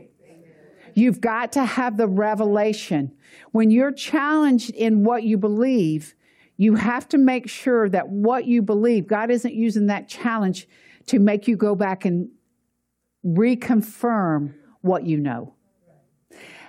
You've 0.94 1.20
got 1.20 1.52
to 1.52 1.64
have 1.64 1.96
the 1.96 2.08
revelation. 2.08 3.12
When 3.52 3.70
you're 3.70 3.92
challenged 3.92 4.70
in 4.70 5.04
what 5.04 5.22
you 5.22 5.38
believe, 5.38 6.14
you 6.56 6.74
have 6.74 7.08
to 7.10 7.18
make 7.18 7.48
sure 7.48 7.88
that 7.88 8.08
what 8.08 8.46
you 8.46 8.60
believe, 8.62 9.06
God 9.06 9.30
isn't 9.30 9.54
using 9.54 9.86
that 9.86 10.08
challenge 10.08 10.68
to 11.06 11.18
make 11.18 11.48
you 11.48 11.56
go 11.56 11.74
back 11.74 12.04
and 12.04 12.28
reconfirm 13.24 14.54
what 14.80 15.06
you 15.06 15.18
know. 15.18 15.54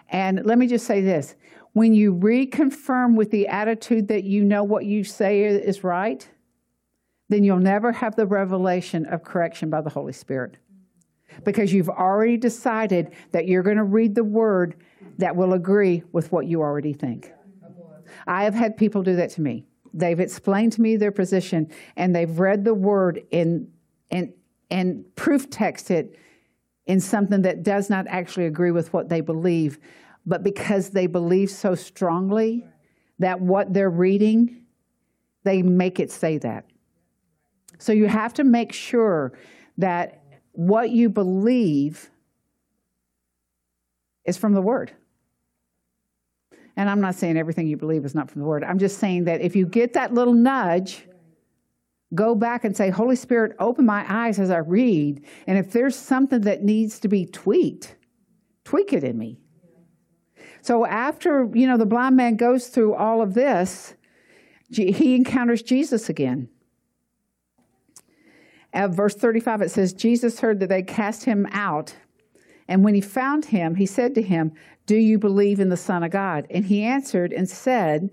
And 0.10 0.46
let 0.46 0.58
me 0.58 0.68
just 0.68 0.86
say 0.86 1.02
this 1.02 1.36
when 1.74 1.94
you 1.94 2.14
reconfirm 2.16 3.16
with 3.16 3.32
the 3.32 3.48
attitude 3.48 4.08
that 4.08 4.24
you 4.24 4.44
know 4.44 4.64
what 4.64 4.86
you 4.86 5.04
say 5.04 5.44
is 5.44 5.84
right, 5.84 6.28
then 7.30 7.44
you'll 7.44 7.58
never 7.58 7.92
have 7.92 8.16
the 8.16 8.28
revelation 8.28 9.06
of 9.08 9.24
correction 9.24 9.70
by 9.70 9.82
the 9.82 9.90
Holy 9.90 10.14
Spirit 10.14 10.58
because 11.44 11.74
you've 11.74 11.90
already 11.90 12.38
decided 12.38 13.12
that 13.32 13.48
you're 13.48 13.64
going 13.64 13.78
to 13.78 13.84
read 13.84 14.14
the 14.14 14.24
word 14.24 14.76
that 15.18 15.36
will 15.36 15.54
agree 15.54 16.04
with 16.12 16.32
what 16.32 16.46
you 16.46 16.62
already 16.62 16.94
think. 16.94 17.32
I 18.28 18.44
have 18.44 18.54
had 18.54 18.78
people 18.78 19.02
do 19.02 19.16
that 19.16 19.32
to 19.32 19.42
me. 19.42 19.66
They've 19.94 20.20
explained 20.20 20.74
to 20.74 20.82
me 20.82 20.96
their 20.96 21.12
position 21.12 21.72
and 21.96 22.16
they've 22.16 22.40
read 22.40 22.64
the 22.64 22.74
word 22.74 23.24
in 23.32 23.70
and 24.12 24.34
and 24.70 25.04
proof 25.16 25.50
text 25.50 25.92
it 25.92 26.18
in 26.86 27.00
something 27.00 27.44
that 27.44 27.64
does 27.64 27.90
not 27.90 28.08
actually 28.08 28.46
agree 28.46 28.72
with 28.72 28.92
what 28.92 29.10
they 29.10 29.22
believe, 29.22 29.80
but 30.26 30.44
because 30.44 30.90
they 30.90 31.08
believe 31.08 31.50
so 31.50 31.76
strongly 31.76 32.66
that 33.20 33.40
what 33.42 33.74
they're 33.74 33.90
reading, 33.90 34.64
they 35.44 35.62
make 35.62 36.00
it 36.00 36.12
say 36.12 36.38
that. 36.40 36.66
So 37.78 37.92
you 37.92 38.08
have 38.08 38.34
to 38.36 38.44
make 38.44 38.72
sure 38.72 39.34
that 39.78 40.24
what 40.54 40.92
you 40.92 41.10
believe 41.10 42.10
is 44.26 44.38
from 44.38 44.54
the 44.54 44.62
Word. 44.62 44.94
And 46.76 46.90
I'm 46.90 47.02
not 47.02 47.16
saying 47.16 47.38
everything 47.38 47.68
you 47.68 47.78
believe 47.78 48.06
is 48.06 48.16
not 48.16 48.32
from 48.32 48.42
the 48.42 48.48
Word. 48.48 48.64
I'm 48.64 48.80
just 48.80 49.00
saying 49.00 49.26
that 49.26 49.42
if 49.42 49.56
you 49.56 49.66
get 49.66 49.94
that 49.94 50.14
little 50.14 50.34
nudge, 50.34 51.06
go 52.16 52.36
back 52.36 52.64
and 52.64 52.76
say, 52.76 52.90
Holy 52.90 53.16
Spirit, 53.16 53.56
open 53.60 53.86
my 53.86 54.06
eyes 54.08 54.40
as 54.40 54.50
I 54.50 54.60
read. 54.60 55.26
And 55.46 55.58
if 55.58 55.72
there's 55.72 55.96
something 55.96 56.42
that 56.42 56.64
needs 56.64 57.00
to 57.00 57.08
be 57.08 57.26
tweaked, 57.26 57.96
tweak 58.64 58.94
it 58.94 59.04
in 59.04 59.18
me. 59.18 59.40
So 60.64 60.86
after, 60.86 61.50
you 61.54 61.68
know, 61.68 61.76
the 61.76 61.86
blind 61.86 62.16
man 62.16 62.38
goes 62.38 62.70
through 62.70 62.94
all 62.94 63.22
of 63.22 63.34
this, 63.34 63.96
he 64.70 65.14
encounters 65.14 65.62
Jesus 65.62 66.08
again. 66.08 66.48
At 68.72 68.92
verse 68.92 69.14
35, 69.14 69.64
it 69.64 69.72
says, 69.72 69.92
Jesus 69.92 70.40
heard 70.40 70.62
that 70.62 70.70
they 70.70 70.82
cast 70.82 71.26
him 71.26 71.48
out. 71.52 71.94
And 72.70 72.82
when 72.82 72.96
he 72.96 73.02
found 73.02 73.44
him, 73.44 73.76
he 73.76 73.86
said 73.86 74.16
to 74.16 74.22
him, 74.22 74.54
Do 74.86 74.96
you 74.96 75.20
believe 75.20 75.60
in 75.60 75.68
the 75.68 75.76
Son 75.76 76.02
of 76.02 76.12
God? 76.12 76.48
And 76.50 76.64
he 76.64 76.82
answered 76.84 77.34
and 77.34 77.50
said, 77.50 78.10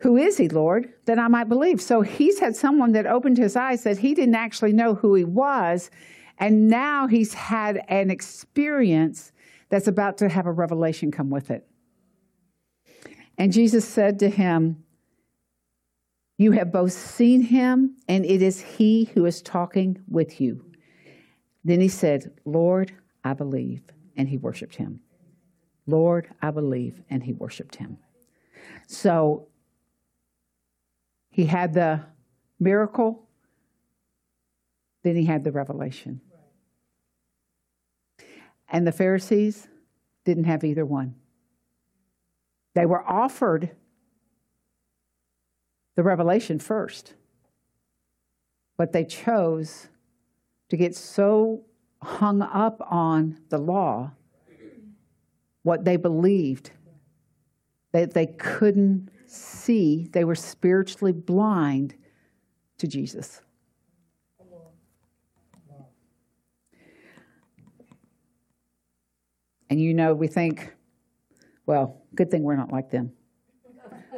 Who 0.00 0.18
is 0.18 0.36
he, 0.36 0.50
Lord, 0.50 0.92
that 1.06 1.18
I 1.18 1.26
might 1.28 1.48
believe? 1.48 1.80
So 1.80 2.02
he's 2.02 2.38
had 2.38 2.54
someone 2.54 2.92
that 2.92 3.06
opened 3.06 3.38
his 3.38 3.56
eyes 3.56 3.84
that 3.84 3.96
he 3.96 4.14
didn't 4.14 4.34
actually 4.34 4.74
know 4.74 4.94
who 4.94 5.14
he 5.14 5.24
was. 5.24 5.90
And 6.36 6.68
now 6.68 7.06
he's 7.06 7.32
had 7.32 7.82
an 7.88 8.10
experience 8.10 9.32
that's 9.70 9.88
about 9.88 10.18
to 10.18 10.28
have 10.28 10.44
a 10.44 10.52
revelation 10.52 11.10
come 11.10 11.30
with 11.30 11.50
it. 11.50 11.66
And 13.38 13.52
Jesus 13.52 13.86
said 13.86 14.18
to 14.18 14.28
him, 14.28 14.84
you 16.38 16.52
have 16.52 16.70
both 16.70 16.92
seen 16.92 17.42
him, 17.42 17.96
and 18.08 18.24
it 18.24 18.42
is 18.42 18.60
he 18.60 19.10
who 19.14 19.26
is 19.26 19.42
talking 19.42 20.00
with 20.08 20.40
you. 20.40 20.64
Then 21.64 21.80
he 21.80 21.88
said, 21.88 22.32
Lord, 22.44 22.92
I 23.24 23.32
believe. 23.32 23.82
And 24.16 24.28
he 24.28 24.36
worshiped 24.36 24.76
him. 24.76 25.00
Lord, 25.86 26.32
I 26.40 26.52
believe. 26.52 27.02
And 27.10 27.24
he 27.24 27.32
worshiped 27.32 27.74
him. 27.74 27.98
So 28.86 29.48
he 31.30 31.44
had 31.46 31.74
the 31.74 32.04
miracle, 32.60 33.28
then 35.02 35.16
he 35.16 35.24
had 35.24 35.42
the 35.42 35.52
revelation. 35.52 36.20
And 38.68 38.86
the 38.86 38.92
Pharisees 38.92 39.66
didn't 40.24 40.44
have 40.44 40.62
either 40.62 40.86
one. 40.86 41.16
They 42.78 42.86
were 42.86 43.02
offered 43.10 43.72
the 45.96 46.04
revelation 46.04 46.60
first. 46.60 47.14
But 48.76 48.92
they 48.92 49.04
chose 49.04 49.88
to 50.68 50.76
get 50.76 50.94
so 50.94 51.64
hung 52.00 52.40
up 52.40 52.80
on 52.88 53.40
the 53.48 53.58
law, 53.58 54.12
what 55.64 55.84
they 55.84 55.96
believed, 55.96 56.70
that 57.90 58.14
they 58.14 58.26
couldn't 58.26 59.08
see. 59.26 60.08
They 60.12 60.22
were 60.22 60.36
spiritually 60.36 61.10
blind 61.10 61.96
to 62.76 62.86
Jesus. 62.86 63.42
And 69.68 69.82
you 69.82 69.92
know, 69.92 70.14
we 70.14 70.28
think, 70.28 70.74
well, 71.68 72.00
good 72.14 72.30
thing 72.30 72.44
we're 72.44 72.56
not 72.56 72.72
like 72.72 72.90
them. 72.90 73.12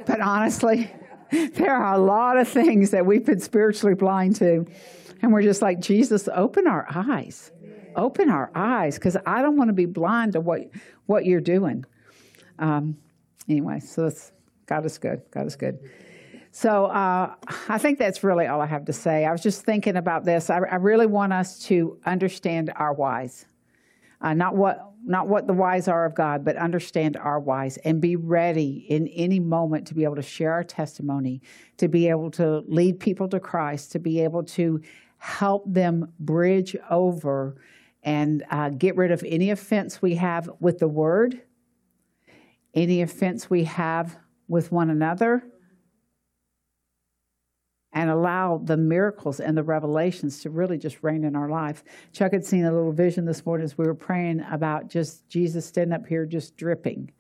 But 0.07 0.21
honestly, 0.21 0.89
there 1.31 1.75
are 1.75 1.95
a 1.95 1.99
lot 1.99 2.37
of 2.37 2.49
things 2.49 2.93
that 2.93 3.05
we've 3.05 3.27
been 3.27 3.41
spiritually 3.41 3.97
blind 3.97 4.37
to. 4.37 4.67
And 5.21 5.33
we're 5.33 5.43
just 5.43 5.61
like, 5.61 5.81
Jesus, 5.81 6.29
open 6.33 6.69
our 6.69 6.87
eyes. 6.95 7.51
Open 7.97 8.31
our 8.31 8.53
eyes, 8.55 8.95
because 8.95 9.17
I 9.27 9.43
don't 9.43 9.57
want 9.57 9.69
to 9.69 9.75
be 9.75 9.85
blind 9.85 10.35
to 10.35 10.41
what, 10.41 10.71
what 11.07 11.27
you're 11.27 11.41
doing. 11.41 11.85
Um, 12.61 12.97
anyway, 13.49 13.81
so 13.81 14.03
that's, 14.03 14.31
God 14.67 14.87
is 14.87 14.97
good. 14.99 15.23
God 15.33 15.47
is 15.49 15.57
good. 15.57 15.81
So 16.53 16.87
uh, 16.87 17.35
I 17.69 17.79
think 17.79 17.99
that's 17.99 18.23
really 18.23 18.47
all 18.47 18.61
I 18.61 18.67
have 18.67 18.85
to 18.85 18.93
say. 18.93 19.25
I 19.25 19.33
was 19.33 19.43
just 19.43 19.65
thinking 19.65 19.97
about 19.97 20.25
this. 20.25 20.51
I, 20.51 20.59
I 20.59 20.77
really 20.77 21.07
want 21.07 21.33
us 21.33 21.59
to 21.65 21.99
understand 22.07 22.73
our 22.77 22.95
whys, 22.95 23.45
uh, 24.21 24.35
not 24.35 24.57
what 24.57 24.87
not 25.03 25.29
what 25.29 25.47
the 25.47 25.55
whys 25.55 25.89
are 25.89 26.05
of 26.05 26.15
God, 26.15 26.45
but 26.45 26.57
understand 26.57 27.17
our 27.17 27.41
whys 27.41 27.79
and 27.79 28.01
be 28.01 28.17
ready 28.17 28.85
in 28.89 29.09
any 29.09 29.41
moment 29.41 29.87
to 29.87 29.95
be 29.95 30.05
able 30.05 30.17
to 30.17 30.23
share 30.23 30.53
our 30.53 30.65
testimony, 30.65 31.41
to 31.79 31.89
be 31.89 32.09
able 32.09 32.31
to 32.33 32.59
lead 32.67 33.01
people 33.01 33.27
to 33.29 33.41
Christ, 33.41 33.93
to 33.93 33.99
be 33.99 34.23
able 34.23 34.43
to 34.45 34.81
help 35.17 35.65
them 35.67 36.13
bridge 36.21 36.77
over 36.91 37.57
and 38.03 38.45
uh, 38.51 38.71
get 38.71 38.97
rid 38.97 39.11
of 39.11 39.25
any 39.27 39.51
offense 39.51 40.03
we 40.03 40.17
have 40.17 40.51
with 40.61 40.79
the 40.79 40.89
word, 40.89 41.41
any 42.75 43.01
offense 43.01 43.49
we 43.49 43.65
have 43.65 44.19
with 44.49 44.71
one 44.71 44.91
another 44.91 45.50
and 47.93 48.09
allow 48.09 48.59
the 48.65 48.77
miracles 48.77 49.41
and 49.41 49.57
the 49.57 49.63
revelations 49.63 50.41
to 50.41 50.51
really 50.51 50.79
just 50.79 51.03
reign 51.03 51.25
in 51.25 51.35
our 51.35 51.49
life. 51.49 51.83
Chuck 52.13 52.33
had 52.33 52.45
seen 52.45 52.65
a 52.65 52.73
little 52.73 52.93
vision 52.93 53.25
this 53.25 53.45
morning 53.45 53.65
as 53.65 53.77
we 53.77 53.87
were 53.87 53.95
praying 53.95 54.45
about 54.51 54.89
just 54.89 55.29
Jesus 55.29 55.67
standing 55.67 55.93
up 55.93 56.07
here 56.07 56.25
just 56.25 56.57
dripping. 56.57 57.11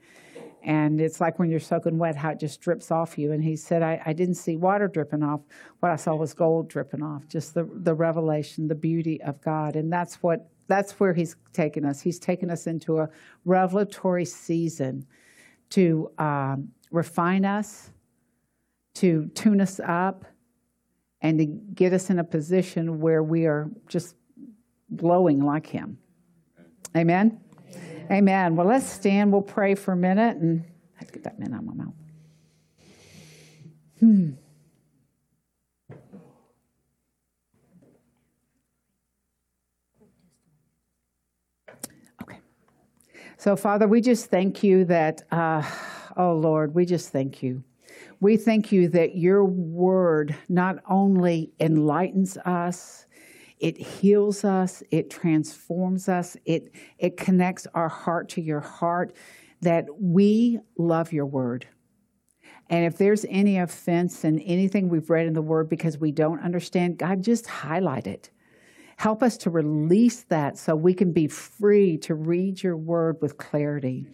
And 0.63 1.01
it's 1.01 1.21
like 1.21 1.39
when 1.39 1.51
you're 1.51 1.59
soaking 1.59 1.99
wet, 1.99 2.17
how 2.17 2.31
it 2.31 2.39
just 2.39 2.61
drips 2.61 2.91
off 2.91 3.19
you. 3.19 3.33
And 3.33 3.43
he 3.43 3.57
said, 3.57 3.83
I, 3.83 4.01
I 4.05 4.13
didn't 4.13 4.35
see 4.35 4.57
water 4.57 4.89
dripping 4.89 5.23
off. 5.23 5.41
What 5.81 5.91
I 5.91 5.97
saw 5.97 6.15
was 6.15 6.35
gold 6.35 6.69
dripping 6.69 7.03
off, 7.03 7.27
just 7.29 7.55
the, 7.55 7.69
the 7.73 7.95
revelation, 7.95 8.69
the 8.69 8.75
beauty 8.75 9.23
of 9.23 9.41
God. 9.41 9.75
And 9.77 9.93
that's 9.93 10.17
what 10.17 10.51
that's 10.69 11.01
where 11.01 11.13
he's 11.13 11.35
taken 11.53 11.85
us. 11.85 12.01
He's 12.01 12.21
taken 12.21 12.49
us 12.49 12.69
into 12.69 12.99
a 12.99 13.09
revelatory 13.45 14.25
season 14.25 15.05
to 15.71 16.13
um, 16.17 16.69
refine 16.93 17.45
us, 17.45 17.91
to 18.95 19.27
tune 19.35 19.61
us 19.61 19.81
up, 19.81 20.25
and 21.23 21.39
to 21.39 21.45
get 21.47 21.93
us 21.93 22.11
in 22.11 22.19
a 22.19 22.25
position 22.25 23.01
where 23.01 23.23
we 23.23 23.47
are 23.47 23.71
just 23.89 24.15
glowing 24.97 25.45
like 25.45 25.67
Him. 25.67 25.99
Amen? 26.97 27.41
Amen. 27.75 28.07
Amen. 28.11 28.57
Well, 28.57 28.67
let's 28.67 28.87
stand. 28.87 29.33
We'll 29.33 29.43
pray 29.43 29.75
for 29.75 29.93
a 29.93 29.97
minute 29.97 30.37
and 30.39 30.65
get 31.13 31.25
that 31.25 31.39
man 31.39 31.53
out 31.53 31.61
of 31.61 31.67
my 31.67 31.75
mouth. 31.75 31.95
Hmm. 33.99 34.31
Okay. 42.23 42.39
So, 43.37 43.57
Father, 43.57 43.87
we 43.87 44.01
just 44.01 44.27
thank 44.31 44.63
you 44.63 44.85
that, 44.87 45.23
uh, 45.31 45.63
oh 46.17 46.35
Lord, 46.35 46.75
we 46.75 46.87
just 46.87 47.11
thank 47.11 47.43
you 47.43 47.63
we 48.21 48.37
thank 48.37 48.71
you 48.71 48.89
that 48.89 49.17
your 49.17 49.45
word 49.45 50.37
not 50.49 50.77
only 50.89 51.53
enlightens 51.59 52.37
us, 52.39 53.07
it 53.59 53.79
heals 53.79 54.45
us, 54.45 54.83
it 54.91 55.11
transforms 55.11 56.09
us, 56.09 56.37
it, 56.45 56.75
it 56.99 57.17
connects 57.17 57.67
our 57.75 57.89
heart 57.89 58.29
to 58.31 58.43
your 58.43 58.61
heart, 58.61 59.15
that 59.63 59.87
we 59.99 60.59
love 60.79 61.13
your 61.13 61.27
word. 61.27 61.67
And 62.69 62.85
if 62.85 62.99
there's 62.99 63.27
any 63.29 63.59
offense 63.59 64.25
in 64.25 64.39
anything 64.41 64.89
we've 64.89 65.11
read 65.11 65.27
in 65.27 65.33
the 65.33 65.43
word 65.43 65.69
because 65.69 65.99
we 65.99 66.13
don't 66.13 66.41
understand, 66.41 66.99
God, 66.99 67.23
just 67.23 67.47
highlight 67.47 68.07
it. 68.07 68.31
Help 68.97 69.23
us 69.23 69.39
to 69.39 69.51
release 69.51 70.23
that 70.25 70.59
so 70.59 70.77
we 70.77 70.93
can 70.93 71.13
be 71.13 71.27
free 71.27 71.97
to 71.99 72.15
read 72.15 72.63
your 72.63 72.77
word 72.77 73.17
with 73.23 73.39
clarity 73.39 74.07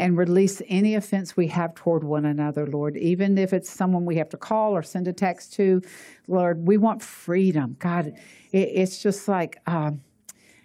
and 0.00 0.16
release 0.16 0.62
any 0.66 0.94
offense 0.94 1.36
we 1.36 1.46
have 1.48 1.74
toward 1.74 2.02
one 2.02 2.24
another, 2.24 2.66
Lord, 2.66 2.96
even 2.96 3.36
if 3.36 3.52
it's 3.52 3.68
someone 3.68 4.06
we 4.06 4.16
have 4.16 4.30
to 4.30 4.38
call 4.38 4.74
or 4.74 4.82
send 4.82 5.06
a 5.06 5.12
text 5.12 5.52
to. 5.54 5.82
Lord, 6.26 6.66
we 6.66 6.78
want 6.78 7.02
freedom. 7.02 7.76
God, 7.78 8.14
it, 8.50 8.58
it's 8.58 9.02
just 9.02 9.28
like, 9.28 9.58
um, 9.66 10.00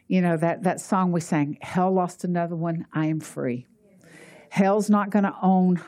you 0.08 0.22
know, 0.22 0.38
that, 0.38 0.64
that 0.64 0.80
song 0.80 1.12
we 1.12 1.20
sang, 1.20 1.58
Hell 1.62 1.92
lost 1.92 2.24
another 2.24 2.56
one, 2.56 2.88
I 2.94 3.08
am 3.08 3.20
free. 3.20 3.68
Hell's 4.50 4.90
not 4.90 5.10
going 5.10 5.26
to 5.26 5.36
own 5.42 5.82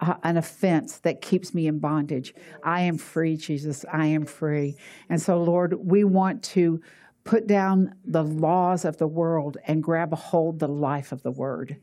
uh, 0.00 0.14
an 0.22 0.38
offense 0.38 0.96
that 1.00 1.20
keeps 1.20 1.52
me 1.52 1.66
in 1.66 1.80
bondage. 1.80 2.34
I 2.62 2.80
am 2.80 2.96
free, 2.96 3.36
Jesus. 3.36 3.84
I 3.92 4.06
am 4.06 4.24
free. 4.24 4.76
And 5.10 5.20
so, 5.20 5.42
Lord, 5.42 5.74
we 5.74 6.04
want 6.04 6.42
to 6.44 6.80
put 7.24 7.46
down 7.46 7.96
the 8.06 8.24
laws 8.24 8.86
of 8.86 8.96
the 8.96 9.06
world 9.06 9.58
and 9.66 9.82
grab 9.82 10.14
a 10.14 10.16
hold 10.16 10.58
the 10.58 10.68
life 10.68 11.12
of 11.12 11.22
the 11.22 11.30
word. 11.30 11.76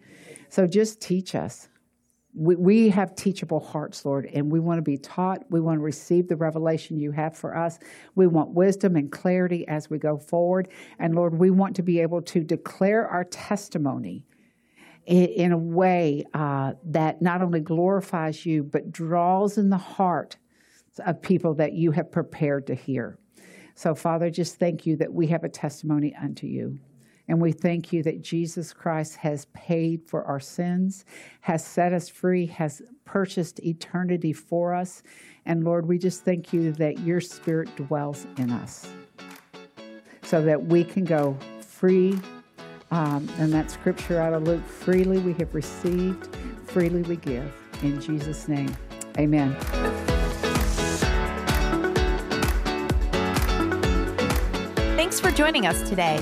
So 0.51 0.67
just 0.67 0.99
teach 0.99 1.33
us. 1.33 1.69
We, 2.33 2.57
we 2.57 2.89
have 2.89 3.15
teachable 3.15 3.61
hearts, 3.61 4.03
Lord, 4.03 4.29
and 4.33 4.51
we 4.51 4.59
want 4.59 4.79
to 4.79 4.81
be 4.81 4.97
taught. 4.97 5.45
We 5.49 5.61
want 5.61 5.77
to 5.77 5.81
receive 5.81 6.27
the 6.27 6.35
revelation 6.35 6.99
you 6.99 7.11
have 7.11 7.37
for 7.37 7.55
us. 7.55 7.79
We 8.15 8.27
want 8.27 8.49
wisdom 8.49 8.97
and 8.97 9.09
clarity 9.09 9.65
as 9.69 9.89
we 9.89 9.97
go 9.97 10.17
forward. 10.17 10.67
And 10.99 11.15
Lord, 11.15 11.39
we 11.39 11.51
want 11.51 11.77
to 11.77 11.83
be 11.83 12.01
able 12.01 12.21
to 12.23 12.43
declare 12.43 13.07
our 13.07 13.23
testimony 13.23 14.25
in, 15.05 15.25
in 15.27 15.51
a 15.53 15.57
way 15.57 16.25
uh, 16.33 16.73
that 16.83 17.21
not 17.21 17.41
only 17.41 17.61
glorifies 17.61 18.45
you, 18.45 18.61
but 18.61 18.91
draws 18.91 19.57
in 19.57 19.69
the 19.69 19.77
heart 19.77 20.35
of 21.05 21.21
people 21.21 21.53
that 21.53 21.71
you 21.71 21.91
have 21.91 22.11
prepared 22.11 22.67
to 22.67 22.75
hear. 22.75 23.17
So, 23.75 23.95
Father, 23.95 24.29
just 24.29 24.59
thank 24.59 24.85
you 24.85 24.97
that 24.97 25.13
we 25.13 25.27
have 25.27 25.45
a 25.45 25.49
testimony 25.49 26.13
unto 26.21 26.45
you. 26.45 26.77
And 27.31 27.39
we 27.41 27.53
thank 27.53 27.93
you 27.93 28.03
that 28.03 28.21
Jesus 28.21 28.73
Christ 28.73 29.15
has 29.15 29.45
paid 29.53 30.03
for 30.03 30.25
our 30.25 30.41
sins, 30.41 31.05
has 31.39 31.65
set 31.65 31.93
us 31.93 32.09
free, 32.09 32.45
has 32.47 32.81
purchased 33.05 33.61
eternity 33.63 34.33
for 34.33 34.75
us. 34.75 35.01
And 35.45 35.63
Lord, 35.63 35.85
we 35.85 35.97
just 35.97 36.25
thank 36.25 36.51
you 36.51 36.73
that 36.73 36.99
your 36.99 37.21
spirit 37.21 37.73
dwells 37.77 38.27
in 38.35 38.51
us 38.51 38.85
so 40.23 40.41
that 40.41 40.61
we 40.61 40.83
can 40.83 41.05
go 41.05 41.37
free. 41.61 42.19
Um, 42.91 43.29
and 43.37 43.53
that 43.53 43.71
scripture 43.71 44.19
out 44.19 44.33
of 44.33 44.43
Luke 44.43 44.67
freely 44.67 45.19
we 45.19 45.31
have 45.35 45.55
received, 45.55 46.35
freely 46.65 47.01
we 47.03 47.15
give. 47.15 47.49
In 47.81 48.01
Jesus' 48.01 48.49
name, 48.49 48.75
amen. 49.17 49.55
Thanks 54.97 55.21
for 55.21 55.31
joining 55.31 55.65
us 55.65 55.87
today. 55.87 56.21